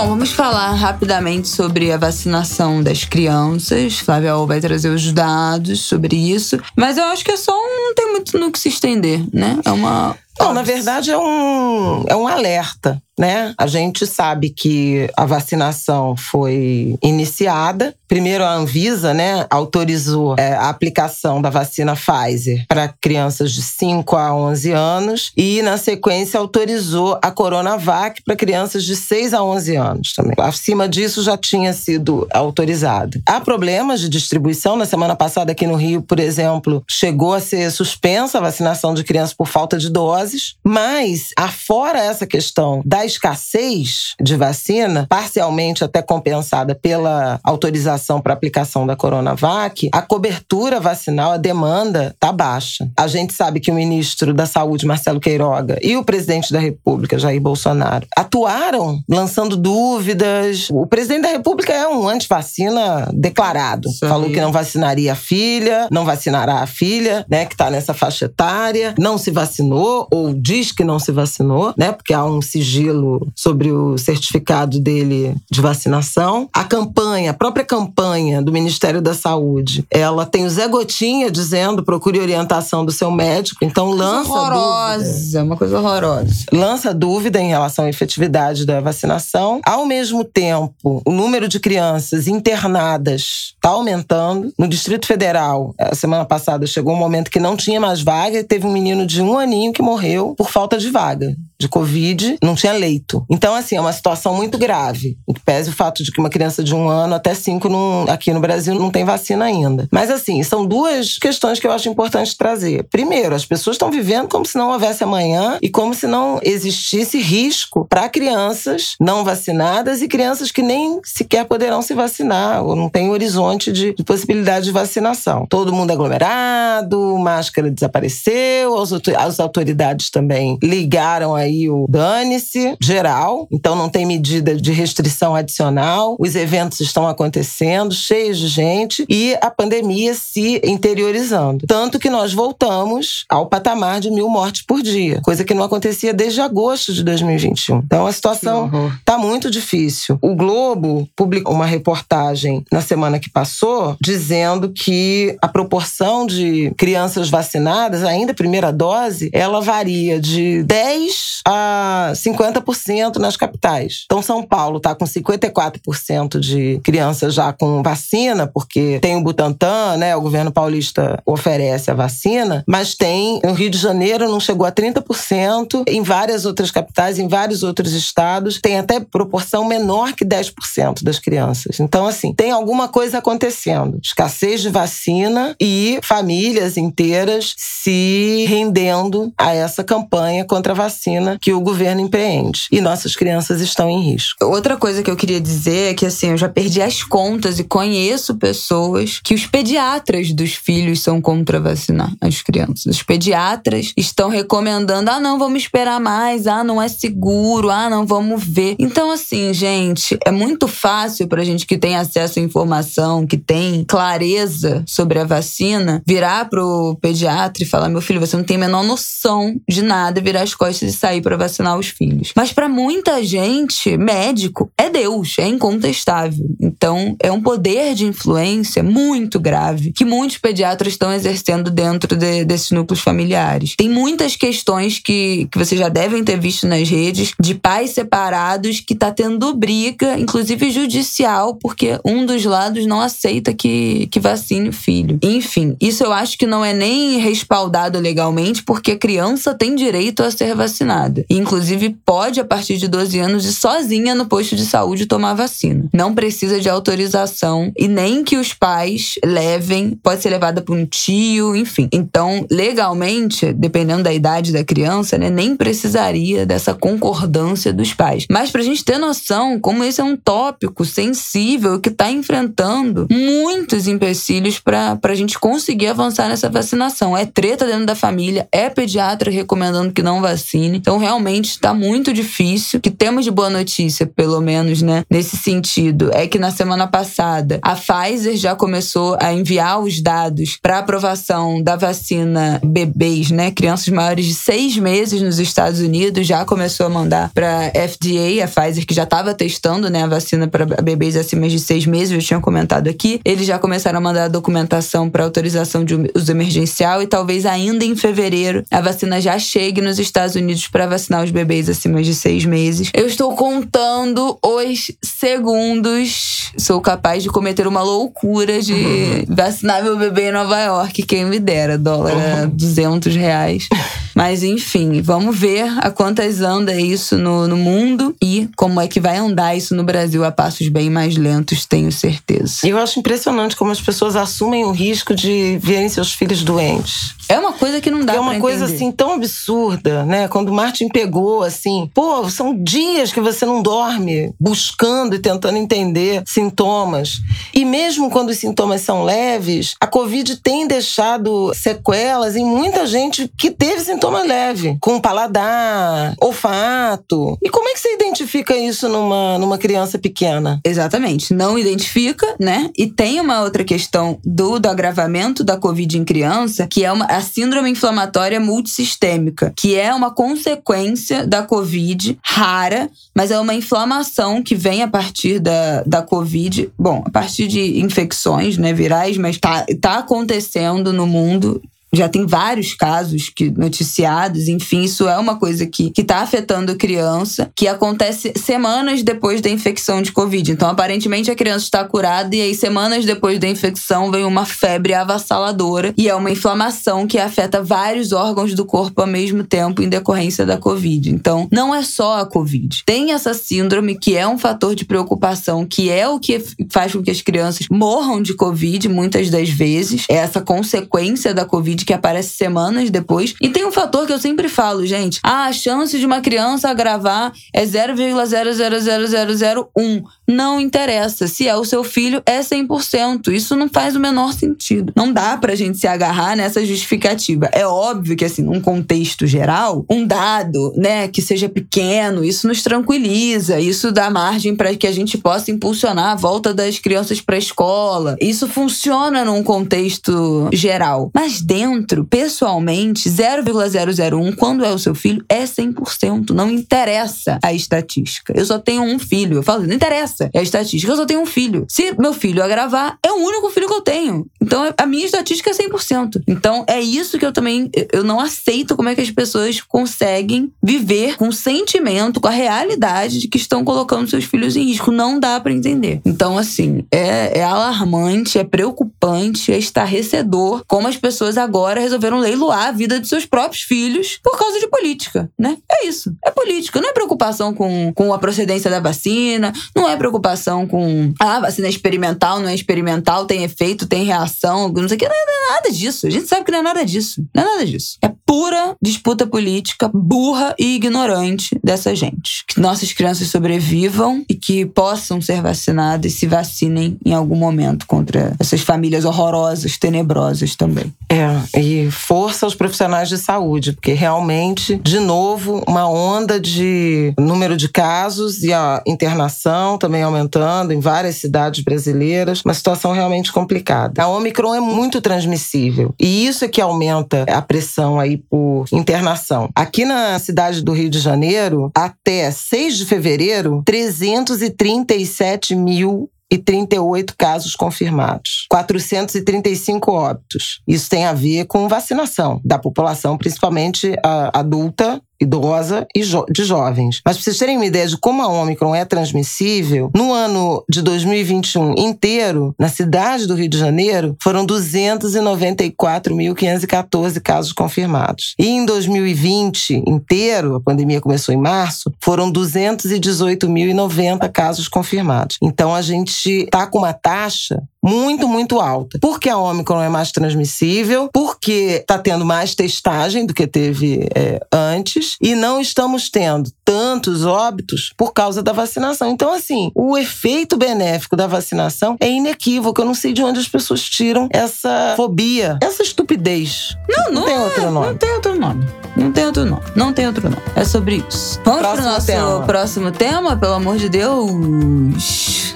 Bom, 0.00 0.08
vamos 0.08 0.32
falar 0.32 0.72
rapidamente 0.72 1.46
sobre 1.46 1.92
a 1.92 1.98
vacinação 1.98 2.82
das 2.82 3.04
crianças. 3.04 3.98
Flávia 3.98 4.34
vai 4.46 4.58
trazer 4.58 4.88
os 4.88 5.12
dados 5.12 5.82
sobre 5.82 6.16
isso. 6.16 6.58
Mas 6.74 6.96
eu 6.96 7.04
acho 7.04 7.22
que 7.22 7.30
é 7.30 7.36
só 7.36 7.52
um. 7.52 7.88
Não 7.88 7.94
tem 7.94 8.10
muito 8.10 8.38
no 8.38 8.50
que 8.50 8.58
se 8.58 8.70
estender, 8.70 9.22
né? 9.30 9.60
É 9.62 9.70
uma. 9.70 10.16
Não, 10.40 10.54
na 10.54 10.62
verdade 10.62 11.10
é 11.10 11.18
um, 11.18 12.04
é 12.06 12.16
um 12.16 12.26
alerta 12.26 13.00
né? 13.20 13.54
A 13.58 13.66
gente 13.66 14.06
sabe 14.06 14.48
que 14.48 15.06
a 15.14 15.26
vacinação 15.26 16.16
foi 16.16 16.96
iniciada. 17.02 17.94
Primeiro, 18.08 18.42
a 18.42 18.54
Anvisa, 18.54 19.12
né, 19.12 19.46
autorizou 19.50 20.34
é, 20.36 20.54
a 20.54 20.70
aplicação 20.70 21.40
da 21.40 21.50
vacina 21.50 21.94
Pfizer 21.94 22.64
para 22.66 22.88
crianças 22.88 23.52
de 23.52 23.62
5 23.62 24.16
a 24.16 24.34
11 24.34 24.72
anos 24.72 25.32
e, 25.36 25.60
na 25.62 25.76
sequência, 25.76 26.40
autorizou 26.40 27.18
a 27.22 27.30
Coronavac 27.30 28.22
para 28.24 28.34
crianças 28.34 28.84
de 28.84 28.96
6 28.96 29.34
a 29.34 29.44
11 29.44 29.76
anos 29.76 30.12
também. 30.14 30.34
Acima 30.38 30.88
disso, 30.88 31.22
já 31.22 31.36
tinha 31.36 31.72
sido 31.74 32.26
autorizado. 32.32 33.20
Há 33.26 33.40
problemas 33.40 34.00
de 34.00 34.08
distribuição. 34.08 34.76
Na 34.76 34.86
semana 34.86 35.14
passada, 35.14 35.52
aqui 35.52 35.66
no 35.66 35.76
Rio, 35.76 36.00
por 36.02 36.18
exemplo, 36.18 36.82
chegou 36.88 37.34
a 37.34 37.40
ser 37.40 37.70
suspensa 37.70 38.38
a 38.38 38.40
vacinação 38.40 38.94
de 38.94 39.04
crianças 39.04 39.34
por 39.34 39.46
falta 39.46 39.76
de 39.76 39.90
doses, 40.30 40.54
mas, 40.64 41.30
afora 41.36 41.98
essa 41.98 42.26
questão 42.26 42.82
da 42.84 43.04
escassez 43.04 44.14
de 44.20 44.36
vacina, 44.36 45.06
parcialmente 45.08 45.84
até 45.84 46.00
compensada 46.00 46.74
pela 46.74 47.40
autorização 47.42 48.20
para 48.20 48.32
aplicação 48.32 48.86
da 48.86 48.96
Coronavac, 48.96 49.88
a 49.92 50.02
cobertura 50.02 50.80
vacinal, 50.80 51.32
a 51.32 51.36
demanda 51.36 52.12
está 52.14 52.32
baixa. 52.32 52.88
A 52.96 53.06
gente 53.06 53.32
sabe 53.32 53.60
que 53.60 53.70
o 53.70 53.74
ministro 53.74 54.32
da 54.32 54.46
Saúde, 54.46 54.86
Marcelo 54.86 55.20
Queiroga, 55.20 55.78
e 55.82 55.96
o 55.96 56.04
presidente 56.04 56.52
da 56.52 56.60
República, 56.60 57.18
Jair 57.18 57.40
Bolsonaro, 57.40 58.06
atuaram 58.16 59.00
lançando 59.08 59.56
dúvidas. 59.56 60.68
O 60.70 60.86
presidente 60.86 61.22
da 61.22 61.28
República 61.28 61.72
é 61.72 61.88
um 61.88 62.08
antivacina 62.08 63.08
declarado. 63.12 63.88
Falou 64.00 64.30
que 64.30 64.40
não 64.40 64.52
vacinaria 64.52 65.12
a 65.12 65.16
filha, 65.16 65.88
não 65.90 66.04
vacinará 66.04 66.60
a 66.60 66.66
filha, 66.66 67.24
né, 67.28 67.44
que 67.44 67.54
está 67.54 67.70
nessa 67.70 67.94
faixa 67.94 68.26
etária, 68.26 68.94
não 68.98 69.18
se 69.18 69.30
vacinou 69.30 70.06
ou 70.20 70.34
diz 70.34 70.72
que 70.72 70.84
não 70.84 70.98
se 70.98 71.12
vacinou, 71.12 71.74
né, 71.76 71.92
porque 71.92 72.12
há 72.12 72.24
um 72.24 72.42
sigilo 72.42 73.26
sobre 73.34 73.70
o 73.70 73.96
certificado 73.96 74.78
dele 74.80 75.34
de 75.50 75.60
vacinação. 75.60 76.48
A 76.52 76.64
campanha, 76.64 77.30
a 77.30 77.34
própria 77.34 77.64
campanha 77.64 78.42
do 78.42 78.52
Ministério 78.52 79.00
da 79.00 79.14
Saúde, 79.14 79.84
ela 79.90 80.26
tem 80.26 80.44
o 80.44 80.50
Zé 80.50 80.68
Gotinha 80.68 81.30
dizendo 81.30 81.82
procure 81.82 82.20
orientação 82.20 82.84
do 82.84 82.92
seu 82.92 83.10
médico. 83.10 83.64
Então 83.64 83.90
lança 83.90 84.30
horrorosa, 84.30 85.12
dúvida. 85.12 85.44
uma 85.44 85.56
coisa 85.56 85.78
horrorosa. 85.78 86.44
Lança 86.52 86.94
dúvida 86.94 87.40
em 87.40 87.48
relação 87.48 87.84
à 87.84 87.88
efetividade 87.88 88.66
da 88.66 88.80
vacinação. 88.80 89.60
Ao 89.64 89.86
mesmo 89.86 90.24
tempo, 90.24 91.02
o 91.04 91.10
número 91.10 91.48
de 91.48 91.58
crianças 91.58 92.28
internadas 92.28 93.54
está 93.54 93.70
aumentando. 93.70 94.52
No 94.58 94.68
Distrito 94.68 95.06
Federal, 95.06 95.74
a 95.78 95.94
semana 95.94 96.24
passada 96.24 96.66
chegou 96.66 96.94
um 96.94 96.98
momento 96.98 97.30
que 97.30 97.38
não 97.38 97.56
tinha 97.56 97.80
mais 97.80 98.02
vaga 98.02 98.38
e 98.38 98.44
teve 98.44 98.66
um 98.66 98.72
menino 98.72 99.06
de 99.06 99.22
um 99.22 99.38
aninho 99.38 99.72
que 99.72 99.82
morreu 99.82 100.09
por 100.36 100.50
falta 100.50 100.78
de 100.78 100.90
vaga 100.90 101.36
de 101.60 101.68
Covid, 101.68 102.38
não 102.42 102.54
tinha 102.54 102.72
leito. 102.72 103.22
Então, 103.30 103.54
assim, 103.54 103.76
é 103.76 103.80
uma 103.80 103.92
situação 103.92 104.34
muito 104.34 104.56
grave. 104.56 105.18
Pese 105.44 105.68
o 105.68 105.74
fato 105.74 106.02
de 106.02 106.10
que 106.10 106.18
uma 106.18 106.30
criança 106.30 106.64
de 106.64 106.74
um 106.74 106.88
ano 106.88 107.14
até 107.14 107.34
cinco 107.34 107.68
não, 107.68 108.06
aqui 108.08 108.32
no 108.32 108.40
Brasil 108.40 108.74
não 108.74 108.90
tem 108.90 109.04
vacina 109.04 109.44
ainda. 109.44 109.86
Mas, 109.92 110.10
assim, 110.10 110.42
são 110.42 110.64
duas 110.64 111.18
questões 111.18 111.60
que 111.60 111.66
eu 111.66 111.72
acho 111.72 111.88
importante 111.90 112.36
trazer. 112.36 112.84
Primeiro, 112.84 113.34
as 113.34 113.44
pessoas 113.44 113.74
estão 113.74 113.90
vivendo 113.90 114.28
como 114.28 114.46
se 114.46 114.56
não 114.56 114.70
houvesse 114.70 115.04
amanhã 115.04 115.58
e 115.60 115.68
como 115.68 115.92
se 115.92 116.06
não 116.06 116.40
existisse 116.42 117.18
risco 117.18 117.86
para 117.88 118.08
crianças 118.08 118.94
não 118.98 119.22
vacinadas 119.22 120.00
e 120.00 120.08
crianças 120.08 120.50
que 120.50 120.62
nem 120.62 120.98
sequer 121.04 121.44
poderão 121.44 121.82
se 121.82 121.92
vacinar 121.92 122.64
ou 122.64 122.74
não 122.74 122.88
tem 122.88 123.10
horizonte 123.10 123.70
de, 123.70 123.92
de 123.92 124.02
possibilidade 124.02 124.64
de 124.64 124.72
vacinação. 124.72 125.44
Todo 125.46 125.74
mundo 125.74 125.90
aglomerado, 125.90 127.18
máscara 127.18 127.70
desapareceu, 127.70 128.74
as 129.18 129.38
autoridades 129.38 130.08
também 130.08 130.58
ligaram 130.62 131.34
aí 131.34 131.49
aí 131.50 131.68
o 131.68 131.86
dane-se 131.88 132.76
geral, 132.80 133.46
então 133.50 133.74
não 133.74 133.88
tem 133.88 134.06
medida 134.06 134.54
de 134.54 134.72
restrição 134.72 135.34
adicional, 135.34 136.16
os 136.18 136.34
eventos 136.34 136.80
estão 136.80 137.06
acontecendo, 137.06 137.92
cheios 137.92 138.38
de 138.38 138.48
gente 138.48 139.04
e 139.08 139.36
a 139.40 139.50
pandemia 139.50 140.14
se 140.14 140.60
interiorizando. 140.64 141.66
Tanto 141.66 141.98
que 141.98 142.08
nós 142.08 142.32
voltamos 142.32 143.24
ao 143.28 143.46
patamar 143.46 144.00
de 144.00 144.10
mil 144.10 144.28
mortes 144.28 144.62
por 144.62 144.80
dia, 144.80 145.20
coisa 145.22 145.44
que 145.44 145.54
não 145.54 145.64
acontecia 145.64 146.14
desde 146.14 146.40
agosto 146.40 146.92
de 146.94 147.02
2021. 147.02 147.78
Então 147.78 148.06
a 148.06 148.12
situação 148.12 148.70
está 148.98 149.18
muito 149.18 149.50
difícil. 149.50 150.18
O 150.22 150.34
Globo 150.34 151.08
publicou 151.16 151.54
uma 151.54 151.66
reportagem 151.66 152.64
na 152.72 152.80
semana 152.80 153.18
que 153.18 153.28
passou 153.28 153.96
dizendo 154.00 154.70
que 154.70 155.36
a 155.42 155.48
proporção 155.48 156.26
de 156.26 156.72
crianças 156.76 157.28
vacinadas, 157.28 158.04
ainda 158.04 158.32
primeira 158.32 158.72
dose, 158.72 159.30
ela 159.32 159.60
varia 159.60 160.20
de 160.20 160.62
10 160.62 161.39
a 161.46 162.12
50% 162.14 163.16
nas 163.16 163.36
capitais. 163.36 164.04
Então, 164.04 164.22
São 164.22 164.42
Paulo 164.42 164.78
está 164.78 164.94
com 164.94 165.04
54% 165.04 166.38
de 166.38 166.80
crianças 166.82 167.34
já 167.34 167.52
com 167.52 167.82
vacina, 167.82 168.46
porque 168.46 168.98
tem 169.00 169.16
o 169.16 169.22
Butantan, 169.22 169.96
né? 169.96 170.14
O 170.16 170.20
governo 170.20 170.52
paulista 170.52 171.20
oferece 171.24 171.90
a 171.90 171.94
vacina, 171.94 172.64
mas 172.66 172.94
tem, 172.94 173.40
no 173.44 173.52
Rio 173.52 173.70
de 173.70 173.78
Janeiro 173.78 174.28
não 174.28 174.40
chegou 174.40 174.66
a 174.66 174.72
30%, 174.72 175.84
em 175.88 176.02
várias 176.02 176.44
outras 176.44 176.70
capitais, 176.70 177.18
em 177.18 177.28
vários 177.28 177.62
outros 177.62 177.92
estados, 177.92 178.60
tem 178.60 178.78
até 178.78 179.00
proporção 179.00 179.64
menor 179.64 180.12
que 180.12 180.24
10% 180.24 181.02
das 181.02 181.18
crianças. 181.18 181.80
Então, 181.80 182.06
assim, 182.06 182.32
tem 182.32 182.50
alguma 182.50 182.88
coisa 182.88 183.18
acontecendo. 183.18 183.98
Escassez 184.02 184.60
de 184.60 184.68
vacina 184.68 185.54
e 185.60 185.98
famílias 186.02 186.76
inteiras 186.76 187.54
se 187.56 188.44
rendendo 188.48 189.32
a 189.36 189.54
essa 189.54 189.82
campanha 189.82 190.44
contra 190.44 190.72
a 190.72 190.76
vacina 190.76 191.29
que 191.40 191.52
o 191.52 191.60
governo 191.60 192.00
empreende. 192.00 192.66
E 192.70 192.80
nossas 192.80 193.14
crianças 193.14 193.60
estão 193.60 193.88
em 193.88 194.12
risco. 194.12 194.44
Outra 194.44 194.76
coisa 194.76 195.02
que 195.02 195.10
eu 195.10 195.16
queria 195.16 195.40
dizer 195.40 195.90
é 195.90 195.94
que, 195.94 196.06
assim, 196.06 196.30
eu 196.30 196.38
já 196.38 196.48
perdi 196.48 196.80
as 196.80 197.02
contas 197.02 197.58
e 197.58 197.64
conheço 197.64 198.36
pessoas 198.36 199.20
que 199.22 199.34
os 199.34 199.46
pediatras 199.46 200.32
dos 200.32 200.54
filhos 200.54 201.00
são 201.00 201.20
contra 201.20 201.60
vacinar 201.60 202.12
as 202.20 202.42
crianças. 202.42 202.86
Os 202.86 203.02
pediatras 203.02 203.92
estão 203.96 204.28
recomendando: 204.28 205.10
ah, 205.10 205.20
não, 205.20 205.38
vamos 205.38 205.62
esperar 205.62 206.00
mais, 206.00 206.46
ah, 206.46 206.64
não 206.64 206.80
é 206.80 206.88
seguro, 206.88 207.70
ah, 207.70 207.90
não, 207.90 208.06
vamos 208.06 208.42
ver. 208.42 208.76
Então, 208.78 209.10
assim, 209.10 209.52
gente, 209.52 210.18
é 210.24 210.30
muito 210.30 210.66
fácil 210.68 211.26
pra 211.28 211.44
gente 211.44 211.66
que 211.66 211.76
tem 211.76 211.96
acesso 211.96 212.38
à 212.38 212.42
informação, 212.42 213.26
que 213.26 213.36
tem 213.36 213.84
clareza 213.84 214.82
sobre 214.86 215.18
a 215.18 215.24
vacina, 215.24 216.02
virar 216.06 216.48
pro 216.48 216.96
pediatra 217.00 217.62
e 217.62 217.66
falar: 217.66 217.88
meu 217.88 218.00
filho, 218.00 218.20
você 218.20 218.36
não 218.36 218.44
tem 218.44 218.56
a 218.56 218.60
menor 218.60 218.84
noção 218.84 219.56
de 219.68 219.82
nada, 219.82 220.20
virar 220.20 220.42
as 220.42 220.54
costas 220.54 220.90
e 220.90 220.96
sair 220.96 221.09
sair 221.10 221.20
para 221.20 221.36
vacinar 221.36 221.78
os 221.78 221.88
filhos. 221.88 222.32
Mas 222.36 222.52
para 222.52 222.68
muita 222.68 223.22
gente, 223.24 223.96
médico 223.96 224.70
é 224.78 224.88
Deus, 224.88 225.36
é 225.38 225.46
incontestável. 225.46 226.46
Então, 226.60 227.16
é 227.20 227.30
um 227.32 227.42
poder 227.42 227.94
de 227.94 228.06
influência 228.06 228.82
muito 228.82 229.40
grave 229.40 229.92
que 229.92 230.04
muitos 230.04 230.38
pediatras 230.38 230.92
estão 230.92 231.12
exercendo 231.12 231.70
dentro 231.70 232.16
de, 232.16 232.44
desses 232.44 232.70
núcleos 232.70 233.00
familiares. 233.00 233.74
Tem 233.76 233.88
muitas 233.88 234.36
questões 234.36 234.98
que, 234.98 235.48
que 235.50 235.58
vocês 235.58 235.80
já 235.80 235.88
devem 235.88 236.22
ter 236.22 236.38
visto 236.38 236.66
nas 236.66 236.88
redes 236.88 237.32
de 237.40 237.54
pais 237.54 237.90
separados 237.90 238.80
que 238.80 238.94
tá 238.94 239.10
tendo 239.10 239.54
briga, 239.54 240.18
inclusive 240.18 240.70
judicial, 240.70 241.56
porque 241.56 241.98
um 242.04 242.24
dos 242.24 242.44
lados 242.44 242.86
não 242.86 243.00
aceita 243.00 243.52
que, 243.52 244.06
que 244.10 244.20
vacine 244.20 244.68
o 244.68 244.72
filho. 244.72 245.18
Enfim, 245.22 245.76
isso 245.80 246.04
eu 246.04 246.12
acho 246.12 246.38
que 246.38 246.46
não 246.46 246.64
é 246.64 246.72
nem 246.72 247.18
respaldado 247.18 247.98
legalmente, 247.98 248.62
porque 248.62 248.92
a 248.92 248.98
criança 248.98 249.54
tem 249.54 249.74
direito 249.74 250.22
a 250.22 250.30
ser 250.30 250.54
vacinada. 250.54 250.99
Inclusive, 251.28 251.96
pode, 252.04 252.40
a 252.40 252.44
partir 252.44 252.76
de 252.76 252.88
12 252.88 253.18
anos, 253.18 253.44
ir 253.44 253.52
sozinha 253.52 254.14
no 254.14 254.26
posto 254.26 254.56
de 254.56 254.64
saúde 254.64 255.06
tomar 255.06 255.34
vacina. 255.34 255.88
Não 255.92 256.14
precisa 256.14 256.60
de 256.60 256.68
autorização 256.68 257.72
e 257.76 257.88
nem 257.88 258.24
que 258.24 258.36
os 258.36 258.52
pais 258.52 259.14
levem, 259.24 259.98
pode 260.02 260.22
ser 260.22 260.30
levada 260.30 260.60
por 260.60 260.76
um 260.76 260.86
tio, 260.86 261.54
enfim. 261.54 261.88
Então, 261.92 262.46
legalmente, 262.50 263.52
dependendo 263.52 264.02
da 264.02 264.12
idade 264.12 264.52
da 264.52 264.64
criança, 264.64 265.16
né, 265.16 265.30
nem 265.30 265.56
precisaria 265.56 266.44
dessa 266.46 266.74
concordância 266.74 267.72
dos 267.72 267.94
pais. 267.94 268.26
Mas 268.30 268.50
pra 268.50 268.62
gente 268.62 268.84
ter 268.84 268.98
noção 268.98 269.58
como 269.60 269.84
esse 269.84 270.00
é 270.00 270.04
um 270.04 270.16
tópico 270.16 270.84
sensível 270.84 271.80
que 271.80 271.88
está 271.88 272.10
enfrentando 272.10 273.06
muitos 273.10 273.86
empecilhos 273.86 274.58
para 274.58 274.98
a 275.02 275.14
gente 275.14 275.38
conseguir 275.38 275.88
avançar 275.88 276.28
nessa 276.28 276.48
vacinação. 276.48 277.16
É 277.16 277.26
treta 277.26 277.66
dentro 277.66 277.86
da 277.86 277.94
família, 277.94 278.48
é 278.50 278.68
pediatra 278.68 279.30
recomendando 279.30 279.92
que 279.92 280.02
não 280.02 280.20
vacine. 280.20 280.78
Então, 280.78 280.89
realmente 280.98 281.50
está 281.50 281.72
muito 281.74 282.12
difícil. 282.12 282.80
Que 282.80 282.90
temos 282.90 283.24
de 283.24 283.30
boa 283.30 283.50
notícia, 283.50 284.06
pelo 284.06 284.40
menos, 284.40 284.82
né, 284.82 285.04
nesse 285.10 285.36
sentido, 285.36 286.10
é 286.12 286.26
que 286.26 286.38
na 286.38 286.50
semana 286.50 286.86
passada 286.86 287.58
a 287.62 287.74
Pfizer 287.74 288.36
já 288.36 288.54
começou 288.54 289.16
a 289.20 289.32
enviar 289.32 289.80
os 289.80 290.00
dados 290.00 290.58
para 290.60 290.78
aprovação 290.78 291.62
da 291.62 291.76
vacina 291.76 292.60
bebês, 292.64 293.30
né, 293.30 293.50
crianças 293.50 293.88
maiores 293.88 294.26
de 294.26 294.34
seis 294.34 294.76
meses 294.76 295.20
nos 295.22 295.38
Estados 295.38 295.80
Unidos, 295.80 296.26
já 296.26 296.44
começou 296.44 296.86
a 296.86 296.88
mandar 296.88 297.30
para 297.34 297.70
FDA, 297.74 298.44
a 298.44 298.48
Pfizer 298.48 298.86
que 298.86 298.94
já 298.94 299.04
estava 299.04 299.34
testando, 299.34 299.88
né, 299.90 300.04
a 300.04 300.06
vacina 300.06 300.46
para 300.46 300.66
bebês 300.82 301.16
acima 301.16 301.48
de 301.48 301.58
seis 301.58 301.86
meses, 301.86 302.12
eu 302.12 302.20
tinha 302.20 302.40
comentado 302.40 302.88
aqui. 302.88 303.20
Eles 303.24 303.46
já 303.46 303.58
começaram 303.58 303.98
a 303.98 304.00
mandar 304.00 304.24
a 304.24 304.28
documentação 304.28 305.08
para 305.08 305.24
autorização 305.24 305.84
de 305.84 305.94
uso 306.14 306.30
emergencial 306.30 307.02
e 307.02 307.06
talvez 307.06 307.46
ainda 307.46 307.84
em 307.84 307.96
fevereiro 307.96 308.64
a 308.70 308.80
vacina 308.80 309.20
já 309.20 309.38
chegue 309.38 309.80
nos 309.80 309.98
Estados 309.98 310.34
Unidos 310.34 310.66
para 310.68 310.79
vacinar 310.86 311.24
os 311.24 311.30
bebês 311.30 311.68
acima 311.68 312.02
de 312.02 312.14
seis 312.14 312.44
meses. 312.44 312.90
Eu 312.94 313.06
estou 313.06 313.34
contando 313.34 314.38
os 314.42 314.90
segundos. 315.02 316.50
Sou 316.56 316.80
capaz 316.80 317.22
de 317.22 317.28
cometer 317.28 317.66
uma 317.66 317.82
loucura 317.82 318.60
de 318.60 318.72
uhum. 318.72 319.24
vacinar 319.28 319.82
meu 319.82 319.96
bebê 319.96 320.28
em 320.28 320.32
Nova 320.32 320.58
York. 320.60 321.02
Quem 321.02 321.24
me 321.24 321.38
dera, 321.38 321.78
dólar 321.78 322.14
uhum. 322.14 322.42
a 322.42 322.46
200 322.46 323.14
reais. 323.14 323.68
Mas 324.14 324.42
enfim, 324.42 325.00
vamos 325.00 325.38
ver 325.38 325.66
a 325.78 325.90
quantas 325.90 326.40
anda 326.40 326.78
isso 326.78 327.16
no, 327.16 327.46
no 327.46 327.56
mundo 327.56 328.14
e 328.20 328.48
como 328.56 328.80
é 328.80 328.88
que 328.88 329.00
vai 329.00 329.16
andar 329.16 329.56
isso 329.56 329.74
no 329.74 329.84
Brasil 329.84 330.24
a 330.24 330.32
passos 330.32 330.68
bem 330.68 330.90
mais 330.90 331.16
lentos, 331.16 331.64
tenho 331.64 331.90
certeza. 331.92 332.58
Eu 332.64 332.78
acho 332.78 332.98
impressionante 332.98 333.56
como 333.56 333.70
as 333.70 333.80
pessoas 333.80 334.16
assumem 334.16 334.64
o 334.64 334.72
risco 334.72 335.14
de 335.14 335.58
verem 335.62 335.88
seus 335.88 336.12
filhos 336.12 336.42
doentes. 336.42 337.14
É 337.30 337.38
uma 337.38 337.52
coisa 337.52 337.80
que 337.80 337.90
não 337.92 338.04
dá 338.04 338.14
É 338.14 338.20
uma 338.20 338.40
coisa 338.40 338.64
entender. 338.64 338.76
assim 338.76 338.90
tão 338.90 339.12
absurda, 339.12 340.04
né? 340.04 340.26
Quando 340.26 340.48
o 340.48 340.52
Martin 340.52 340.88
pegou 340.88 341.44
assim, 341.44 341.88
pô, 341.94 342.28
são 342.28 342.52
dias 342.52 343.12
que 343.12 343.20
você 343.20 343.46
não 343.46 343.62
dorme 343.62 344.34
buscando 344.38 345.14
e 345.14 345.18
tentando 345.20 345.56
entender 345.56 346.24
sintomas. 346.26 347.20
E 347.54 347.64
mesmo 347.64 348.10
quando 348.10 348.30
os 348.30 348.36
sintomas 348.38 348.80
são 348.80 349.04
leves, 349.04 349.76
a 349.80 349.86
Covid 349.86 350.38
tem 350.38 350.66
deixado 350.66 351.52
sequelas 351.54 352.34
em 352.34 352.44
muita 352.44 352.84
gente 352.84 353.30
que 353.38 353.50
teve 353.50 353.80
sintoma 353.80 354.22
leve, 354.24 354.76
com 354.80 355.00
paladar, 355.00 356.16
olfato. 356.20 357.38
E 357.40 357.48
como 357.48 357.68
é 357.68 357.74
que 357.74 357.78
você 357.78 357.94
identifica 357.94 358.56
isso 358.56 358.88
numa, 358.88 359.38
numa 359.38 359.56
criança 359.56 360.00
pequena? 360.00 360.60
Exatamente. 360.64 361.32
Não 361.32 361.56
identifica, 361.56 362.26
né? 362.40 362.70
E 362.76 362.88
tem 362.88 363.20
uma 363.20 363.42
outra 363.42 363.62
questão 363.62 364.18
do, 364.24 364.58
do 364.58 364.68
agravamento 364.68 365.44
da 365.44 365.56
Covid 365.56 365.96
em 365.96 366.04
criança, 366.04 366.66
que 366.66 366.84
é 366.84 366.90
uma 366.90 367.19
a 367.20 367.22
síndrome 367.22 367.70
inflamatória 367.70 368.40
multissistêmica, 368.40 369.52
que 369.56 369.76
é 369.76 369.94
uma 369.94 370.10
consequência 370.10 371.26
da 371.26 371.42
Covid 371.42 372.18
rara, 372.24 372.90
mas 373.14 373.30
é 373.30 373.38
uma 373.38 373.54
inflamação 373.54 374.42
que 374.42 374.54
vem 374.54 374.82
a 374.82 374.88
partir 374.88 375.38
da, 375.38 375.82
da 375.82 376.02
Covid. 376.02 376.70
Bom, 376.78 377.02
a 377.06 377.10
partir 377.10 377.46
de 377.46 377.78
infecções 377.80 378.56
né, 378.56 378.72
virais, 378.72 379.18
mas 379.18 379.36
tá, 379.36 379.66
tá 379.80 379.98
acontecendo 379.98 380.92
no 380.92 381.06
mundo 381.06 381.62
já 381.92 382.08
tem 382.08 382.26
vários 382.26 382.74
casos 382.74 383.28
que 383.28 383.50
noticiados, 383.50 384.48
enfim, 384.48 384.82
isso 384.82 385.08
é 385.08 385.18
uma 385.18 385.36
coisa 385.36 385.66
que 385.66 385.92
está 385.96 386.18
afetando 386.18 386.72
a 386.72 386.76
criança, 386.76 387.50
que 387.54 387.66
acontece 387.66 388.32
semanas 388.36 389.02
depois 389.02 389.40
da 389.40 389.50
infecção 389.50 390.00
de 390.02 390.12
Covid. 390.12 390.52
Então, 390.52 390.68
aparentemente, 390.68 391.30
a 391.30 391.34
criança 391.34 391.64
está 391.64 391.84
curada 391.84 392.34
e 392.34 392.40
aí, 392.40 392.54
semanas 392.54 393.04
depois 393.04 393.38
da 393.38 393.48
infecção, 393.48 394.10
vem 394.10 394.24
uma 394.24 394.44
febre 394.44 394.94
avassaladora 394.94 395.92
e 395.96 396.08
é 396.08 396.14
uma 396.14 396.30
inflamação 396.30 397.06
que 397.06 397.18
afeta 397.18 397.62
vários 397.62 398.12
órgãos 398.12 398.54
do 398.54 398.64
corpo 398.64 399.00
ao 399.00 399.06
mesmo 399.06 399.42
tempo 399.42 399.82
em 399.82 399.88
decorrência 399.88 400.46
da 400.46 400.56
Covid. 400.56 401.10
Então, 401.10 401.48
não 401.50 401.74
é 401.74 401.82
só 401.82 402.20
a 402.20 402.26
Covid. 402.26 402.82
Tem 402.86 403.12
essa 403.12 403.34
síndrome 403.34 403.98
que 403.98 404.16
é 404.16 404.26
um 404.26 404.38
fator 404.38 404.74
de 404.74 404.84
preocupação, 404.84 405.66
que 405.66 405.90
é 405.90 406.08
o 406.08 406.18
que 406.20 406.42
faz 406.70 406.92
com 406.92 407.02
que 407.02 407.10
as 407.10 407.20
crianças 407.20 407.66
morram 407.70 408.22
de 408.22 408.34
Covid 408.34 408.88
muitas 408.88 409.30
das 409.30 409.48
vezes, 409.48 410.04
é 410.08 410.16
essa 410.16 410.40
consequência 410.40 411.34
da 411.34 411.44
Covid 411.44 411.79
que 411.82 411.92
aparece 411.92 412.36
semanas 412.36 412.90
depois. 412.90 413.34
E 413.40 413.48
tem 413.48 413.64
um 413.64 413.72
fator 413.72 414.06
que 414.06 414.12
eu 414.12 414.18
sempre 414.18 414.48
falo, 414.48 414.86
gente. 414.86 415.20
A 415.22 415.50
chance 415.52 415.98
de 415.98 416.06
uma 416.06 416.20
criança 416.20 416.68
agravar 416.68 417.32
é 417.52 417.64
0,00001. 417.64 420.02
Não 420.28 420.60
interessa. 420.60 421.26
Se 421.26 421.48
é 421.48 421.56
o 421.56 421.64
seu 421.64 421.82
filho, 421.82 422.22
é 422.24 422.40
100%. 422.40 423.32
Isso 423.32 423.56
não 423.56 423.68
faz 423.68 423.96
o 423.96 424.00
menor 424.00 424.32
sentido. 424.32 424.92
Não 424.96 425.12
dá 425.12 425.36
pra 425.36 425.54
gente 425.54 425.78
se 425.78 425.86
agarrar 425.86 426.36
nessa 426.36 426.64
justificativa. 426.64 427.48
É 427.52 427.66
óbvio 427.66 428.16
que, 428.16 428.24
assim, 428.24 428.42
num 428.42 428.60
contexto 428.60 429.26
geral, 429.26 429.84
um 429.90 430.06
dado, 430.06 430.72
né, 430.76 431.08
que 431.08 431.22
seja 431.22 431.48
pequeno, 431.48 432.24
isso 432.24 432.46
nos 432.46 432.62
tranquiliza. 432.62 433.60
Isso 433.60 433.92
dá 433.92 434.10
margem 434.10 434.54
para 434.54 434.74
que 434.74 434.86
a 434.86 434.92
gente 434.92 435.18
possa 435.18 435.50
impulsionar 435.50 436.12
a 436.12 436.16
volta 436.16 436.54
das 436.54 436.78
crianças 436.78 437.20
para 437.20 437.36
a 437.36 437.38
escola. 437.38 438.16
Isso 438.20 438.48
funciona 438.48 439.24
num 439.24 439.42
contexto 439.42 440.48
geral. 440.52 441.10
Mas 441.14 441.40
dentro 441.40 441.69
dentro, 441.70 442.04
pessoalmente, 442.04 443.08
0,001, 443.08 444.32
quando 444.32 444.64
é 444.64 444.72
o 444.72 444.78
seu 444.78 444.94
filho, 444.94 445.24
é 445.28 445.44
100%. 445.44 446.30
Não 446.30 446.50
interessa 446.50 447.38
a 447.42 447.52
estatística. 447.52 448.32
Eu 448.36 448.44
só 448.44 448.58
tenho 448.58 448.82
um 448.82 448.98
filho. 448.98 449.38
Eu 449.38 449.42
falo, 449.42 449.66
não 449.66 449.74
interessa. 449.74 450.30
É 450.32 450.40
a 450.40 450.42
estatística, 450.42 450.92
eu 450.92 450.96
só 450.96 451.06
tenho 451.06 451.20
um 451.20 451.26
filho. 451.26 451.64
Se 451.68 451.94
meu 451.98 452.12
filho 452.12 452.42
agravar, 452.42 452.98
é 453.04 453.12
o 453.12 453.16
único 453.16 453.50
filho 453.50 453.68
que 453.68 453.74
eu 453.74 453.80
tenho. 453.80 454.26
Então, 454.40 454.72
a 454.76 454.86
minha 454.86 455.04
estatística 455.04 455.50
é 455.50 455.52
100%. 455.52 456.22
Então, 456.26 456.64
é 456.68 456.80
isso 456.80 457.18
que 457.18 457.26
eu 457.26 457.32
também 457.32 457.70
eu 457.92 458.04
não 458.04 458.20
aceito 458.20 458.76
como 458.76 458.88
é 458.88 458.94
que 458.94 459.00
as 459.00 459.10
pessoas 459.10 459.60
conseguem 459.60 460.52
viver 460.62 461.16
com 461.16 461.28
o 461.28 461.32
sentimento, 461.32 462.20
com 462.20 462.28
a 462.28 462.32
realidade 462.32 463.18
de 463.18 463.28
que 463.28 463.38
estão 463.38 463.64
colocando 463.64 464.08
seus 464.08 464.24
filhos 464.24 464.56
em 464.56 464.64
risco. 464.64 464.90
Não 464.90 465.18
dá 465.18 465.40
para 465.40 465.52
entender. 465.52 466.00
Então, 466.04 466.36
assim, 466.36 466.84
é, 466.90 467.38
é 467.38 467.44
alarmante, 467.44 468.38
é 468.38 468.44
preocupante, 468.44 469.52
é 469.52 469.58
estarrecedor 469.58 470.62
como 470.66 470.88
as 470.88 470.96
pessoas 470.96 471.36
agora 471.36 471.59
agora 471.60 471.80
resolveram 471.80 472.18
leiloar 472.18 472.68
a 472.68 472.72
vida 472.72 472.98
de 472.98 473.06
seus 473.06 473.26
próprios 473.26 473.62
filhos 473.62 474.18
por 474.22 474.38
causa 474.38 474.58
de 474.58 474.66
política, 474.68 475.30
né? 475.38 475.58
É 475.70 475.86
isso. 475.86 476.14
É 476.24 476.30
política. 476.30 476.80
Não 476.80 476.88
é 476.88 476.92
preocupação 476.92 477.54
com, 477.54 477.92
com 477.94 478.12
a 478.12 478.18
procedência 478.18 478.70
da 478.70 478.80
vacina, 478.80 479.52
não 479.76 479.88
é 479.88 479.96
preocupação 479.96 480.66
com 480.66 481.12
ah, 481.20 481.36
a 481.36 481.40
vacina 481.40 481.66
é 481.66 481.70
experimental, 481.70 482.40
não 482.40 482.48
é 482.48 482.54
experimental, 482.54 483.26
tem 483.26 483.44
efeito, 483.44 483.86
tem 483.86 484.04
reação, 484.04 484.68
não 484.68 484.88
sei 484.88 484.96
o 484.96 485.00
que. 485.00 485.08
Não 485.08 485.14
é 485.14 485.52
nada 485.52 485.70
disso. 485.70 486.06
A 486.06 486.10
gente 486.10 486.26
sabe 486.26 486.44
que 486.44 486.52
não 486.52 486.60
é 486.60 486.62
nada 486.62 486.84
disso. 486.84 487.24
Não 487.34 487.42
é 487.42 487.46
nada 487.46 487.66
disso. 487.66 487.98
É 488.02 488.10
pura 488.24 488.74
disputa 488.80 489.26
política 489.26 489.90
burra 489.92 490.54
e 490.58 490.76
ignorante 490.76 491.58
dessa 491.62 491.94
gente. 491.94 492.44
Que 492.46 492.60
nossas 492.60 492.92
crianças 492.92 493.28
sobrevivam 493.28 494.24
e 494.28 494.34
que 494.34 494.64
possam 494.64 495.20
ser 495.20 495.42
vacinadas 495.42 496.12
e 496.12 496.16
se 496.16 496.26
vacinem 496.26 496.96
em 497.04 497.12
algum 497.12 497.36
momento 497.36 497.86
contra 497.86 498.34
essas 498.38 498.60
famílias 498.60 499.04
horrorosas, 499.04 499.76
tenebrosas 499.76 500.54
também. 500.56 500.92
É, 501.08 501.40
e 501.56 501.90
força 501.90 502.46
aos 502.46 502.54
profissionais 502.54 503.08
de 503.08 503.18
saúde, 503.18 503.72
porque 503.72 503.92
realmente, 503.92 504.76
de 504.76 504.98
novo, 504.98 505.62
uma 505.66 505.88
onda 505.88 506.38
de 506.38 507.12
número 507.18 507.56
de 507.56 507.68
casos 507.68 508.42
e 508.42 508.52
a 508.52 508.82
internação 508.86 509.78
também 509.78 510.02
aumentando 510.02 510.72
em 510.72 510.80
várias 510.80 511.16
cidades 511.16 511.62
brasileiras, 511.62 512.42
uma 512.44 512.54
situação 512.54 512.92
realmente 512.92 513.32
complicada. 513.32 514.02
A 514.02 514.08
Omicron 514.08 514.54
é 514.54 514.60
muito 514.60 515.00
transmissível 515.00 515.94
e 516.00 516.26
isso 516.26 516.44
é 516.44 516.48
que 516.48 516.60
aumenta 516.60 517.24
a 517.28 517.42
pressão 517.42 517.98
aí 517.98 518.16
por 518.16 518.66
internação. 518.72 519.48
Aqui 519.54 519.84
na 519.84 520.18
cidade 520.18 520.62
do 520.62 520.72
Rio 520.72 520.90
de 520.90 520.98
Janeiro, 520.98 521.70
até 521.74 522.30
6 522.30 522.76
de 522.76 522.86
fevereiro, 522.86 523.62
337 523.64 525.54
mil 525.54 526.10
e 526.30 526.38
38 526.38 527.14
casos 527.18 527.56
confirmados, 527.56 528.46
435 528.48 529.90
óbitos. 529.90 530.60
Isso 530.66 530.88
tem 530.88 531.04
a 531.04 531.12
ver 531.12 531.46
com 531.46 531.68
vacinação 531.68 532.40
da 532.44 532.58
população, 532.58 533.18
principalmente 533.18 533.96
adulta 534.32 535.02
idosa 535.20 535.86
e 535.94 536.02
jo 536.02 536.24
de 536.30 536.44
jovens. 536.44 537.00
Mas 537.04 537.16
para 537.16 537.24
vocês 537.24 537.38
terem 537.38 537.56
uma 537.56 537.66
ideia 537.66 537.86
de 537.86 537.96
como 537.96 538.22
a 538.22 538.28
Omicron 538.28 538.74
é 538.74 538.84
transmissível, 538.84 539.90
no 539.94 540.12
ano 540.12 540.64
de 540.68 540.82
2021 540.82 541.76
inteiro, 541.78 542.52
na 542.58 542.68
cidade 542.68 543.26
do 543.26 543.34
Rio 543.34 543.48
de 543.48 543.56
Janeiro, 543.58 544.16
foram 544.22 544.46
294.514 544.46 547.20
casos 547.20 547.52
confirmados. 547.52 548.34
E 548.38 548.46
em 548.46 548.64
2020 548.64 549.82
inteiro, 549.86 550.54
a 550.56 550.60
pandemia 550.60 551.00
começou 551.00 551.34
em 551.34 551.38
março, 551.38 551.92
foram 552.00 552.32
218.090 552.32 554.30
casos 554.30 554.68
confirmados. 554.68 555.36
Então 555.42 555.74
a 555.74 555.82
gente 555.82 556.44
está 556.44 556.64
com 556.66 556.78
uma 556.78 556.92
taxa 556.92 557.60
muito, 557.82 558.28
muito 558.28 558.60
alta. 558.60 558.98
Porque 559.00 559.28
a 559.28 559.38
Omicron 559.38 559.82
é 559.82 559.88
mais 559.88 560.12
transmissível, 560.12 561.08
porque 561.12 561.78
está 561.80 561.98
tendo 561.98 562.24
mais 562.24 562.54
testagem 562.54 563.26
do 563.26 563.34
que 563.34 563.46
teve 563.46 564.08
é, 564.14 564.40
antes, 564.52 565.16
e 565.20 565.34
não 565.34 565.60
estamos 565.60 566.10
tendo 566.10 566.50
tantos 566.64 567.24
óbitos 567.24 567.92
por 567.96 568.12
causa 568.12 568.42
da 568.42 568.52
vacinação. 568.52 569.10
Então, 569.10 569.32
assim, 569.32 569.70
o 569.74 569.96
efeito 569.96 570.56
benéfico 570.56 571.16
da 571.16 571.26
vacinação 571.26 571.96
é 572.00 572.08
inequívoco. 572.10 572.80
Eu 572.80 572.86
não 572.86 572.94
sei 572.94 573.12
de 573.12 573.22
onde 573.22 573.40
as 573.40 573.48
pessoas 573.48 573.82
tiram 573.82 574.28
essa 574.32 574.94
fobia, 574.96 575.58
essa 575.62 575.82
estupidez. 575.82 576.76
Não, 576.88 577.06
não, 577.06 577.12
não 577.12 577.24
tem 577.24 577.34
é, 577.34 577.40
outro 577.40 577.70
nome. 577.70 577.86
Não 577.86 577.96
tem 577.96 578.12
outro 578.12 578.34
nome. 578.38 578.68
Não 578.96 579.12
tem 579.12 579.26
outro 579.26 579.44
nome. 579.44 579.62
Não 579.76 579.92
tem 579.92 580.06
outro 580.06 580.30
nome. 580.30 580.42
É 580.54 580.64
sobre 580.64 581.04
isso. 581.08 581.40
Vamos 581.44 581.60
próximo 581.60 581.82
pro 581.82 581.92
nosso 581.92 582.06
tema. 582.06 582.42
próximo 582.42 582.90
tema, 582.90 583.36
pelo 583.36 583.54
amor 583.54 583.76
de 583.78 583.88
Deus. 583.88 585.54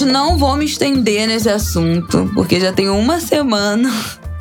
Gente, 0.00 0.12
não 0.12 0.38
vou 0.38 0.56
me 0.56 0.64
estender 0.64 1.28
nesse 1.28 1.48
assunto, 1.50 2.30
porque 2.34 2.58
já 2.58 2.72
tem 2.72 2.88
uma 2.88 3.20
semana 3.20 3.92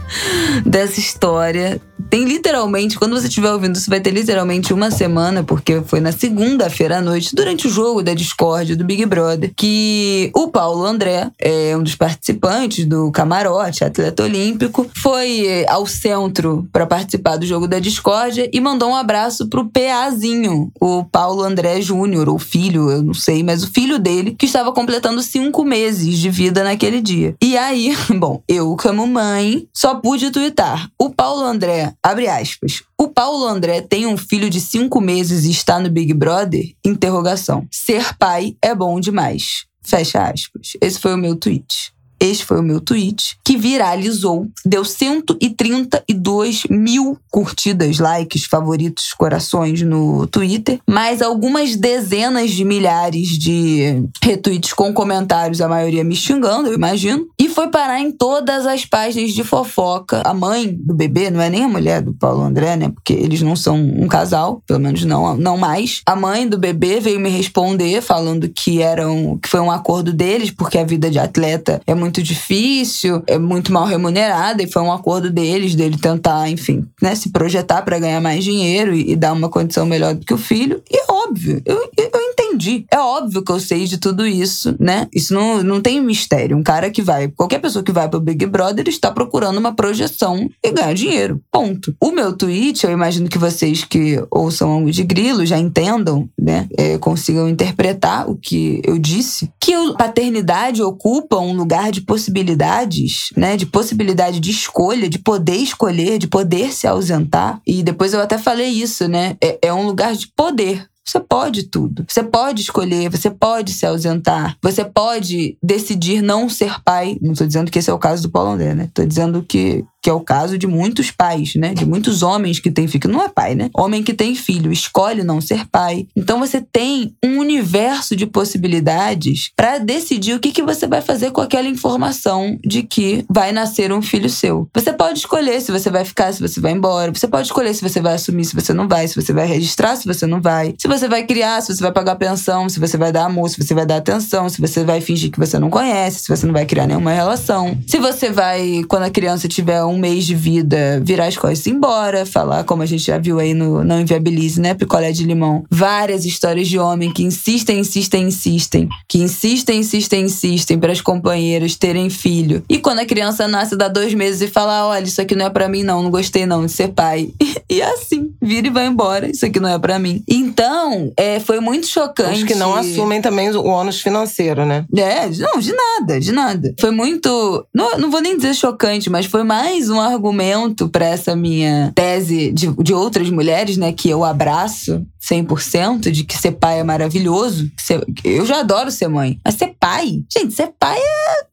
dessa 0.66 1.00
história. 1.00 1.82
Tem 2.10 2.26
literalmente, 2.26 2.98
quando 2.98 3.16
você 3.16 3.28
estiver 3.28 3.52
ouvindo 3.52 3.76
isso, 3.76 3.90
vai 3.90 4.00
ter 4.00 4.10
literalmente 4.10 4.74
uma 4.74 4.90
semana, 4.90 5.44
porque 5.44 5.82
foi 5.86 6.00
na 6.00 6.12
segunda-feira 6.12 6.98
à 6.98 7.02
noite, 7.02 7.36
durante 7.36 7.68
o 7.68 7.70
jogo 7.70 8.02
da 8.02 8.16
Discord 8.16 8.76
do 8.76 8.84
Big 8.84 9.06
Brother, 9.06 9.52
que 9.56 10.32
o 10.36 10.48
Paulo 10.48 10.86
André, 10.86 11.30
é 11.38 11.78
um 11.78 11.84
dos 11.84 11.96
participantes 11.96 12.86
do 12.86 13.12
camarote, 13.12 13.84
atleta 13.84 14.24
olímpico, 14.24 14.90
foi 14.98 15.66
ao 15.68 15.86
centro 15.86 16.68
para 16.74 16.88
participar 16.88 17.38
do 17.38 17.46
jogo 17.46 17.68
da 17.68 17.78
Discord 17.78 18.50
e 18.52 18.60
mandou 18.60 18.90
um 18.90 18.96
abraço 18.96 19.48
pro 19.48 19.70
PAzinho, 19.70 20.72
o 20.82 21.04
Paulo 21.04 21.44
André 21.44 21.80
Júnior, 21.80 22.28
ou 22.28 22.40
filho, 22.40 22.90
eu 22.90 23.04
não 23.04 23.14
sei, 23.14 23.44
mas 23.44 23.64
o 23.64 23.72
filho 23.72 24.00
dele, 24.00 24.36
que 24.38 24.48
estava 24.48 24.72
completando 24.72 25.22
cinco 25.22 25.64
meses 25.64 26.18
de 26.18 26.32
vida 26.32 26.64
naquele 26.64 27.02
dia. 27.02 27.36
E 27.40 27.56
aí, 27.56 27.96
bom, 28.18 28.42
eu, 28.48 28.76
como 28.76 29.06
mãe, 29.06 29.68
só 29.72 29.94
pude 29.94 30.32
twittar. 30.32 30.90
O 30.98 31.12
Paulo 31.12 31.44
André 31.44 31.94
Abre 32.02 32.28
aspas. 32.28 32.82
O 32.98 33.10
Paulo 33.10 33.46
André 33.46 33.82
tem 33.82 34.08
um 34.08 34.18
filho 34.18 34.50
de 34.50 34.62
cinco 34.62 35.02
meses 35.02 35.46
e 35.46 35.52
está 35.52 35.80
no 35.80 35.90
Big 35.90 36.14
Brother? 36.14 36.74
Interrogação. 36.86 37.68
Ser 37.72 38.18
pai 38.18 38.56
é 38.62 38.74
bom 38.74 39.00
demais. 39.00 39.66
Fecha 39.84 40.24
aspas. 40.24 40.74
Esse 40.82 41.00
foi 41.00 41.14
o 41.14 41.18
meu 41.18 41.36
tweet. 41.36 41.94
Este 42.20 42.44
foi 42.44 42.60
o 42.60 42.64
meu 42.64 42.82
tweet, 42.82 43.38
que 43.46 43.56
viralizou, 43.56 44.46
deu 44.66 44.84
132 44.84 46.64
mil 46.70 47.18
curtidas, 47.32 47.98
likes, 47.98 48.44
favoritos, 48.44 49.14
corações 49.14 49.82
no 49.84 50.28
Twitter, 50.28 50.82
mais 50.86 51.22
algumas 51.22 51.78
dezenas 51.78 52.52
de 52.52 52.66
milhares 52.66 53.30
de 53.30 54.04
retweets 54.22 54.74
com 54.74 54.94
comentários, 54.94 55.62
a 55.62 55.70
maioria 55.70 56.04
me 56.04 56.16
xingando, 56.16 56.68
eu 56.68 56.74
imagino, 56.74 57.26
e 57.40 57.48
foi 57.48 57.70
parar 57.70 58.02
em 58.02 58.12
todas 58.12 58.66
as 58.66 58.86
páginas 58.86 59.32
de 59.32 59.46
fofoca. 59.46 60.22
A 60.26 60.34
mãe 60.34 60.78
do 60.78 60.94
bebê, 60.94 61.30
não 61.30 61.40
é 61.40 61.50
nem 61.50 61.64
a 61.64 61.70
mulher 61.70 62.02
do 62.02 62.14
Paulo 62.14 62.44
André, 62.44 62.76
né? 62.76 62.90
Porque 62.90 63.14
eles 63.14 63.42
não 63.42 63.56
são 63.56 63.78
um 63.78 64.10
casal, 64.10 64.62
pelo 64.68 64.82
menos 64.82 65.06
não, 65.06 65.38
não 65.38 65.58
mais. 65.58 66.02
A 66.06 66.18
mãe 66.18 66.46
do 66.46 66.58
bebê 66.58 67.00
veio 67.00 67.20
me 67.20 67.30
responder 67.30 68.02
falando 68.02 68.50
que 68.50 68.82
eram 68.82 69.40
que 69.42 69.48
foi 69.48 69.62
um 69.62 69.72
acordo 69.72 70.12
deles, 70.12 70.52
porque 70.52 70.78
a 70.78 70.84
vida 70.84 71.10
de 71.10 71.18
atleta 71.18 71.82
é 71.88 71.96
muito 71.96 72.22
difícil, 72.22 73.24
é 73.26 73.38
muito 73.38 73.72
mal 73.72 73.86
remunerada, 73.86 74.62
e 74.62 74.70
foi 74.70 74.82
um 74.82 74.92
acordo 74.92 75.30
deles, 75.30 75.76
dele 75.76 75.98
tentar, 75.98 76.50
enfim, 76.50 76.86
né, 77.02 77.16
se 77.16 77.30
projetar 77.30 77.84
para 77.84 78.00
ganhar 78.00 78.20
mais 78.20 78.44
dinheiro 78.44 78.94
e, 78.94 79.12
e, 79.12 79.16
dar 79.16 79.32
uma 79.32 79.48
condição 79.48 79.86
melhor 79.86 80.14
do 80.14 80.26
que 80.26 80.34
o 80.34 80.38
filho. 80.38 80.82
E 80.92 80.98
é 80.98 81.06
óbvio, 81.10 81.62
eu, 81.66 81.90
eu 81.98 82.22
entendi. 82.32 82.86
É 82.92 83.00
óbvio 83.00 83.44
que 83.44 83.52
eu 83.52 83.60
sei 83.60 83.86
de 83.86 83.98
tudo 83.98 84.28
isso, 84.28 84.76
né? 84.80 85.08
Isso 85.14 85.34
não, 85.34 85.64
não 85.64 85.80
tem 85.80 86.02
mistério. 86.02 86.58
Um 86.58 86.64
cara 86.64 86.90
que 86.90 87.02
vai, 87.02 87.29
qualquer 87.36 87.60
pessoa 87.60 87.84
que 87.84 87.92
vai 87.92 88.10
pro 88.10 88.20
Big 88.20 88.46
Brother 88.48 88.88
está 88.88 89.12
procurando 89.12 89.58
uma 89.58 89.74
projeção 89.74 90.50
e 90.64 90.72
ganhar 90.72 90.94
dinheiro. 90.94 91.40
Ponto. 91.52 91.96
O 92.02 92.12
meu 92.12 92.34
tweet, 92.34 92.84
eu 92.84 92.92
imagino 92.92 93.30
que 93.30 93.38
vocês 93.38 93.84
que 93.84 94.22
ouçam 94.32 94.86
de 94.86 95.04
grilo 95.04 95.46
já 95.46 95.58
entendam, 95.60 96.28
né? 96.38 96.68
É, 96.78 96.98
consigam 96.98 97.48
interpretar 97.48 98.30
o 98.30 98.36
que 98.36 98.82
eu 98.84 98.98
disse. 98.98 99.52
Que 99.60 99.74
a 99.74 99.94
paternidade 99.94 100.82
ocupa 100.82 101.38
um 101.38 101.56
lugar 101.56 101.92
de 101.92 102.00
de 102.00 102.02
possibilidades, 102.02 103.30
né? 103.36 103.58
De 103.58 103.66
possibilidade 103.66 104.40
de 104.40 104.50
escolha, 104.50 105.10
de 105.10 105.20
poder 105.20 105.58
escolher, 105.58 106.18
de 106.18 106.28
poder 106.28 106.72
se 106.72 106.88
ausentar. 106.88 107.62
E 107.68 107.84
depois 107.84 108.14
eu 108.14 108.22
até 108.22 108.38
falei 108.38 108.70
isso, 108.70 109.08
né? 109.08 109.36
É, 109.44 109.60
é 109.68 109.74
um 109.74 109.86
lugar 109.86 110.16
de 110.16 110.28
poder. 110.36 110.88
Você 111.10 111.20
pode 111.20 111.64
tudo. 111.64 112.06
Você 112.08 112.22
pode 112.22 112.62
escolher, 112.62 113.10
você 113.10 113.32
pode 113.32 113.74
se 113.74 113.84
ausentar, 113.84 114.56
você 114.62 114.86
pode 114.86 115.58
decidir 115.62 116.22
não 116.22 116.48
ser 116.48 116.80
pai. 116.84 117.18
Não 117.20 117.32
estou 117.32 117.48
dizendo 117.48 117.72
que 117.72 117.80
esse 117.80 117.90
é 117.90 117.94
o 117.94 117.98
caso 117.98 118.22
do 118.22 118.30
Paulo 118.30 118.52
André, 118.52 118.76
né? 118.76 118.84
Estou 118.84 119.06
dizendo 119.06 119.42
que 119.42 119.84
que 120.02 120.10
é 120.10 120.14
o 120.14 120.22
caso 120.22 120.58
de 120.58 120.68
muitos 120.68 121.12
pais, 121.12 121.56
né? 121.56 121.74
De 121.74 121.86
muitos 121.86 122.24
homens 122.24 122.60
que 122.60 122.72
têm 122.72 122.88
filho. 122.88 123.10
Não 123.10 123.24
é 123.24 123.30
pai, 123.30 123.56
né? 123.56 123.70
Homem 123.76 124.04
que 124.04 124.14
tem 124.14 124.36
filho, 124.36 124.72
escolhe 124.72 125.24
não 125.24 125.42
ser 125.42 125.66
pai. 125.68 126.08
Então 126.16 126.40
você 126.40 126.62
tem 126.62 127.14
um 127.24 127.40
universo 127.40 128.16
de 128.16 128.26
possibilidades 128.26 129.52
para 129.56 129.78
decidir 129.78 130.34
o 130.34 130.40
que, 130.40 130.52
que 130.52 130.64
você 130.64 130.88
vai 130.88 131.02
fazer 131.02 131.32
com 131.32 131.42
aquela 131.42 131.68
informação 131.68 132.58
de 132.66 132.84
que 132.84 133.26
vai 133.30 133.52
nascer 133.52 133.92
um 133.92 134.02
filho 134.02 134.30
seu. 134.30 134.70
Você 134.74 134.94
pode 134.94 135.20
escolher 135.20 135.62
se 135.62 135.72
você 135.72 135.90
vai 135.90 136.06
ficar, 136.06 136.34
se 136.34 136.42
você 136.42 136.60
vai 136.60 136.72
embora. 136.72 137.12
Você 137.12 137.28
pode 137.28 137.48
escolher 137.48 137.74
se 137.74 137.82
você 137.82 138.02
vai 138.02 138.16
assumir, 138.16 138.46
se 138.46 138.56
você 138.56 138.74
não 138.74 138.88
vai, 138.88 139.08
se 139.08 139.16
você 139.16 139.34
vai 139.34 139.48
registrar, 139.48 139.96
se 139.96 140.06
você 140.06 140.26
não 140.26 140.42
vai. 140.42 140.74
Se 140.78 140.88
você 140.88 141.08
vai 141.08 141.24
criar, 141.24 141.62
se 141.62 141.74
você 141.74 141.82
vai 141.82 141.92
pagar 141.92 142.16
pensão, 142.16 142.70
se 142.70 142.80
você 142.80 142.98
vai 142.98 143.12
dar 143.12 143.26
amor, 143.26 143.50
se 143.50 143.62
você 143.62 143.74
vai 143.74 143.86
dar 143.86 143.98
atenção, 143.98 144.48
se 144.50 144.62
você 144.62 144.84
vai 144.84 145.02
fingir 145.02 145.32
que 145.32 145.40
você 145.40 145.60
não 145.60 145.70
conhece, 145.70 146.20
se 146.20 146.30
você 146.30 146.46
não 146.46 146.54
vai 146.54 146.66
criar 146.66 146.88
nenhuma 146.88 147.12
relação. 147.12 147.78
Se 147.88 147.98
você 147.98 148.32
vai, 148.32 148.84
quando 148.88 149.04
a 149.04 149.10
criança 149.10 149.48
tiver 149.48 149.84
um 149.90 149.98
mês 149.98 150.26
de 150.26 150.36
vida, 150.36 151.02
virar 151.04 151.28
as 151.28 151.38
costas 151.38 151.66
e 151.66 151.70
ir 151.70 151.74
embora, 151.74 152.26
falar, 152.26 152.64
como 152.64 152.84
a 152.84 152.86
gente 152.86 153.04
já 153.04 153.18
viu 153.18 153.40
aí 153.40 153.54
no 153.54 153.84
Não 153.84 154.00
Inviabilize, 154.00 154.60
né? 154.60 154.74
Picolé 154.74 155.12
de 155.12 155.24
limão. 155.24 155.64
Várias 155.70 156.26
histórias 156.26 156.68
de 156.68 156.80
homem 156.80 157.12
que 157.12 157.24
insistem, 157.24 157.80
insistem, 157.80 158.24
insistem. 158.24 158.90
Que 159.08 159.20
insistem, 159.20 159.80
insistem, 159.80 160.24
insistem 160.26 160.80
para 160.80 160.92
as 160.92 161.02
companheiras 161.02 161.76
terem 161.76 162.10
filho. 162.10 162.64
E 162.70 162.78
quando 162.78 163.00
a 163.00 163.06
criança 163.06 163.48
nasce, 163.48 163.76
dá 163.76 163.88
dois 163.88 164.14
meses 164.14 164.42
e 164.42 164.48
fala: 164.48 164.88
olha, 164.88 165.04
isso 165.04 165.22
aqui 165.22 165.36
não 165.36 165.46
é 165.46 165.50
para 165.50 165.70
mim, 165.70 165.84
não, 165.84 166.04
não 166.04 166.12
gostei 166.12 166.46
não 166.46 166.66
de 166.66 166.72
ser 166.72 166.90
pai. 166.90 167.32
e 167.70 167.82
é 167.82 167.94
assim, 167.94 168.32
vira 168.42 168.68
e 168.68 168.72
vai 168.72 168.88
embora. 168.88 169.30
Isso 169.30 169.46
aqui 169.46 169.60
não 169.60 169.70
é 169.70 169.80
para 169.80 170.00
mim. 170.00 170.24
Então, 170.28 171.12
é, 171.16 171.40
foi 171.40 171.60
muito 171.60 171.88
chocante. 171.88 172.32
Acho 172.32 172.46
que 172.46 172.56
não 172.56 172.76
assumem 172.76 173.22
também 173.22 173.50
o 173.52 173.64
ônus 173.64 174.02
financeiro, 174.02 174.66
né? 174.66 174.86
É, 174.96 175.28
não, 175.30 175.60
de 175.60 175.74
nada, 175.74 176.20
de 176.20 176.32
nada. 176.32 176.74
Foi 176.80 176.92
muito. 176.92 177.66
Não, 177.74 177.98
não 177.98 178.12
vou 178.12 178.22
nem 178.22 178.36
dizer 178.36 178.54
chocante, 178.54 179.10
mas 179.10 179.26
foi 179.26 179.44
mais 179.44 179.79
mais 179.80 179.90
um 179.90 180.02
argumento 180.02 180.90
para 180.90 181.06
essa 181.06 181.38
minha 181.38 181.94
tese 181.96 182.52
de, 182.52 182.68
de 182.84 182.94
outras 182.94 183.30
mulheres, 183.30 183.78
né, 183.78 183.94
que 183.94 184.10
eu 184.10 184.26
abraço 184.26 185.06
100%, 185.22 186.12
de 186.12 186.26
que 186.26 186.38
ser 186.38 186.52
pai 186.52 186.80
é 186.80 186.84
maravilhoso. 186.84 187.72
Ser, 187.78 188.06
eu 188.26 188.46
já 188.46 188.60
adoro 188.60 188.92
ser 188.92 189.08
mãe. 189.08 189.40
Mas 189.44 189.56
ser 189.56 189.74
pai, 189.80 190.22
gente, 190.30 190.54
ser 190.54 190.74
pai 190.78 191.00
é 191.00 191.50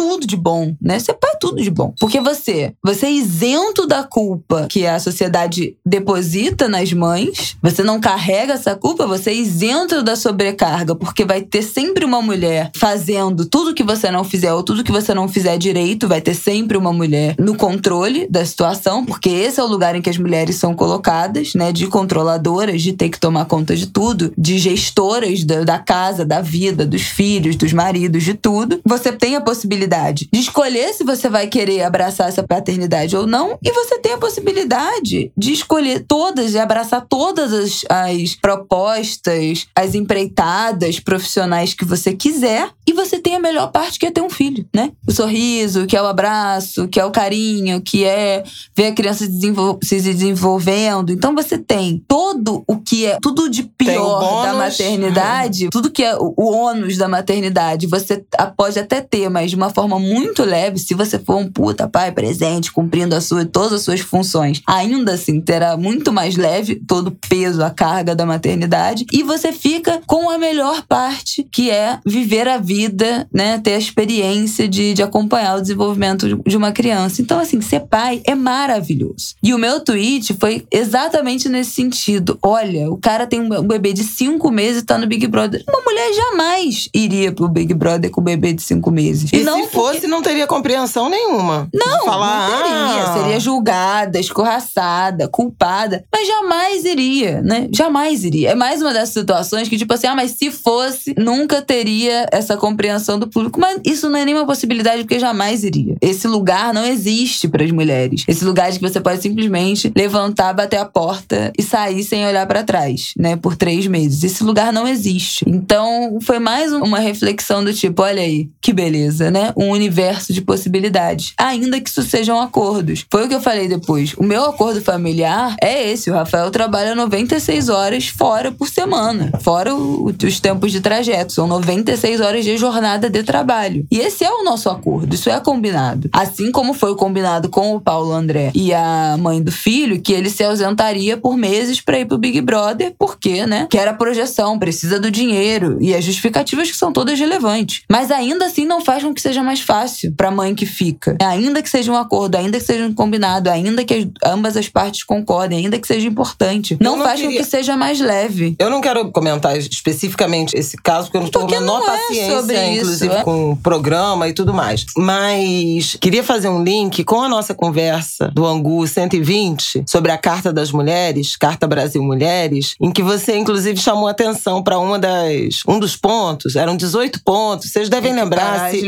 tudo 0.00 0.26
de 0.26 0.34
bom, 0.34 0.74
né? 0.80 0.96
É 0.96 1.36
tudo 1.38 1.62
de 1.62 1.70
bom. 1.70 1.92
Porque 2.00 2.20
você, 2.22 2.72
você 2.82 3.06
é 3.06 3.12
isento 3.12 3.86
da 3.86 4.02
culpa 4.02 4.66
que 4.70 4.86
a 4.86 4.98
sociedade 4.98 5.76
deposita 5.84 6.68
nas 6.68 6.90
mães, 6.90 7.56
você 7.62 7.82
não 7.82 8.00
carrega 8.00 8.54
essa 8.54 8.74
culpa, 8.74 9.06
você 9.06 9.28
é 9.28 9.34
isento 9.34 10.02
da 10.02 10.16
sobrecarga, 10.16 10.94
porque 10.94 11.24
vai 11.24 11.42
ter 11.42 11.60
sempre 11.62 12.06
uma 12.06 12.22
mulher 12.22 12.70
fazendo 12.74 13.44
tudo 13.44 13.74
que 13.74 13.82
você 13.82 14.10
não 14.10 14.24
fizer 14.24 14.54
ou 14.54 14.62
tudo 14.62 14.82
que 14.82 14.90
você 14.90 15.12
não 15.12 15.28
fizer 15.28 15.58
direito, 15.58 16.08
vai 16.08 16.22
ter 16.22 16.34
sempre 16.34 16.78
uma 16.78 16.94
mulher 16.94 17.34
no 17.38 17.54
controle 17.54 18.26
da 18.28 18.42
situação, 18.44 19.04
porque 19.04 19.28
esse 19.28 19.60
é 19.60 19.62
o 19.62 19.66
lugar 19.66 19.94
em 19.94 20.00
que 20.00 20.08
as 20.08 20.16
mulheres 20.16 20.56
são 20.56 20.74
colocadas, 20.74 21.54
né? 21.54 21.72
De 21.72 21.86
controladoras, 21.88 22.80
de 22.80 22.94
ter 22.94 23.10
que 23.10 23.20
tomar 23.20 23.44
conta 23.44 23.76
de 23.76 23.86
tudo, 23.86 24.32
de 24.36 24.58
gestoras 24.58 25.44
da, 25.44 25.62
da 25.62 25.78
casa, 25.78 26.24
da 26.24 26.40
vida, 26.40 26.86
dos 26.86 27.02
filhos, 27.02 27.54
dos 27.54 27.74
maridos, 27.74 28.24
de 28.24 28.32
tudo. 28.32 28.80
Você 28.84 29.12
tem 29.12 29.36
a 29.36 29.40
possibilidade 29.42 29.89
possibilidade 29.90 30.28
de 30.32 30.38
escolher 30.38 30.94
se 30.94 31.04
você 31.04 31.28
vai 31.28 31.48
querer 31.48 31.82
abraçar 31.82 32.28
essa 32.28 32.42
paternidade 32.42 33.16
ou 33.16 33.26
não, 33.26 33.58
e 33.62 33.72
você 33.72 33.98
tem 33.98 34.12
a 34.12 34.18
possibilidade 34.18 35.32
de 35.36 35.52
escolher 35.52 36.04
todas, 36.06 36.52
de 36.52 36.58
abraçar 36.58 37.04
todas 37.08 37.52
as, 37.52 37.84
as 37.88 38.34
propostas, 38.34 39.66
as 39.74 39.94
empreitadas 39.94 41.00
profissionais 41.00 41.74
que 41.74 41.84
você 41.84 42.12
quiser, 42.12 42.70
e 42.86 42.92
você 42.92 43.18
tem 43.18 43.36
a 43.36 43.40
melhor 43.40 43.70
parte 43.70 43.98
que 43.98 44.06
é 44.06 44.10
ter 44.10 44.20
um 44.20 44.30
filho, 44.30 44.66
né? 44.74 44.92
O 45.06 45.12
sorriso, 45.12 45.86
que 45.86 45.96
é 45.96 46.02
o 46.02 46.06
abraço, 46.06 46.88
que 46.88 46.98
é 46.98 47.04
o 47.04 47.10
carinho, 47.10 47.80
que 47.80 48.04
é 48.04 48.42
ver 48.76 48.86
a 48.86 48.92
criança 48.92 49.24
se, 49.24 49.30
desenvol 49.30 49.78
se 49.82 50.00
desenvolvendo. 50.00 51.12
Então 51.12 51.34
você 51.34 51.56
tem 51.56 52.02
todo 52.08 52.64
o 52.66 52.78
que 52.78 53.06
é 53.06 53.18
tudo 53.22 53.48
de 53.48 53.62
pior 53.62 54.44
da 54.44 54.54
maternidade, 54.54 55.68
tudo 55.70 55.90
que 55.90 56.02
é 56.02 56.16
o, 56.16 56.34
o 56.36 56.50
ônus 56.50 56.96
da 56.96 57.08
maternidade, 57.08 57.86
você 57.86 58.24
pode 58.56 58.78
até 58.78 59.00
ter, 59.00 59.28
mas 59.28 59.50
de 59.50 59.56
uma 59.56 59.70
forma 59.70 59.79
muito 59.88 60.44
leve, 60.44 60.78
se 60.78 60.94
você 60.94 61.18
for 61.18 61.36
um 61.36 61.50
puta 61.50 61.88
pai 61.88 62.12
presente, 62.12 62.72
cumprindo 62.72 63.14
a 63.14 63.20
sua, 63.20 63.44
todas 63.44 63.72
as 63.72 63.82
suas 63.82 64.00
funções, 64.00 64.60
ainda 64.66 65.12
assim 65.12 65.40
terá 65.40 65.76
muito 65.76 66.12
mais 66.12 66.36
leve 66.36 66.76
todo 66.76 67.08
o 67.08 67.16
peso, 67.28 67.62
a 67.62 67.70
carga 67.70 68.14
da 68.14 68.26
maternidade, 68.26 69.06
e 69.12 69.22
você 69.22 69.52
fica 69.52 70.00
com 70.06 70.30
a 70.30 70.38
melhor 70.38 70.84
parte, 70.86 71.46
que 71.50 71.70
é 71.70 71.98
viver 72.06 72.48
a 72.48 72.58
vida, 72.58 73.26
né? 73.32 73.58
Ter 73.58 73.74
a 73.74 73.78
experiência 73.78 74.68
de, 74.68 74.94
de 74.94 75.02
acompanhar 75.02 75.56
o 75.56 75.60
desenvolvimento 75.60 76.40
de 76.46 76.56
uma 76.56 76.72
criança. 76.72 77.22
Então, 77.22 77.38
assim, 77.38 77.60
ser 77.60 77.80
pai 77.80 78.22
é 78.24 78.34
maravilhoso. 78.34 79.34
E 79.42 79.54
o 79.54 79.58
meu 79.58 79.80
tweet 79.80 80.34
foi 80.34 80.64
exatamente 80.70 81.48
nesse 81.48 81.72
sentido. 81.72 82.38
Olha, 82.42 82.90
o 82.90 82.96
cara 82.96 83.26
tem 83.26 83.40
um 83.40 83.66
bebê 83.66 83.92
de 83.92 84.04
cinco 84.04 84.50
meses 84.50 84.82
e 84.82 84.84
tá 84.84 84.98
no 84.98 85.06
Big 85.06 85.26
Brother. 85.26 85.62
Uma 85.68 85.82
mulher 85.82 86.12
jamais 86.12 86.88
iria 86.94 87.32
pro 87.32 87.48
Big 87.48 87.72
Brother 87.74 88.10
com 88.10 88.20
um 88.20 88.24
bebê 88.24 88.52
de 88.52 88.62
cinco 88.62 88.90
meses. 88.90 89.32
E, 89.32 89.36
e 89.36 89.44
não 89.44 89.59
se 89.64 89.68
fosse, 89.68 89.92
porque... 89.92 90.06
não 90.06 90.22
teria 90.22 90.46
compreensão 90.46 91.08
nenhuma. 91.08 91.68
Não, 91.72 92.04
falar, 92.04 92.50
não 92.50 92.62
teria. 92.62 93.02
Ah... 93.04 93.16
Seria 93.20 93.40
julgada, 93.40 94.18
escorraçada, 94.18 95.28
culpada. 95.28 96.04
Mas 96.12 96.26
jamais 96.26 96.84
iria, 96.84 97.42
né? 97.42 97.68
Jamais 97.74 98.24
iria. 98.24 98.50
É 98.50 98.54
mais 98.54 98.80
uma 98.80 98.92
dessas 98.92 99.14
situações 99.14 99.68
que, 99.68 99.76
tipo 99.76 99.92
assim, 99.92 100.06
ah, 100.06 100.14
mas 100.14 100.32
se 100.32 100.50
fosse, 100.50 101.14
nunca 101.18 101.62
teria 101.62 102.26
essa 102.32 102.56
compreensão 102.56 103.18
do 103.18 103.28
público. 103.28 103.60
Mas 103.60 103.80
isso 103.84 104.08
não 104.08 104.18
é 104.18 104.24
nenhuma 104.24 104.46
possibilidade, 104.46 105.02
porque 105.02 105.18
jamais 105.18 105.64
iria. 105.64 105.96
Esse 106.00 106.26
lugar 106.26 106.72
não 106.72 106.84
existe 106.84 107.48
para 107.48 107.64
as 107.64 107.70
mulheres. 107.70 108.24
Esse 108.26 108.44
lugar 108.44 108.70
de 108.70 108.78
que 108.78 108.88
você 108.88 109.00
pode 109.00 109.22
simplesmente 109.22 109.92
levantar, 109.96 110.52
bater 110.52 110.78
a 110.78 110.84
porta 110.84 111.52
e 111.58 111.62
sair 111.62 112.02
sem 112.02 112.26
olhar 112.26 112.46
para 112.46 112.64
trás, 112.64 113.12
né? 113.16 113.36
Por 113.36 113.56
três 113.56 113.86
meses. 113.86 114.22
Esse 114.22 114.44
lugar 114.44 114.72
não 114.72 114.86
existe. 114.86 115.44
Então, 115.46 116.18
foi 116.22 116.38
mais 116.38 116.72
uma 116.72 116.98
reflexão 116.98 117.64
do 117.64 117.72
tipo: 117.72 118.02
olha 118.02 118.22
aí, 118.22 118.48
que 118.60 118.72
beleza, 118.72 119.30
né? 119.30 119.49
Um 119.56 119.70
universo 119.70 120.32
de 120.32 120.42
possibilidades. 120.42 121.32
Ainda 121.36 121.80
que 121.80 121.90
isso 121.90 122.02
sejam 122.02 122.40
acordos. 122.40 123.06
Foi 123.10 123.24
o 123.24 123.28
que 123.28 123.34
eu 123.34 123.40
falei 123.40 123.68
depois. 123.68 124.14
O 124.16 124.22
meu 124.22 124.44
acordo 124.44 124.80
familiar 124.80 125.56
é 125.60 125.90
esse. 125.90 126.10
O 126.10 126.14
Rafael 126.14 126.50
trabalha 126.50 126.94
96 126.94 127.68
horas 127.68 128.08
fora 128.08 128.52
por 128.52 128.68
semana. 128.68 129.32
Fora 129.40 129.74
o, 129.74 130.06
os 130.06 130.40
tempos 130.40 130.72
de 130.72 130.80
trajeto. 130.80 131.32
São 131.32 131.46
96 131.46 132.20
horas 132.20 132.44
de 132.44 132.56
jornada 132.56 133.08
de 133.08 133.22
trabalho. 133.22 133.86
E 133.90 133.98
esse 133.98 134.24
é 134.24 134.30
o 134.30 134.44
nosso 134.44 134.68
acordo. 134.68 135.14
Isso 135.14 135.30
é 135.30 135.40
combinado. 135.40 136.08
Assim 136.12 136.50
como 136.50 136.74
foi 136.74 136.94
combinado 136.94 137.48
com 137.48 137.74
o 137.74 137.80
Paulo 137.80 138.12
André 138.12 138.50
e 138.54 138.72
a 138.72 139.16
mãe 139.18 139.42
do 139.42 139.52
filho, 139.52 140.00
que 140.00 140.12
ele 140.12 140.30
se 140.30 140.44
ausentaria 140.44 141.16
por 141.16 141.36
meses 141.36 141.80
para 141.80 141.98
ir 141.98 142.06
pro 142.06 142.18
Big 142.18 142.40
Brother, 142.40 142.94
porque, 142.98 143.46
né? 143.46 143.66
Que 143.70 143.78
era 143.78 143.94
projeção, 143.94 144.58
precisa 144.58 144.98
do 144.98 145.10
dinheiro. 145.10 145.78
E 145.80 145.94
as 145.94 146.04
justificativas 146.04 146.70
que 146.70 146.76
são 146.76 146.92
todas 146.92 147.18
relevantes. 147.18 147.82
Mas 147.88 148.10
ainda 148.10 148.46
assim 148.46 148.64
não 148.64 148.80
faz 148.80 149.02
com 149.02 149.14
que 149.14 149.20
seja 149.20 149.39
mais 149.42 149.60
fácil 149.60 150.12
pra 150.16 150.30
mãe 150.30 150.54
que 150.54 150.66
fica. 150.66 151.16
Ainda 151.20 151.62
que 151.62 151.70
seja 151.70 151.90
um 151.90 151.96
acordo, 151.96 152.36
ainda 152.36 152.58
que 152.58 152.64
seja 152.64 152.84
um 152.86 152.94
combinado, 152.94 153.50
ainda 153.50 153.84
que 153.84 154.10
ambas 154.24 154.56
as 154.56 154.68
partes 154.68 155.02
concordem, 155.02 155.64
ainda 155.64 155.78
que 155.78 155.86
seja 155.86 156.06
importante. 156.06 156.76
Não, 156.80 156.96
não 156.96 157.04
faz 157.04 157.20
queria... 157.20 157.38
com 157.38 157.44
que 157.44 157.50
seja 157.50 157.76
mais 157.76 158.00
leve. 158.00 158.56
Eu 158.58 158.70
não 158.70 158.80
quero 158.80 159.10
comentar 159.10 159.56
especificamente 159.56 160.56
esse 160.56 160.76
caso, 160.76 161.06
porque 161.06 161.16
eu 161.16 161.20
não 161.20 161.26
estou 161.26 161.46
com 161.46 161.54
a 161.54 161.60
menor 161.60 161.82
é 161.82 161.86
paciência, 161.86 162.74
inclusive 162.74 163.24
com 163.24 163.52
o 163.52 163.56
programa 163.56 164.28
e 164.28 164.32
tudo 164.32 164.52
mais. 164.52 164.84
Mas 164.96 165.96
queria 166.00 166.22
fazer 166.22 166.48
um 166.48 166.62
link 166.62 167.04
com 167.04 167.22
a 167.22 167.28
nossa 167.28 167.54
conversa 167.54 168.30
do 168.34 168.46
Angu 168.46 168.86
120 168.86 169.84
sobre 169.86 170.12
a 170.12 170.18
Carta 170.18 170.52
das 170.52 170.72
Mulheres, 170.72 171.36
Carta 171.36 171.66
Brasil 171.66 172.02
Mulheres, 172.02 172.74
em 172.80 172.90
que 172.90 173.02
você, 173.02 173.36
inclusive, 173.36 173.78
chamou 173.78 174.08
atenção 174.08 174.62
para 174.62 174.78
uma 174.78 174.98
das 174.98 175.62
um 175.66 175.78
dos 175.78 175.96
pontos, 175.96 176.56
eram 176.56 176.76
18 176.76 177.22
pontos, 177.22 177.70
vocês 177.70 177.88
devem 177.88 178.14
lembrar. 178.14 178.70
Se... 178.70 178.80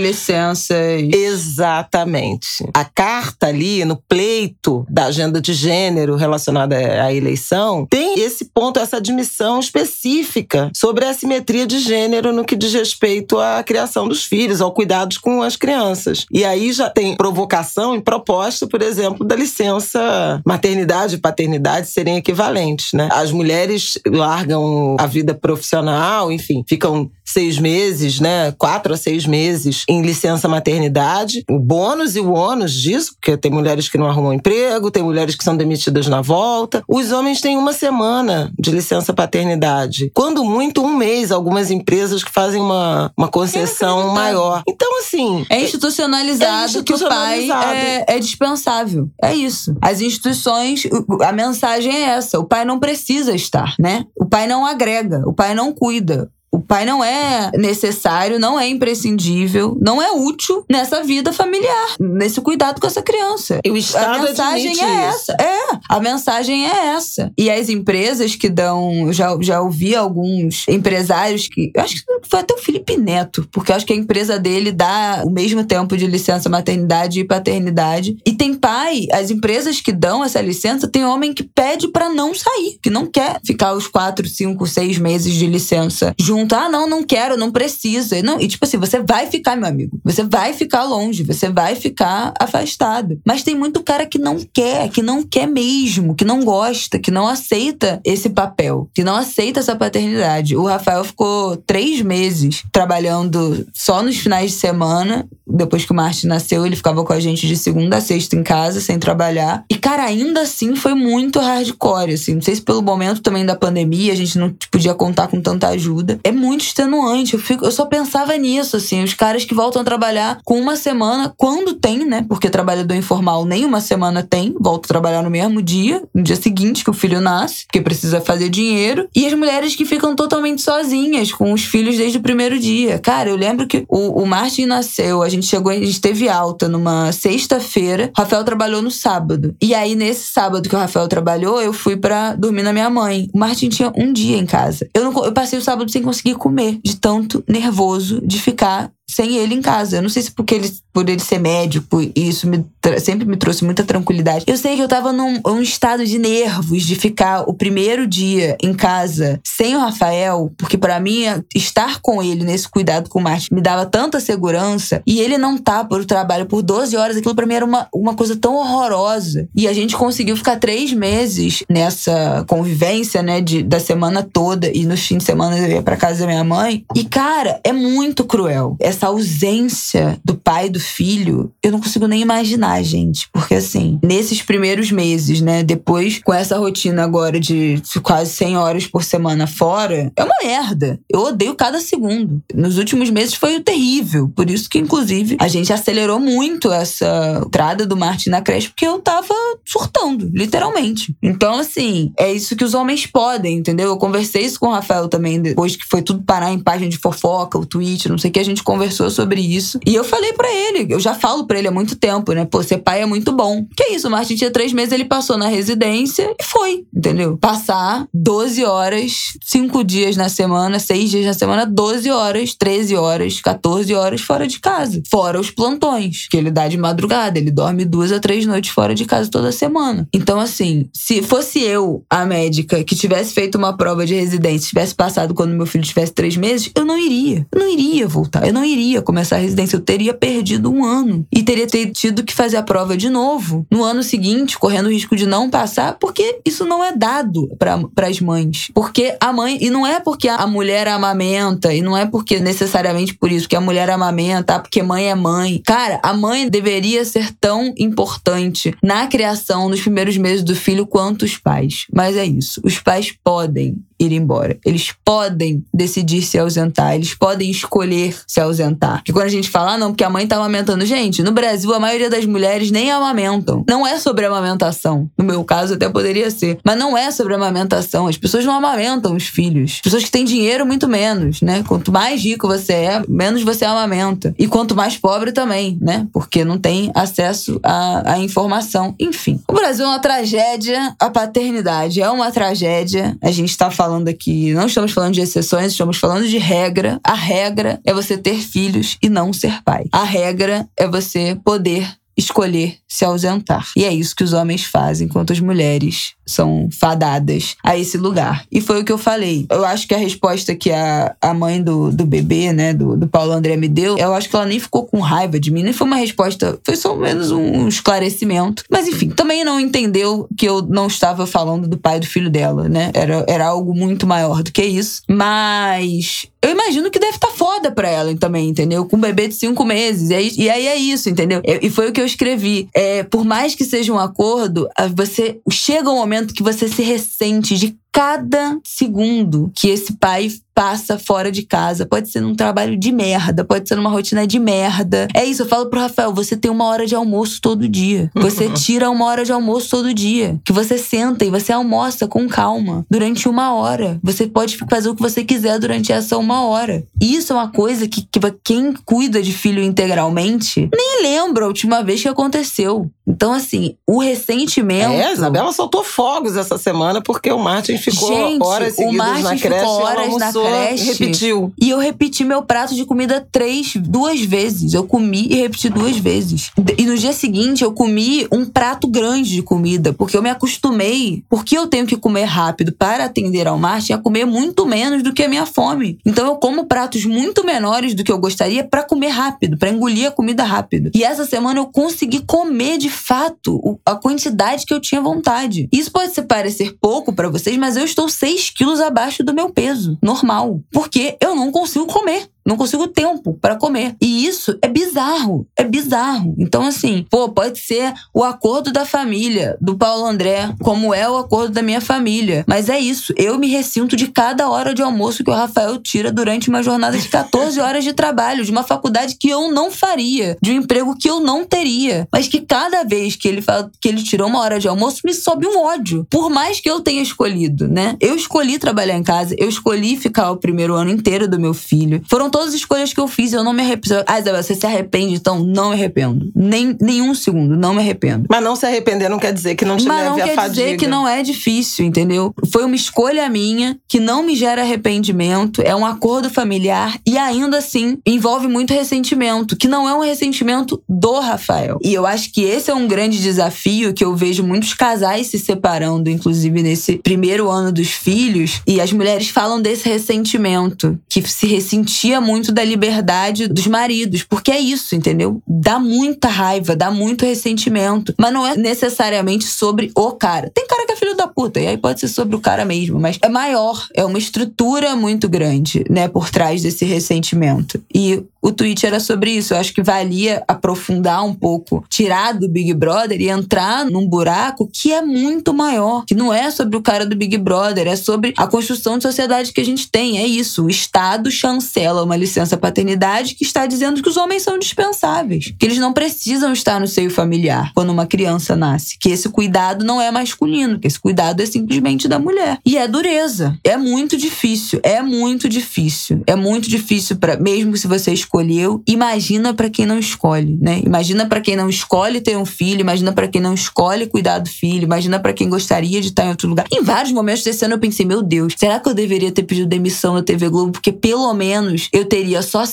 licenças. 0.50 1.02
Exatamente. 1.12 2.68
A 2.74 2.84
carta 2.84 3.46
ali, 3.46 3.84
no 3.84 3.96
pleito 3.96 4.84
da 4.88 5.06
agenda 5.06 5.40
de 5.40 5.52
gênero 5.52 6.16
relacionada 6.16 6.76
à 6.76 7.12
eleição, 7.12 7.86
tem 7.88 8.20
esse 8.20 8.46
ponto, 8.46 8.80
essa 8.80 8.96
admissão 8.96 9.60
específica 9.60 10.70
sobre 10.74 11.04
a 11.04 11.10
assimetria 11.10 11.66
de 11.66 11.78
gênero 11.78 12.32
no 12.32 12.44
que 12.44 12.56
diz 12.56 12.72
respeito 12.72 13.38
à 13.38 13.62
criação 13.62 14.08
dos 14.08 14.24
filhos, 14.24 14.60
ao 14.60 14.72
cuidado 14.72 15.16
com 15.20 15.42
as 15.42 15.56
crianças. 15.56 16.26
E 16.32 16.44
aí 16.44 16.72
já 16.72 16.88
tem 16.90 17.16
provocação 17.16 17.94
e 17.94 18.00
proposta, 18.00 18.66
por 18.66 18.82
exemplo, 18.82 19.26
da 19.26 19.36
licença 19.36 20.40
maternidade 20.44 21.16
e 21.16 21.18
paternidade 21.18 21.88
serem 21.88 22.16
equivalentes, 22.16 22.92
né? 22.92 23.08
As 23.12 23.30
mulheres 23.30 23.98
largam 24.06 24.96
a 24.98 25.06
vida 25.06 25.34
profissional, 25.34 26.32
enfim, 26.32 26.64
ficam 26.66 27.10
seis 27.32 27.58
meses, 27.58 28.20
né? 28.20 28.52
Quatro 28.52 28.94
a 28.94 28.96
seis 28.96 29.26
meses 29.26 29.84
em 29.88 30.02
licença 30.02 30.48
maternidade. 30.48 31.44
O 31.50 31.58
bônus 31.58 32.16
e 32.16 32.20
o 32.20 32.32
ônus 32.32 32.72
disso, 32.72 33.14
porque 33.14 33.36
tem 33.36 33.50
mulheres 33.50 33.88
que 33.88 33.98
não 33.98 34.06
arrumam 34.06 34.32
emprego, 34.32 34.90
tem 34.90 35.02
mulheres 35.02 35.34
que 35.34 35.44
são 35.44 35.56
demitidas 35.56 36.06
na 36.06 36.20
volta. 36.20 36.82
Os 36.88 37.12
homens 37.12 37.40
têm 37.40 37.56
uma 37.56 37.72
semana 37.72 38.52
de 38.58 38.70
licença 38.70 39.12
paternidade. 39.12 40.10
Quando 40.14 40.44
muito, 40.44 40.82
um 40.82 40.94
mês. 40.94 41.32
Algumas 41.32 41.70
empresas 41.70 42.22
que 42.22 42.30
fazem 42.30 42.60
uma, 42.60 43.10
uma 43.16 43.28
concessão 43.28 44.12
maior. 44.12 44.62
Então, 44.68 44.98
assim. 44.98 45.46
É 45.48 45.62
institucionalizado, 45.62 46.62
é 46.62 46.64
institucionalizado. 46.66 47.62
que 47.62 47.76
o 47.76 47.80
pai 47.80 48.04
é, 48.08 48.16
é 48.16 48.18
dispensável. 48.18 49.08
É 49.22 49.34
isso. 49.34 49.74
As 49.80 50.00
instituições, 50.00 50.82
a 51.22 51.32
mensagem 51.32 51.94
é 51.94 52.02
essa: 52.02 52.38
o 52.38 52.44
pai 52.44 52.64
não 52.64 52.78
precisa 52.78 53.34
estar, 53.34 53.74
né? 53.78 54.04
O 54.18 54.26
pai 54.26 54.46
não 54.46 54.66
agrega, 54.66 55.22
o 55.26 55.32
pai 55.32 55.54
não 55.54 55.72
cuida. 55.72 56.30
O 56.54 56.60
pai 56.60 56.84
não 56.84 57.02
é 57.02 57.50
necessário, 57.54 58.38
não 58.38 58.60
é 58.60 58.68
imprescindível, 58.68 59.74
não 59.80 60.02
é 60.02 60.12
útil 60.12 60.66
nessa 60.70 61.02
vida 61.02 61.32
familiar, 61.32 61.96
nesse 61.98 62.42
cuidado 62.42 62.78
com 62.78 62.86
essa 62.86 63.00
criança. 63.00 63.58
E 63.64 63.70
o 63.70 63.76
Estado 63.76 64.20
a 64.20 64.28
mensagem 64.28 64.84
é 64.84 65.04
essa. 65.04 65.32
É, 65.40 65.78
a 65.88 65.98
mensagem 65.98 66.68
é 66.68 66.88
essa. 66.88 67.32
E 67.38 67.50
as 67.50 67.70
empresas 67.70 68.36
que 68.36 68.50
dão, 68.50 69.10
já, 69.14 69.34
já 69.40 69.62
ouvi 69.62 69.96
alguns 69.96 70.68
empresários 70.68 71.48
que, 71.48 71.72
acho 71.74 71.96
que 71.96 72.02
foi 72.28 72.40
até 72.40 72.52
o 72.52 72.58
Felipe 72.58 72.98
Neto, 72.98 73.48
porque 73.50 73.72
acho 73.72 73.86
que 73.86 73.94
a 73.94 73.96
empresa 73.96 74.38
dele 74.38 74.72
dá 74.72 75.22
o 75.24 75.30
mesmo 75.30 75.64
tempo 75.64 75.96
de 75.96 76.06
licença 76.06 76.50
maternidade 76.50 77.18
e 77.18 77.24
paternidade. 77.24 78.18
E 78.26 78.32
tem 78.32 78.52
pai, 78.52 79.06
as 79.10 79.30
empresas 79.30 79.80
que 79.80 79.90
dão 79.90 80.22
essa 80.22 80.42
licença, 80.42 80.86
tem 80.86 81.06
homem 81.06 81.32
que 81.32 81.44
pede 81.44 81.88
para 81.88 82.10
não 82.10 82.34
sair, 82.34 82.78
que 82.82 82.90
não 82.90 83.06
quer 83.06 83.40
ficar 83.42 83.72
os 83.72 83.88
quatro, 83.88 84.28
cinco, 84.28 84.66
seis 84.66 84.98
meses 84.98 85.32
de 85.32 85.46
licença 85.46 86.14
junto 86.20 86.41
pergunta: 86.42 86.56
ah, 86.56 86.68
não, 86.68 86.88
não 86.88 87.02
quero, 87.02 87.36
não 87.36 87.50
preciso. 87.50 88.14
E, 88.14 88.22
não, 88.22 88.40
e 88.40 88.48
tipo 88.48 88.64
assim, 88.64 88.76
você 88.76 89.00
vai 89.00 89.26
ficar, 89.26 89.56
meu 89.56 89.68
amigo. 89.68 90.00
Você 90.04 90.22
vai 90.22 90.52
ficar 90.52 90.84
longe, 90.84 91.22
você 91.22 91.48
vai 91.48 91.74
ficar 91.74 92.32
afastado. 92.38 93.20
Mas 93.24 93.42
tem 93.42 93.54
muito 93.54 93.82
cara 93.82 94.06
que 94.06 94.18
não 94.18 94.38
quer, 94.52 94.88
que 94.90 95.02
não 95.02 95.22
quer 95.22 95.46
mesmo, 95.46 96.14
que 96.14 96.24
não 96.24 96.44
gosta, 96.44 96.98
que 96.98 97.10
não 97.10 97.26
aceita 97.26 98.00
esse 98.04 98.30
papel, 98.30 98.88
que 98.94 99.04
não 99.04 99.14
aceita 99.14 99.60
essa 99.60 99.76
paternidade. 99.76 100.56
O 100.56 100.64
Rafael 100.64 101.04
ficou 101.04 101.56
três 101.56 102.02
meses 102.02 102.62
trabalhando 102.72 103.66
só 103.72 104.02
nos 104.02 104.16
finais 104.18 104.52
de 104.52 104.56
semana. 104.56 105.26
Depois 105.46 105.84
que 105.84 105.92
o 105.92 105.94
Martin 105.94 106.26
nasceu, 106.26 106.64
ele 106.64 106.76
ficava 106.76 107.04
com 107.04 107.12
a 107.12 107.20
gente 107.20 107.46
de 107.46 107.56
segunda 107.56 107.98
a 107.98 108.00
sexta 108.00 108.36
em 108.36 108.42
casa, 108.42 108.80
sem 108.80 108.98
trabalhar. 108.98 109.64
E, 109.70 109.76
cara, 109.76 110.04
ainda 110.04 110.42
assim 110.42 110.74
foi 110.74 110.94
muito 110.94 111.38
hardcore, 111.38 112.14
assim. 112.14 112.34
Não 112.34 112.42
sei 112.42 112.54
se 112.54 112.62
pelo 112.62 112.82
momento 112.82 113.20
também 113.20 113.44
da 113.44 113.54
pandemia 113.54 114.12
a 114.12 114.16
gente 114.16 114.38
não 114.38 114.54
podia 114.70 114.94
contar 114.94 115.28
com 115.28 115.40
tanta 115.40 115.68
ajuda. 115.68 116.18
É 116.24 116.31
muito 116.32 116.64
extenuante. 116.64 117.34
Eu, 117.34 117.40
fico, 117.40 117.64
eu 117.64 117.70
só 117.70 117.86
pensava 117.86 118.36
nisso, 118.36 118.76
assim. 118.76 119.02
Os 119.02 119.14
caras 119.14 119.44
que 119.44 119.54
voltam 119.54 119.82
a 119.82 119.84
trabalhar 119.84 120.40
com 120.44 120.60
uma 120.60 120.76
semana, 120.76 121.32
quando 121.36 121.74
tem, 121.74 122.04
né? 122.04 122.24
Porque 122.28 122.50
trabalhador 122.50 122.94
informal 122.94 123.44
nem 123.44 123.64
uma 123.64 123.80
semana 123.80 124.22
tem, 124.22 124.54
volta 124.58 124.86
a 124.86 124.88
trabalhar 124.88 125.22
no 125.22 125.30
mesmo 125.30 125.62
dia, 125.62 126.02
no 126.14 126.22
dia 126.22 126.36
seguinte 126.36 126.84
que 126.84 126.90
o 126.90 126.94
filho 126.94 127.20
nasce, 127.20 127.66
porque 127.66 127.80
precisa 127.80 128.20
fazer 128.20 128.48
dinheiro. 128.48 129.08
E 129.14 129.26
as 129.26 129.34
mulheres 129.34 129.74
que 129.74 129.84
ficam 129.84 130.14
totalmente 130.14 130.62
sozinhas, 130.62 131.32
com 131.32 131.52
os 131.52 131.64
filhos 131.64 131.96
desde 131.96 132.18
o 132.18 132.22
primeiro 132.22 132.58
dia. 132.58 132.98
Cara, 132.98 133.30
eu 133.30 133.36
lembro 133.36 133.66
que 133.66 133.84
o, 133.88 134.22
o 134.22 134.26
Martin 134.26 134.66
nasceu, 134.66 135.22
a 135.22 135.28
gente 135.28 135.46
chegou, 135.46 135.72
a 135.72 135.76
gente 135.76 136.00
teve 136.00 136.28
alta 136.28 136.68
numa 136.68 137.12
sexta-feira. 137.12 138.10
Rafael 138.16 138.44
trabalhou 138.44 138.82
no 138.82 138.90
sábado. 138.90 139.54
E 139.60 139.74
aí, 139.74 139.94
nesse 139.94 140.28
sábado 140.28 140.68
que 140.68 140.74
o 140.74 140.78
Rafael 140.78 141.08
trabalhou, 141.08 141.60
eu 141.60 141.72
fui 141.72 141.96
para 141.96 142.34
dormir 142.34 142.62
na 142.62 142.72
minha 142.72 142.88
mãe. 142.88 143.28
O 143.32 143.38
Martin 143.38 143.68
tinha 143.68 143.92
um 143.96 144.12
dia 144.12 144.36
em 144.36 144.46
casa. 144.46 144.88
Eu, 144.94 145.04
não, 145.04 145.24
eu 145.24 145.32
passei 145.32 145.58
o 145.58 145.62
sábado 145.62 145.90
sem 145.90 146.02
conseguir 146.02 146.21
comer, 146.34 146.80
de 146.84 146.96
tanto 146.96 147.44
nervoso 147.48 148.20
de 148.20 148.40
ficar 148.40 148.92
sem 149.12 149.36
ele 149.36 149.54
em 149.54 149.62
casa. 149.62 149.96
Eu 149.96 150.02
não 150.02 150.08
sei 150.08 150.22
se 150.22 150.30
porque 150.30 150.54
ele 150.54 150.72
por 150.92 151.08
ele 151.08 151.20
ser 151.20 151.38
médico, 151.38 152.02
e 152.02 152.12
isso 152.16 152.46
me 152.46 152.64
sempre 153.00 153.26
me 153.26 153.36
trouxe 153.36 153.64
muita 153.64 153.84
tranquilidade. 153.84 154.44
Eu 154.46 154.56
sei 154.56 154.76
que 154.76 154.82
eu 154.82 154.88
tava 154.88 155.12
num 155.12 155.40
um 155.46 155.60
estado 155.60 156.04
de 156.04 156.18
nervos 156.18 156.82
de 156.82 156.96
ficar 156.96 157.42
o 157.48 157.54
primeiro 157.54 158.06
dia 158.06 158.56
em 158.62 158.74
casa 158.74 159.40
sem 159.44 159.76
o 159.76 159.78
Rafael, 159.78 160.52
porque 160.58 160.76
para 160.76 160.98
mim 161.00 161.22
estar 161.54 162.00
com 162.00 162.22
ele 162.22 162.44
nesse 162.44 162.68
cuidado 162.68 163.08
com 163.08 163.20
o 163.20 163.22
Martin 163.22 163.54
me 163.54 163.60
dava 163.60 163.86
tanta 163.86 164.20
segurança 164.20 165.00
e 165.06 165.20
ele 165.20 165.38
não 165.38 165.56
tá 165.56 165.84
por 165.84 166.04
trabalho 166.04 166.46
por 166.46 166.60
12 166.60 166.96
horas, 166.96 167.16
aquilo 167.16 167.34
pra 167.34 167.46
mim 167.46 167.54
era 167.54 167.64
uma, 167.64 167.88
uma 167.94 168.14
coisa 168.14 168.36
tão 168.36 168.56
horrorosa. 168.56 169.48
E 169.54 169.68
a 169.68 169.72
gente 169.72 169.96
conseguiu 169.96 170.36
ficar 170.36 170.58
três 170.58 170.92
meses 170.92 171.62
nessa 171.70 172.44
convivência, 172.48 173.22
né, 173.22 173.40
de, 173.40 173.62
da 173.62 173.78
semana 173.78 174.22
toda 174.22 174.70
e 174.74 174.84
nos 174.84 175.06
fins 175.06 175.18
de 175.18 175.24
semana 175.24 175.56
eu 175.58 175.76
ia 175.76 175.82
pra 175.82 175.96
casa 175.96 176.20
da 176.20 176.26
minha 176.26 176.44
mãe. 176.44 176.84
E 176.94 177.04
cara, 177.04 177.60
é 177.64 177.72
muito 177.72 178.24
cruel. 178.24 178.76
Essa 178.80 179.01
ausência 179.06 180.20
do 180.24 180.34
pai 180.34 180.66
e 180.66 180.70
do 180.70 180.80
filho, 180.80 181.52
eu 181.62 181.72
não 181.72 181.80
consigo 181.80 182.06
nem 182.06 182.20
imaginar, 182.20 182.82
gente. 182.82 183.28
Porque 183.32 183.54
assim, 183.54 183.98
nesses 184.02 184.42
primeiros 184.42 184.90
meses, 184.90 185.40
né, 185.40 185.62
depois 185.62 186.20
com 186.22 186.32
essa 186.32 186.58
rotina 186.58 187.02
agora 187.02 187.38
de 187.38 187.82
quase 188.02 188.32
100 188.32 188.56
horas 188.56 188.86
por 188.86 189.04
semana 189.04 189.46
fora, 189.46 190.12
é 190.16 190.24
uma 190.24 190.34
merda. 190.42 191.00
Eu 191.10 191.20
odeio 191.20 191.54
cada 191.54 191.80
segundo. 191.80 192.42
Nos 192.54 192.78
últimos 192.78 193.10
meses 193.10 193.34
foi 193.34 193.60
terrível. 193.60 194.30
Por 194.34 194.50
isso 194.50 194.68
que, 194.68 194.78
inclusive, 194.78 195.36
a 195.38 195.48
gente 195.48 195.72
acelerou 195.72 196.18
muito 196.18 196.72
essa 196.72 197.40
entrada 197.44 197.86
do 197.86 197.96
Martin 197.96 198.30
na 198.30 198.40
creche, 198.40 198.68
porque 198.68 198.86
eu 198.86 198.98
tava 199.00 199.34
surtando, 199.64 200.30
literalmente. 200.32 201.14
Então, 201.22 201.58
assim, 201.58 202.12
é 202.18 202.32
isso 202.32 202.56
que 202.56 202.64
os 202.64 202.74
homens 202.74 203.06
podem, 203.06 203.58
entendeu? 203.58 203.88
Eu 203.88 203.96
conversei 203.96 204.44
isso 204.44 204.58
com 204.58 204.68
o 204.68 204.72
Rafael 204.72 205.08
também, 205.08 205.40
depois 205.40 205.76
que 205.76 205.84
foi 205.84 206.02
tudo 206.02 206.22
parar 206.22 206.52
em 206.52 206.58
página 206.58 206.90
de 206.90 206.98
fofoca, 206.98 207.58
o 207.58 207.66
tweet, 207.66 208.08
não 208.08 208.18
sei 208.18 208.30
o 208.30 208.32
que, 208.32 208.40
a 208.40 208.44
gente 208.44 208.62
conversou 208.62 208.91
sobre 208.92 209.40
isso. 209.40 209.78
E 209.86 209.94
eu 209.94 210.04
falei 210.04 210.32
para 210.32 210.52
ele, 210.52 210.86
eu 210.92 211.00
já 211.00 211.14
falo 211.14 211.46
para 211.46 211.58
ele 211.58 211.68
há 211.68 211.72
muito 211.72 211.96
tempo, 211.96 212.32
né? 212.32 212.44
Pô, 212.44 212.62
ser 212.62 212.78
pai 212.78 213.02
é 213.02 213.06
muito 213.06 213.32
bom. 213.32 213.66
Que 213.76 213.94
isso, 213.94 214.08
o 214.08 214.10
Martin 214.10 214.34
tinha 214.34 214.50
três 214.50 214.72
meses, 214.72 214.92
ele 214.92 215.04
passou 215.04 215.36
na 215.36 215.48
residência 215.48 216.34
e 216.38 216.44
foi, 216.44 216.84
entendeu? 216.94 217.36
Passar 217.36 218.06
12 218.12 218.64
horas, 218.64 219.36
5 219.44 219.84
dias 219.84 220.16
na 220.16 220.28
semana, 220.28 220.78
6 220.78 221.10
dias 221.10 221.26
na 221.26 221.34
semana, 221.34 221.66
12 221.66 222.10
horas, 222.10 222.54
13 222.54 222.96
horas, 222.96 223.40
14 223.40 223.94
horas 223.94 224.20
fora 224.20 224.46
de 224.46 224.60
casa. 224.60 225.02
Fora 225.10 225.40
os 225.40 225.50
plantões, 225.50 226.26
que 226.28 226.36
ele 226.36 226.50
dá 226.50 226.68
de 226.68 226.76
madrugada. 226.76 227.38
Ele 227.38 227.50
dorme 227.50 227.84
duas 227.84 228.12
a 228.12 228.20
três 228.20 228.46
noites 228.46 228.70
fora 228.70 228.94
de 228.94 229.04
casa 229.04 229.30
toda 229.30 229.52
semana. 229.52 230.08
Então, 230.12 230.38
assim, 230.40 230.88
se 230.92 231.22
fosse 231.22 231.60
eu, 231.60 232.04
a 232.08 232.24
médica, 232.24 232.82
que 232.84 232.94
tivesse 232.94 233.32
feito 233.32 233.56
uma 233.56 233.76
prova 233.76 234.04
de 234.06 234.14
residência, 234.14 234.68
tivesse 234.68 234.94
passado 234.94 235.34
quando 235.34 235.54
meu 235.54 235.66
filho 235.66 235.84
tivesse 235.84 236.12
três 236.12 236.36
meses, 236.36 236.70
eu 236.74 236.84
não 236.84 236.98
iria. 236.98 237.46
Eu 237.52 237.60
não 237.60 237.68
iria 237.68 238.06
voltar. 238.08 238.46
Eu 238.46 238.52
não 238.52 238.64
iria 238.64 238.81
começar 239.02 239.36
a 239.36 239.40
residência. 239.40 239.76
Eu 239.76 239.80
teria 239.80 240.14
perdido 240.14 240.70
um 240.70 240.84
ano. 240.84 241.26
E 241.32 241.42
teria 241.42 241.66
tido 241.66 242.24
que 242.24 242.34
fazer 242.34 242.56
a 242.56 242.62
prova 242.62 242.96
de 242.96 243.08
novo 243.08 243.66
no 243.70 243.84
ano 243.84 244.02
seguinte, 244.02 244.58
correndo 244.58 244.86
o 244.86 244.92
risco 244.92 245.14
de 245.14 245.26
não 245.26 245.48
passar, 245.48 245.96
porque 245.98 246.40
isso 246.44 246.64
não 246.64 246.84
é 246.84 246.94
dado 246.94 247.48
para 247.58 248.08
as 248.08 248.20
mães. 248.20 248.70
Porque 248.74 249.16
a 249.20 249.32
mãe. 249.32 249.58
E 249.60 249.70
não 249.70 249.86
é 249.86 250.00
porque 250.00 250.28
a 250.28 250.46
mulher 250.46 250.88
amamenta, 250.88 251.72
e 251.72 251.80
não 251.80 251.96
é 251.96 252.06
porque 252.06 252.40
necessariamente 252.40 253.14
por 253.14 253.30
isso 253.30 253.48
que 253.48 253.56
a 253.56 253.60
mulher 253.60 253.88
amamenta, 253.90 254.58
porque 254.58 254.82
mãe 254.82 255.10
é 255.10 255.14
mãe. 255.14 255.62
Cara, 255.64 256.00
a 256.02 256.12
mãe 256.12 256.48
deveria 256.48 257.04
ser 257.04 257.32
tão 257.40 257.72
importante 257.78 258.74
na 258.82 259.06
criação 259.06 259.68
nos 259.68 259.80
primeiros 259.80 260.16
meses 260.16 260.42
do 260.42 260.54
filho 260.54 260.86
quanto 260.86 261.24
os 261.24 261.36
pais. 261.36 261.86
Mas 261.92 262.16
é 262.16 262.24
isso. 262.24 262.60
Os 262.64 262.78
pais 262.78 263.14
podem 263.22 263.76
ir 264.04 264.12
embora. 264.12 264.58
Eles 264.64 264.92
podem 265.04 265.64
decidir 265.72 266.22
se 266.22 266.38
ausentar, 266.38 266.94
eles 266.94 267.14
podem 267.14 267.50
escolher 267.50 268.16
se 268.26 268.40
ausentar. 268.40 268.96
Porque 268.98 269.12
quando 269.12 269.26
a 269.26 269.30
gente 269.30 269.48
fala, 269.48 269.74
ah, 269.74 269.78
não, 269.78 269.90
porque 269.90 270.04
a 270.04 270.10
mãe 270.10 270.26
tá 270.26 270.36
amamentando. 270.36 270.84
Gente, 270.84 271.22
no 271.22 271.32
Brasil, 271.32 271.72
a 271.72 271.80
maioria 271.80 272.10
das 272.10 272.24
mulheres 272.24 272.70
nem 272.70 272.90
amamentam. 272.90 273.64
Não 273.68 273.86
é 273.86 273.98
sobre 273.98 274.26
amamentação. 274.26 275.10
No 275.16 275.24
meu 275.24 275.44
caso, 275.44 275.74
até 275.74 275.88
poderia 275.88 276.30
ser. 276.30 276.58
Mas 276.64 276.78
não 276.78 276.96
é 276.96 277.10
sobre 277.10 277.34
amamentação. 277.34 278.06
As 278.06 278.16
pessoas 278.16 278.44
não 278.44 278.54
amamentam 278.54 279.14
os 279.14 279.24
filhos. 279.24 279.74
As 279.76 279.80
pessoas 279.80 280.04
que 280.04 280.10
têm 280.10 280.24
dinheiro, 280.24 280.66
muito 280.66 280.88
menos, 280.88 281.40
né? 281.40 281.64
Quanto 281.66 281.92
mais 281.92 282.22
rico 282.22 282.46
você 282.46 282.72
é, 282.72 283.02
menos 283.08 283.42
você 283.42 283.64
amamenta. 283.64 284.34
E 284.38 284.46
quanto 284.46 284.74
mais 284.74 284.96
pobre 284.96 285.32
também, 285.32 285.78
né? 285.80 286.06
Porque 286.12 286.44
não 286.44 286.58
tem 286.58 286.90
acesso 286.94 287.60
à, 287.62 288.14
à 288.14 288.18
informação. 288.18 288.94
Enfim. 288.98 289.40
O 289.48 289.52
Brasil 289.52 289.84
é 289.84 289.88
uma 289.88 289.98
tragédia. 289.98 290.94
A 290.98 291.10
paternidade 291.10 292.00
é 292.00 292.10
uma 292.10 292.30
tragédia. 292.30 293.16
A 293.22 293.30
gente 293.30 293.56
tá 293.56 293.70
falando 293.70 293.91
falando 293.92 294.08
aqui, 294.08 294.54
não 294.54 294.66
estamos 294.66 294.92
falando 294.92 295.12
de 295.12 295.20
exceções, 295.20 295.72
estamos 295.72 295.98
falando 295.98 296.26
de 296.26 296.38
regra. 296.38 296.98
A 297.04 297.12
regra 297.12 297.78
é 297.84 297.92
você 297.92 298.16
ter 298.16 298.40
filhos 298.40 298.96
e 299.02 299.08
não 299.10 299.32
ser 299.32 299.62
pai. 299.62 299.84
A 299.92 300.02
regra 300.02 300.66
é 300.78 300.88
você 300.88 301.38
poder 301.44 301.86
escolher 302.16 302.76
se 302.88 303.04
ausentar. 303.04 303.68
E 303.76 303.84
é 303.84 303.92
isso 303.92 304.16
que 304.16 304.24
os 304.24 304.32
homens 304.32 304.64
fazem, 304.64 305.06
enquanto 305.06 305.32
as 305.32 305.40
mulheres 305.40 306.14
são 306.26 306.68
fadadas 306.70 307.56
a 307.62 307.76
esse 307.76 307.96
lugar. 307.96 308.44
E 308.50 308.60
foi 308.60 308.80
o 308.80 308.84
que 308.84 308.92
eu 308.92 308.98
falei. 308.98 309.46
Eu 309.50 309.64
acho 309.64 309.86
que 309.86 309.94
a 309.94 309.98
resposta 309.98 310.54
que 310.54 310.70
a, 310.70 311.14
a 311.20 311.34
mãe 311.34 311.62
do, 311.62 311.90
do 311.90 312.04
bebê, 312.04 312.52
né, 312.52 312.72
do, 312.72 312.96
do 312.96 313.06
Paulo 313.06 313.32
André 313.32 313.56
me 313.56 313.68
deu, 313.68 313.96
eu 313.98 314.14
acho 314.14 314.28
que 314.28 314.36
ela 314.36 314.46
nem 314.46 314.60
ficou 314.60 314.86
com 314.86 315.00
raiva 315.00 315.38
de 315.38 315.50
mim, 315.50 315.62
nem 315.62 315.72
foi 315.72 315.86
uma 315.86 315.96
resposta, 315.96 316.58
foi 316.64 316.76
só 316.76 316.94
menos 316.94 317.30
um 317.30 317.68
esclarecimento. 317.68 318.64
Mas 318.70 318.88
enfim, 318.88 319.10
também 319.10 319.44
não 319.44 319.58
entendeu 319.58 320.28
que 320.36 320.48
eu 320.48 320.62
não 320.62 320.86
estava 320.86 321.26
falando 321.26 321.68
do 321.68 321.76
pai 321.76 322.00
do 322.00 322.06
filho 322.06 322.30
dela, 322.30 322.68
né? 322.68 322.90
Era, 322.94 323.24
era 323.28 323.46
algo 323.46 323.74
muito 323.74 324.06
maior 324.06 324.42
do 324.42 324.52
que 324.52 324.62
isso. 324.62 325.02
Mas 325.08 326.26
eu 326.42 326.50
imagino 326.50 326.90
que 326.90 326.98
deve 326.98 327.14
estar 327.14 327.28
tá 327.28 327.32
foda 327.32 327.70
pra 327.70 327.88
ela 327.88 328.12
também, 328.16 328.48
entendeu? 328.48 328.84
Com 328.84 328.96
um 328.96 329.00
bebê 329.00 329.28
de 329.28 329.34
cinco 329.34 329.64
meses. 329.64 330.10
E 330.10 330.14
aí, 330.14 330.32
e 330.36 330.50
aí 330.50 330.66
é 330.66 330.76
isso, 330.76 331.08
entendeu? 331.08 331.40
E 331.44 331.70
foi 331.70 331.88
o 331.88 331.92
que 331.92 332.00
eu 332.00 332.04
escrevi. 332.04 332.68
É, 332.74 333.04
por 333.04 333.24
mais 333.24 333.54
que 333.54 333.64
seja 333.64 333.92
um 333.92 333.98
acordo, 333.98 334.68
você 334.94 335.38
chega 335.48 335.88
um 335.88 335.94
momento 335.94 336.21
que 336.26 336.42
você 336.42 336.68
se 336.68 336.82
ressente 336.82 337.56
de 337.56 337.76
cada 337.90 338.58
segundo 338.64 339.50
que 339.54 339.68
esse 339.68 339.94
pai 339.94 340.30
passa 340.62 340.96
fora 340.96 341.32
de 341.32 341.42
casa. 341.42 341.84
Pode 341.84 342.08
ser 342.08 342.20
num 342.20 342.36
trabalho 342.36 342.76
de 342.76 342.92
merda, 342.92 343.44
pode 343.44 343.68
ser 343.68 343.74
numa 343.74 343.90
rotina 343.90 344.24
de 344.28 344.38
merda. 344.38 345.08
É 345.12 345.24
isso, 345.24 345.42
eu 345.42 345.48
falo 345.48 345.66
pro 345.66 345.80
Rafael, 345.80 346.14
você 346.14 346.36
tem 346.36 346.48
uma 346.48 346.66
hora 346.66 346.86
de 346.86 346.94
almoço 346.94 347.40
todo 347.42 347.68
dia. 347.68 348.08
Você 348.14 348.48
tira 348.54 348.88
uma 348.88 349.06
hora 349.06 349.24
de 349.24 349.32
almoço 349.32 349.68
todo 349.68 349.92
dia. 349.92 350.40
Que 350.44 350.52
você 350.52 350.78
senta 350.78 351.24
e 351.24 351.30
você 351.30 351.52
almoça 351.52 352.06
com 352.06 352.28
calma 352.28 352.86
durante 352.88 353.28
uma 353.28 353.52
hora. 353.52 353.98
Você 354.04 354.28
pode 354.28 354.56
fazer 354.70 354.88
o 354.88 354.94
que 354.94 355.02
você 355.02 355.24
quiser 355.24 355.58
durante 355.58 355.90
essa 355.90 356.16
uma 356.16 356.44
hora. 356.44 356.84
Isso 357.00 357.32
é 357.32 357.36
uma 357.36 357.50
coisa 357.50 357.88
que, 357.88 358.02
que 358.02 358.20
quem 358.44 358.72
cuida 358.84 359.20
de 359.20 359.32
filho 359.32 359.64
integralmente 359.64 360.70
nem 360.72 361.02
lembra 361.02 361.44
a 361.44 361.48
última 361.48 361.82
vez 361.82 362.00
que 362.00 362.08
aconteceu. 362.08 362.88
Então, 363.06 363.32
assim, 363.32 363.74
o 363.86 363.98
ressentimento. 363.98 364.92
É, 364.92 365.06
a 365.06 365.12
Isabela 365.12 365.52
soltou 365.52 365.82
fogos 365.82 366.36
essa 366.36 366.56
semana 366.56 367.02
porque 367.02 367.32
o 367.32 367.38
Martin 367.38 367.76
ficou 367.76 368.08
Gente, 368.08 368.44
horas 368.44 368.74
seguidas 368.74 368.94
o 368.94 368.96
Martin 368.96 369.22
na 369.22 369.36
creche. 369.36 369.58
Ficou 369.58 369.82
horas 369.82 370.16
na 370.16 370.32
creche. 370.32 370.51
Repetiu. 370.76 371.52
E 371.60 371.70
eu 371.70 371.78
repeti 371.78 372.24
meu 372.24 372.42
prato 372.42 372.74
de 372.74 372.84
comida 372.84 373.26
três, 373.30 373.74
duas 373.76 374.20
vezes. 374.20 374.74
Eu 374.74 374.84
comi 374.84 375.26
e 375.30 375.36
repeti 375.36 375.68
duas 375.68 375.96
vezes. 375.96 376.50
E 376.78 376.84
no 376.84 376.96
dia 376.96 377.12
seguinte 377.12 377.62
eu 377.62 377.72
comi 377.72 378.26
um 378.32 378.44
prato 378.44 378.88
grande 378.88 379.30
de 379.30 379.42
comida, 379.42 379.92
porque 379.92 380.16
eu 380.16 380.22
me 380.22 380.30
acostumei, 380.30 381.24
porque 381.28 381.56
eu 381.56 381.66
tenho 381.66 381.86
que 381.86 381.96
comer 381.96 382.24
rápido 382.24 382.72
para 382.72 383.04
atender 383.04 383.46
ao 383.46 383.58
Martin, 383.58 383.92
a 383.92 383.98
comer 383.98 384.24
muito 384.24 384.66
menos 384.66 385.02
do 385.02 385.12
que 385.12 385.22
a 385.22 385.28
minha 385.28 385.46
fome. 385.46 385.98
Então 386.04 386.26
eu 386.26 386.36
como 386.36 386.66
pratos 386.66 387.04
muito 387.04 387.44
menores 387.44 387.94
do 387.94 388.04
que 388.04 388.12
eu 388.12 388.18
gostaria 388.18 388.64
para 388.64 388.82
comer 388.82 389.08
rápido, 389.08 389.56
para 389.56 389.70
engolir 389.70 390.08
a 390.08 390.10
comida 390.10 390.44
rápido. 390.44 390.90
E 390.94 391.04
essa 391.04 391.24
semana 391.24 391.60
eu 391.60 391.66
consegui 391.66 392.20
comer 392.26 392.78
de 392.78 392.90
fato 392.90 393.78
a 393.84 393.94
quantidade 393.94 394.66
que 394.66 394.74
eu 394.74 394.80
tinha 394.80 395.00
vontade. 395.00 395.68
Isso 395.72 395.90
pode 395.90 396.12
parecer 396.22 396.76
pouco 396.80 397.12
para 397.12 397.28
vocês, 397.28 397.56
mas 397.56 397.76
eu 397.76 397.84
estou 397.84 398.08
6 398.08 398.50
quilos 398.50 398.80
abaixo 398.80 399.22
do 399.22 399.34
meu 399.34 399.50
peso 399.50 399.98
normal. 400.02 400.31
Porque 400.72 401.16
eu 401.20 401.34
não 401.34 401.52
consigo 401.52 401.86
comer. 401.86 402.31
Não 402.44 402.56
consigo 402.56 402.88
tempo 402.88 403.38
para 403.40 403.56
comer. 403.56 403.94
E 404.00 404.26
isso 404.26 404.58
é 404.60 404.68
bizarro. 404.68 405.46
É 405.56 405.64
bizarro. 405.64 406.34
Então, 406.38 406.66
assim, 406.66 407.06
pô, 407.10 407.28
pode 407.28 407.58
ser 407.58 407.92
o 408.12 408.24
acordo 408.24 408.72
da 408.72 408.84
família 408.84 409.56
do 409.60 409.76
Paulo 409.76 410.06
André, 410.06 410.52
como 410.62 410.92
é 410.92 411.08
o 411.08 411.16
acordo 411.16 411.52
da 411.52 411.62
minha 411.62 411.80
família. 411.80 412.44
Mas 412.46 412.68
é 412.68 412.78
isso. 412.78 413.12
Eu 413.16 413.38
me 413.38 413.48
ressinto 413.48 413.96
de 413.96 414.08
cada 414.08 414.48
hora 414.48 414.74
de 414.74 414.82
almoço 414.82 415.22
que 415.22 415.30
o 415.30 415.34
Rafael 415.34 415.78
tira 415.78 416.10
durante 416.10 416.48
uma 416.48 416.62
jornada 416.62 416.98
de 416.98 417.08
14 417.08 417.58
horas 417.60 417.84
de 417.84 417.92
trabalho, 417.92 418.44
de 418.44 418.50
uma 418.50 418.62
faculdade 418.62 419.16
que 419.18 419.28
eu 419.28 419.50
não 419.50 419.70
faria, 419.70 420.36
de 420.42 420.50
um 420.50 420.56
emprego 420.56 420.96
que 420.96 421.08
eu 421.08 421.20
não 421.20 421.44
teria. 421.44 422.08
Mas 422.12 422.28
que 422.28 422.40
cada 422.40 422.82
vez 422.84 423.16
que 423.16 423.28
ele 423.28 423.40
fala 423.40 423.70
que 423.80 423.88
ele 423.88 424.02
tirou 424.02 424.28
uma 424.28 424.40
hora 424.40 424.58
de 424.58 424.68
almoço, 424.68 425.00
me 425.04 425.14
sobe 425.14 425.46
um 425.46 425.60
ódio. 425.60 426.06
Por 426.10 426.28
mais 426.30 426.60
que 426.60 426.68
eu 426.68 426.80
tenha 426.80 427.02
escolhido, 427.02 427.68
né? 427.68 427.96
Eu 428.00 428.16
escolhi 428.16 428.58
trabalhar 428.58 428.96
em 428.96 429.02
casa, 429.02 429.34
eu 429.38 429.48
escolhi 429.48 429.96
ficar 429.96 430.30
o 430.30 430.36
primeiro 430.36 430.74
ano 430.74 430.90
inteiro 430.90 431.28
do 431.28 431.38
meu 431.38 431.54
filho. 431.54 432.02
Foram 432.08 432.30
todas 432.32 432.48
as 432.48 432.54
escolhas 432.54 432.92
que 432.92 432.98
eu 432.98 433.06
fiz, 433.06 433.32
eu 433.32 433.44
não 433.44 433.52
me 433.52 433.62
arrependo. 433.62 434.02
Ah, 434.06 434.18
Isabel, 434.18 434.42
você 434.42 434.54
se 434.54 434.66
arrepende? 434.66 435.14
Então, 435.14 435.38
não 435.40 435.68
me 435.68 435.74
arrependo. 435.74 436.32
Nem, 436.34 436.76
nenhum 436.80 437.14
segundo, 437.14 437.56
não 437.56 437.74
me 437.74 437.80
arrependo. 437.80 438.26
Mas 438.28 438.42
não 438.42 438.56
se 438.56 438.66
arrepender 438.66 439.08
não 439.08 439.18
quer 439.18 439.32
dizer 439.32 439.54
que 439.54 439.64
não 439.64 439.76
te 439.76 439.86
Mas 439.86 439.98
leve 439.98 440.08
não 440.08 440.16
a 440.16 440.28
quer 440.28 440.48
dizer 440.48 440.76
que 440.76 440.86
não 440.86 441.06
é 441.06 441.22
difícil, 441.22 441.84
entendeu? 441.84 442.34
Foi 442.50 442.64
uma 442.64 442.74
escolha 442.74 443.28
minha 443.28 443.78
que 443.86 444.00
não 444.00 444.22
me 444.22 444.34
gera 444.34 444.62
arrependimento, 444.62 445.62
é 445.62 445.76
um 445.76 445.84
acordo 445.84 446.30
familiar 446.30 446.98
e 447.06 447.18
ainda 447.18 447.58
assim 447.58 447.98
envolve 448.06 448.48
muito 448.48 448.72
ressentimento, 448.72 449.56
que 449.56 449.68
não 449.68 449.88
é 449.88 449.94
um 449.94 450.00
ressentimento 450.00 450.82
do 450.88 451.20
Rafael. 451.20 451.78
E 451.82 451.92
eu 451.92 452.06
acho 452.06 452.32
que 452.32 452.42
esse 452.42 452.70
é 452.70 452.74
um 452.74 452.88
grande 452.88 453.20
desafio 453.20 453.92
que 453.92 454.04
eu 454.04 454.16
vejo 454.16 454.42
muitos 454.42 454.72
casais 454.72 455.26
se 455.26 455.38
separando, 455.38 456.08
inclusive 456.08 456.62
nesse 456.62 456.96
primeiro 456.96 457.50
ano 457.50 457.70
dos 457.70 457.90
filhos, 457.90 458.62
e 458.66 458.80
as 458.80 458.92
mulheres 458.92 459.28
falam 459.28 459.60
desse 459.60 459.88
ressentimento, 459.88 460.98
que 461.08 461.22
se 461.28 461.46
ressentia 461.46 462.21
muito 462.22 462.52
da 462.52 462.64
liberdade 462.64 463.48
dos 463.48 463.66
maridos, 463.66 464.22
porque 464.22 464.50
é 464.50 464.58
isso, 464.58 464.94
entendeu? 464.94 465.42
Dá 465.46 465.78
muita 465.78 466.28
raiva, 466.28 466.74
dá 466.74 466.90
muito 466.90 467.26
ressentimento, 467.26 468.14
mas 468.18 468.32
não 468.32 468.46
é 468.46 468.56
necessariamente 468.56 469.44
sobre 469.44 469.90
o 469.94 470.12
cara. 470.12 470.50
Tem 470.54 470.66
cara 470.66 470.86
que 470.86 470.92
é 470.92 470.96
filho 470.96 471.16
da 471.16 471.26
puta, 471.26 471.60
e 471.60 471.66
aí 471.66 471.76
pode 471.76 472.00
ser 472.00 472.08
sobre 472.08 472.36
o 472.36 472.40
cara 472.40 472.64
mesmo, 472.64 472.98
mas 472.98 473.18
é 473.20 473.28
maior, 473.28 473.86
é 473.94 474.04
uma 474.04 474.18
estrutura 474.18 474.96
muito 474.96 475.28
grande, 475.28 475.84
né, 475.90 476.08
por 476.08 476.30
trás 476.30 476.62
desse 476.62 476.84
ressentimento. 476.84 477.82
E 477.94 478.22
o 478.42 478.50
tweet 478.50 478.84
era 478.84 478.98
sobre 478.98 479.30
isso. 479.30 479.54
Eu 479.54 479.58
acho 479.58 479.72
que 479.72 479.82
valia 479.82 480.42
aprofundar 480.48 481.24
um 481.24 481.32
pouco, 481.32 481.84
tirar 481.88 482.32
do 482.32 482.48
Big 482.48 482.74
Brother 482.74 483.20
e 483.20 483.28
entrar 483.28 483.84
num 483.86 484.06
buraco 484.06 484.68
que 484.70 484.92
é 484.92 485.00
muito 485.00 485.54
maior. 485.54 486.04
Que 486.04 486.14
não 486.14 486.34
é 486.34 486.50
sobre 486.50 486.76
o 486.76 486.82
cara 486.82 487.06
do 487.06 487.14
Big 487.14 487.38
Brother, 487.38 487.86
é 487.86 487.94
sobre 487.94 488.34
a 488.36 488.46
construção 488.46 488.96
de 488.98 489.04
sociedade 489.04 489.52
que 489.52 489.60
a 489.60 489.64
gente 489.64 489.88
tem. 489.90 490.18
É 490.18 490.26
isso. 490.26 490.64
O 490.64 490.70
Estado 490.70 491.30
chancela 491.30 492.02
uma 492.02 492.16
licença 492.16 492.56
paternidade 492.56 493.34
que 493.36 493.44
está 493.44 493.66
dizendo 493.66 494.02
que 494.02 494.08
os 494.08 494.16
homens 494.16 494.42
são 494.42 494.58
dispensáveis. 494.58 495.54
Que 495.58 495.66
eles 495.66 495.78
não 495.78 495.92
precisam 495.92 496.52
estar 496.52 496.80
no 496.80 496.88
seio 496.88 497.10
familiar 497.10 497.70
quando 497.74 497.90
uma 497.90 498.06
criança 498.06 498.56
nasce. 498.56 498.96
Que 498.98 499.10
esse 499.10 499.28
cuidado 499.28 499.84
não 499.84 500.00
é 500.00 500.10
masculino, 500.10 500.80
que 500.80 500.88
esse 500.88 500.98
cuidado 500.98 501.42
é 501.42 501.46
simplesmente 501.46 502.08
da 502.08 502.18
mulher. 502.18 502.58
E 502.66 502.76
é 502.76 502.88
dureza. 502.88 503.56
É 503.62 503.76
muito 503.76 504.16
difícil. 504.16 504.80
É 504.82 505.00
muito 505.00 505.48
difícil. 505.48 506.22
É 506.26 506.34
muito 506.34 506.68
difícil 506.68 507.16
para 507.16 507.36
mesmo 507.36 507.76
se 507.76 507.86
você 507.86 508.12
escolheu, 508.32 508.82
imagina 508.86 509.52
para 509.52 509.68
quem 509.68 509.84
não 509.84 509.98
escolhe, 509.98 510.58
né? 510.58 510.80
Imagina 510.84 511.26
para 511.26 511.40
quem 511.40 511.54
não 511.54 511.68
escolhe 511.68 512.18
ter 512.18 512.36
um 512.36 512.46
filho, 512.46 512.80
imagina 512.80 513.12
para 513.12 513.28
quem 513.28 513.42
não 513.42 513.52
escolhe 513.52 514.06
cuidar 514.06 514.38
do 514.38 514.48
filho, 514.48 514.84
imagina 514.84 515.20
para 515.20 515.34
quem 515.34 515.50
gostaria 515.50 516.00
de 516.00 516.08
estar 516.08 516.24
em 516.24 516.30
outro 516.30 516.48
lugar. 516.48 516.66
Em 516.72 516.82
vários 516.82 517.12
momentos 517.12 517.44
desse 517.44 517.62
ano 517.64 517.74
eu 517.74 517.78
pensei, 517.78 518.06
meu 518.06 518.22
Deus, 518.22 518.54
será 518.56 518.80
que 518.80 518.88
eu 518.88 518.94
deveria 518.94 519.30
ter 519.30 519.42
pedido 519.42 519.68
demissão 519.68 520.14
da 520.14 520.22
TV 520.22 520.48
Globo? 520.48 520.72
Porque 520.72 520.90
pelo 520.90 521.32
menos 521.34 521.90
eu 521.92 522.06
teria 522.06 522.40
só 522.40 522.64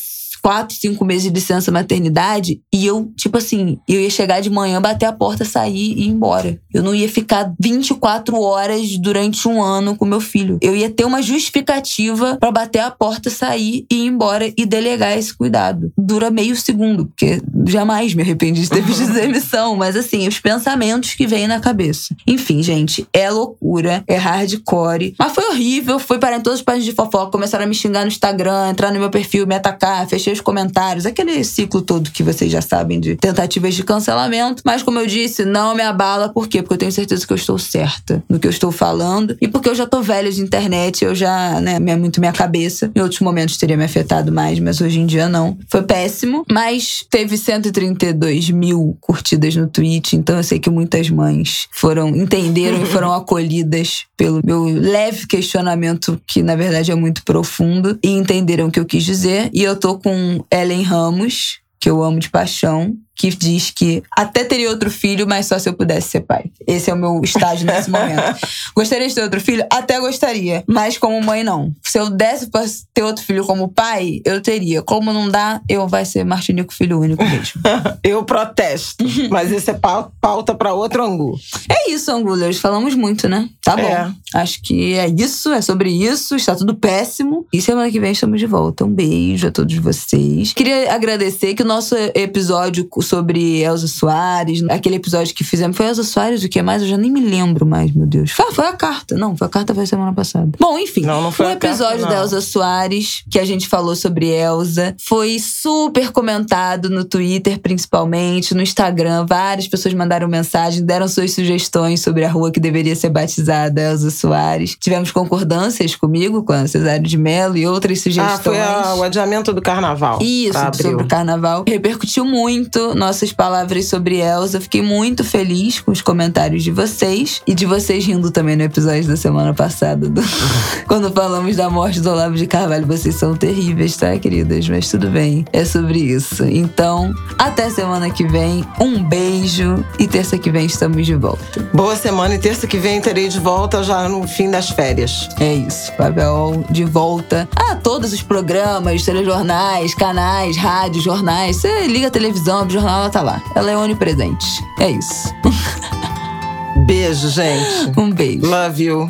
quatro, 0.42 0.76
cinco 0.76 1.06
meses 1.06 1.24
de 1.24 1.30
licença 1.30 1.72
maternidade 1.72 2.62
e 2.74 2.86
eu, 2.86 3.12
tipo 3.16 3.38
assim, 3.38 3.80
eu 3.88 4.00
ia 4.00 4.10
chegar 4.10 4.42
de 4.42 4.50
manhã, 4.50 4.82
bater 4.82 5.06
a 5.06 5.14
porta, 5.14 5.46
sair 5.46 5.94
e 5.94 6.04
ir 6.04 6.08
embora. 6.10 6.60
Eu 6.74 6.84
não 6.84 6.94
ia 6.94 7.10
ficar 7.10 7.54
24 7.60 8.40
horas 8.40 8.98
durante 8.98 9.48
um 9.48 9.62
ano 9.62 9.96
com 9.96 10.06
meu 10.06 10.22
filho. 10.22 10.58
Eu 10.62 10.76
ia 10.76 10.90
ter 10.90 11.06
uma 11.06 11.22
justificativa 11.22 12.38
para 12.40 12.52
bater 12.52 12.80
a 12.80 12.92
porta, 12.92 13.30
sair 13.30 13.86
e 13.92 14.04
ir 14.04 14.08
embora 14.08 14.52
e 14.56 14.66
delegar 14.66 15.18
esse 15.18 15.36
cuidado. 15.36 15.92
Dura 15.98 16.30
meio 16.30 16.56
segundo, 16.56 17.08
porque 17.08 17.42
jamais 17.66 18.14
me 18.14 18.22
arrependi 18.22 18.62
de 18.62 18.70
ter 18.70 18.86
pedido 18.86 19.14
demissão, 19.14 19.76
mas 19.76 19.96
assim, 19.96 20.28
os 20.28 20.40
pensamentos 20.40 21.14
que 21.14 21.28
vêm 21.28 21.48
na 21.48 21.60
cabeça. 21.60 22.16
Enfim, 22.28 22.62
gente, 22.62 23.08
é 23.14 23.30
loucura, 23.30 24.04
é 24.08 24.16
hardcore, 24.16 25.16
mas 25.18 25.34
foi 25.34 25.46
horrível, 25.46 26.00
foi 26.00 26.20
para 26.20 26.38
em 26.38 26.42
todas 26.42 26.60
as 26.60 26.66
páginas 26.66 26.86
de 26.86 26.94
fofoca, 26.94 27.32
começaram 27.32 27.66
a 27.66 27.68
me 27.68 27.76
xingar 27.76 28.02
no 28.02 28.08
Instagram, 28.08 28.70
entrar 28.70 28.92
no 28.92 29.00
meu 29.00 29.10
perfil, 29.10 29.48
me 29.48 29.56
atacar, 29.56 30.08
fechei 30.08 30.29
os 30.34 30.42
comentários, 30.42 31.06
aquele 31.06 31.44
ciclo 31.44 31.82
todo 31.82 32.12
que 32.12 32.24
vocês 32.24 32.52
já 32.52 32.62
sabem 32.62 33.00
de 33.00 33.16
tentativas 33.16 33.76
de 33.76 33.84
cancelamento. 33.84 34.62
Mas, 34.66 34.84
como 34.84 35.00
eu 35.00 35.08
disse, 35.08 35.46
não 35.46 35.76
me 35.76 35.82
abala. 35.82 36.30
Por 36.30 36.48
quê? 36.48 36.62
Porque 36.62 36.74
eu 36.74 36.78
tenho 36.80 36.92
certeza 36.92 37.26
que 37.26 37.34
eu 37.34 37.38
estou 37.38 37.58
certa 37.58 38.24
no 38.30 38.40
que 38.40 38.48
eu 38.48 38.52
estou 38.52 38.72
falando. 38.72 39.38
E 39.42 39.48
porque 39.48 39.70
eu 39.70 39.76
já 39.76 39.86
tô 39.86 40.02
velha 40.02 40.32
de 40.32 40.42
internet, 40.42 41.04
eu 41.04 41.16
já, 41.16 41.60
né, 41.62 41.76
é 41.76 41.96
muito 41.96 42.20
minha 42.20 42.34
cabeça. 42.34 42.92
Em 42.96 43.02
outros 43.02 43.22
momentos 43.22 43.58
teria 43.58 43.78
me 43.78 43.84
afetado 43.84 44.32
mais, 44.32 44.60
mas 44.60 44.82
hoje 44.82 45.00
em 45.00 45.06
dia 45.06 45.28
não. 45.28 45.58
Foi 45.68 45.82
péssimo. 45.84 46.46
Mas 46.52 47.06
teve 47.10 47.38
132 47.38 48.50
mil 48.50 48.98
curtidas 49.00 49.56
no 49.56 49.68
tweet, 49.68 50.16
então 50.16 50.38
eu 50.38 50.44
sei 50.44 50.60
que 50.60 50.70
muitas 50.70 51.10
mães 51.10 51.68
foram, 51.72 52.10
entenderam 52.10 52.82
e 52.82 52.86
foram 52.88 53.14
acolhidas 53.14 54.06
pelo 54.18 54.42
meu 54.44 54.66
leve 54.66 55.26
questionamento, 55.28 56.20
que 56.28 56.44
na 56.44 56.56
verdade 56.56 56.92
é 56.92 56.96
muito 56.96 57.24
profundo, 57.24 57.98
e 58.04 58.10
entenderam 58.10 58.68
o 58.68 58.72
que 58.72 58.80
eu 58.80 58.86
quis 58.86 59.04
dizer. 59.04 59.50
E 59.54 59.64
eu 59.64 59.76
tô 59.76 59.98
com 59.98 60.14
Ellen 60.52 60.84
Ramos, 60.84 61.60
que 61.80 61.90
eu 61.90 62.04
amo 62.04 62.20
de 62.20 62.30
paixão, 62.30 62.96
que 63.20 63.30
diz 63.32 63.70
que 63.70 64.02
até 64.16 64.46
teria 64.46 64.70
outro 64.70 64.90
filho, 64.90 65.28
mas 65.28 65.46
só 65.46 65.60
se 65.60 65.68
eu 65.68 65.74
pudesse 65.74 66.08
ser 66.08 66.22
pai. 66.22 66.46
Esse 66.66 66.90
é 66.90 66.94
o 66.94 66.98
meu 66.98 67.20
estágio 67.22 67.66
nesse 67.66 67.90
momento. 67.92 68.40
Gostaria 68.74 69.08
de 69.10 69.14
ter 69.14 69.22
outro 69.24 69.42
filho? 69.42 69.66
Até 69.70 70.00
gostaria, 70.00 70.64
mas 70.66 70.98
como 70.98 71.22
mãe 71.22 71.44
não. 71.44 71.74
Se 71.84 72.00
eu 72.00 72.10
desse 72.10 72.48
pra 72.50 72.64
ter 72.94 73.04
outro 73.04 73.24
filho 73.26 73.46
como 73.46 73.68
pai, 73.68 74.22
eu 74.24 74.42
teria. 74.42 74.82
Como 74.82 75.12
não 75.12 75.28
dá, 75.30 75.60
eu 75.68 75.86
vai 75.86 76.06
ser 76.06 76.24
Martinico 76.24 76.74
filho 76.74 77.02
único 77.02 77.22
mesmo. 77.24 77.62
eu 78.04 78.24
protesto, 78.24 79.04
mas 79.30 79.52
esse 79.52 79.70
é 79.70 79.74
pau- 79.74 80.14
pauta 80.22 80.56
para 80.56 80.74
outro 80.74 81.04
angu. 81.04 81.38
É 81.68 81.92
isso, 81.92 82.10
Angulers. 82.12 82.60
Falamos 82.60 82.96
muito, 82.96 83.28
né? 83.28 83.50
Tá 83.64 83.76
bom. 83.76 83.84
É. 83.84 84.12
Acho 84.36 84.62
que 84.62 84.94
é 84.94 85.10
isso, 85.10 85.52
é 85.52 85.62
sobre 85.62 85.92
isso. 85.92 86.36
Está 86.38 86.56
tudo 86.56 86.74
péssimo. 86.76 87.46
E 87.52 87.62
semana 87.62 87.92
que 87.92 88.00
vem 88.00 88.14
estamos 88.14 88.40
de 88.40 88.46
volta. 88.46 88.86
Um 88.86 88.94
beijo 88.94 89.48
a 89.48 89.52
todos 89.52 89.76
vocês. 89.76 90.54
Queria 90.54 90.94
agradecer 90.94 91.54
que 91.54 91.64
o 91.64 91.66
nosso 91.66 91.96
episódio 92.16 92.86
sobre 93.10 93.62
Elza 93.62 93.88
Soares, 93.88 94.64
aquele 94.70 94.96
episódio 94.96 95.34
que 95.34 95.44
fizemos, 95.44 95.76
foi 95.76 95.88
Elza 95.88 96.04
Soares, 96.04 96.44
o 96.44 96.50
que 96.50 96.62
mais? 96.62 96.82
Eu 96.82 96.88
já 96.88 96.98
nem 96.98 97.12
me 97.12 97.22
lembro 97.22 97.66
mais, 97.66 97.92
meu 97.94 98.06
Deus. 98.06 98.32
Foi, 98.32 98.52
foi 98.54 98.66
a 98.68 98.74
carta. 98.74 99.16
Não, 99.16 99.36
foi 99.36 99.48
a 99.48 99.50
carta 99.50 99.74
foi 99.74 99.86
semana 99.86 100.14
passada. 100.14 100.50
Bom, 100.60 100.78
enfim. 100.78 101.02
Não, 101.02 101.22
não 101.22 101.32
foi 101.32 101.46
o 101.48 101.50
carta, 101.50 101.68
episódio 101.68 102.02
não. 102.02 102.10
da 102.10 102.16
Elza 102.18 102.42
Soares, 102.42 103.24
que 103.30 103.40
a 103.40 103.46
gente 103.46 103.68
falou 103.68 103.96
sobre 103.96 104.28
Elza, 104.28 104.96
foi 105.00 105.38
super 105.40 106.12
comentado 106.12 106.90
no 106.90 107.04
Twitter, 107.04 107.60
principalmente, 107.60 108.54
no 108.54 108.62
Instagram. 108.62 109.26
Várias 109.28 109.68
pessoas 109.68 109.94
mandaram 109.94 110.28
mensagem, 110.28 110.84
deram 110.86 111.08
suas 111.08 111.32
sugestões 111.34 112.02
sobre 112.02 112.24
a 112.26 112.30
rua 112.32 112.52
que 112.52 112.60
deveria 112.60 112.96
ser 112.96 113.10
batizada 113.10 113.82
Elza 113.82 114.12
Soares. 114.12 114.76
Tivemos 114.80 115.12
concordâncias 115.12 115.96
comigo, 115.96 116.44
com 116.44 116.54
a 116.54 116.68
Cesário 116.68 117.04
de 117.08 117.18
Mello 117.18 117.58
e 117.58 117.66
outras 117.66 118.02
sugestões. 118.02 118.40
Ah, 118.40 118.44
foi 118.44 118.60
a- 118.62 118.96
o 118.96 119.04
adiamento 119.04 119.52
do 119.54 119.62
carnaval. 119.62 120.20
Isso, 120.22 120.54
sobre 120.82 121.04
o 121.04 121.08
carnaval. 121.08 121.64
Repercutiu 121.68 122.26
muito 122.26 122.94
nossas 123.00 123.32
palavras 123.32 123.86
sobre 123.88 124.18
Elsa. 124.20 124.60
Fiquei 124.60 124.82
muito 124.82 125.24
feliz 125.24 125.80
com 125.80 125.92
os 125.92 126.02
comentários 126.02 126.64
de 126.64 126.70
vocês. 126.72 127.42
E 127.48 127.56
de 127.56 127.66
vocês 127.66 128.06
rindo 128.06 128.30
também 128.30 128.56
no 128.56 128.64
episódio 128.64 129.08
da 129.08 129.16
semana 129.18 129.54
passada. 129.54 130.08
do- 130.10 130.22
Quando 130.88 131.12
falamos 131.12 131.56
da 131.56 131.70
morte 131.70 132.02
do 132.02 132.10
Olavo 132.12 132.36
de 132.36 132.46
Carvalho. 132.46 132.86
Vocês 132.86 133.16
são 133.16 133.36
terríveis, 133.36 133.96
tá, 133.96 134.18
queridas? 134.18 134.68
Mas 134.68 134.90
tudo 134.90 135.10
bem. 135.10 135.46
É 135.54 135.64
sobre 135.64 136.00
isso. 136.00 136.44
Então, 136.44 137.14
até 137.38 137.70
semana 137.70 138.10
que 138.10 138.28
vem. 138.28 138.66
Um 138.80 139.02
beijo. 139.04 139.84
E 139.98 140.06
terça 140.08 140.38
que 140.38 140.52
vem 140.52 140.66
estamos 140.66 141.06
de 141.06 141.16
volta. 141.16 141.68
Boa 141.74 141.96
semana 141.96 142.36
e 142.36 142.40
terça 142.40 142.68
que 142.68 142.78
vem 142.78 143.00
terei 143.00 143.30
de 143.30 143.40
volta 143.40 143.82
já 143.84 144.10
no 144.10 144.28
fim 144.28 144.52
das 144.52 144.70
férias. 144.70 145.30
É 145.40 145.54
isso. 145.54 145.92
Pavel 145.94 146.66
de 146.70 146.84
volta 146.84 147.48
a 147.56 147.76
todos 147.76 148.12
os 148.12 148.22
programas, 148.22 149.04
telejornais, 149.04 149.94
canais, 149.96 150.58
rádios, 150.58 151.04
jornais. 151.04 151.56
Você 151.58 151.88
liga 151.88 152.08
a 152.08 152.12
televisão, 152.12 152.60
abre 152.60 152.74
jornal, 152.80 153.02
ela 153.02 153.10
tá 153.10 153.22
lá. 153.22 153.42
Ela 153.56 153.72
é 153.72 153.78
onipresente. 153.78 154.64
É 154.80 154.90
isso. 154.90 155.34
Beijo, 156.86 157.30
gente. 157.30 158.00
Um 158.00 158.12
beijo. 158.12 158.46
Love 158.46 158.84
you. 158.84 159.10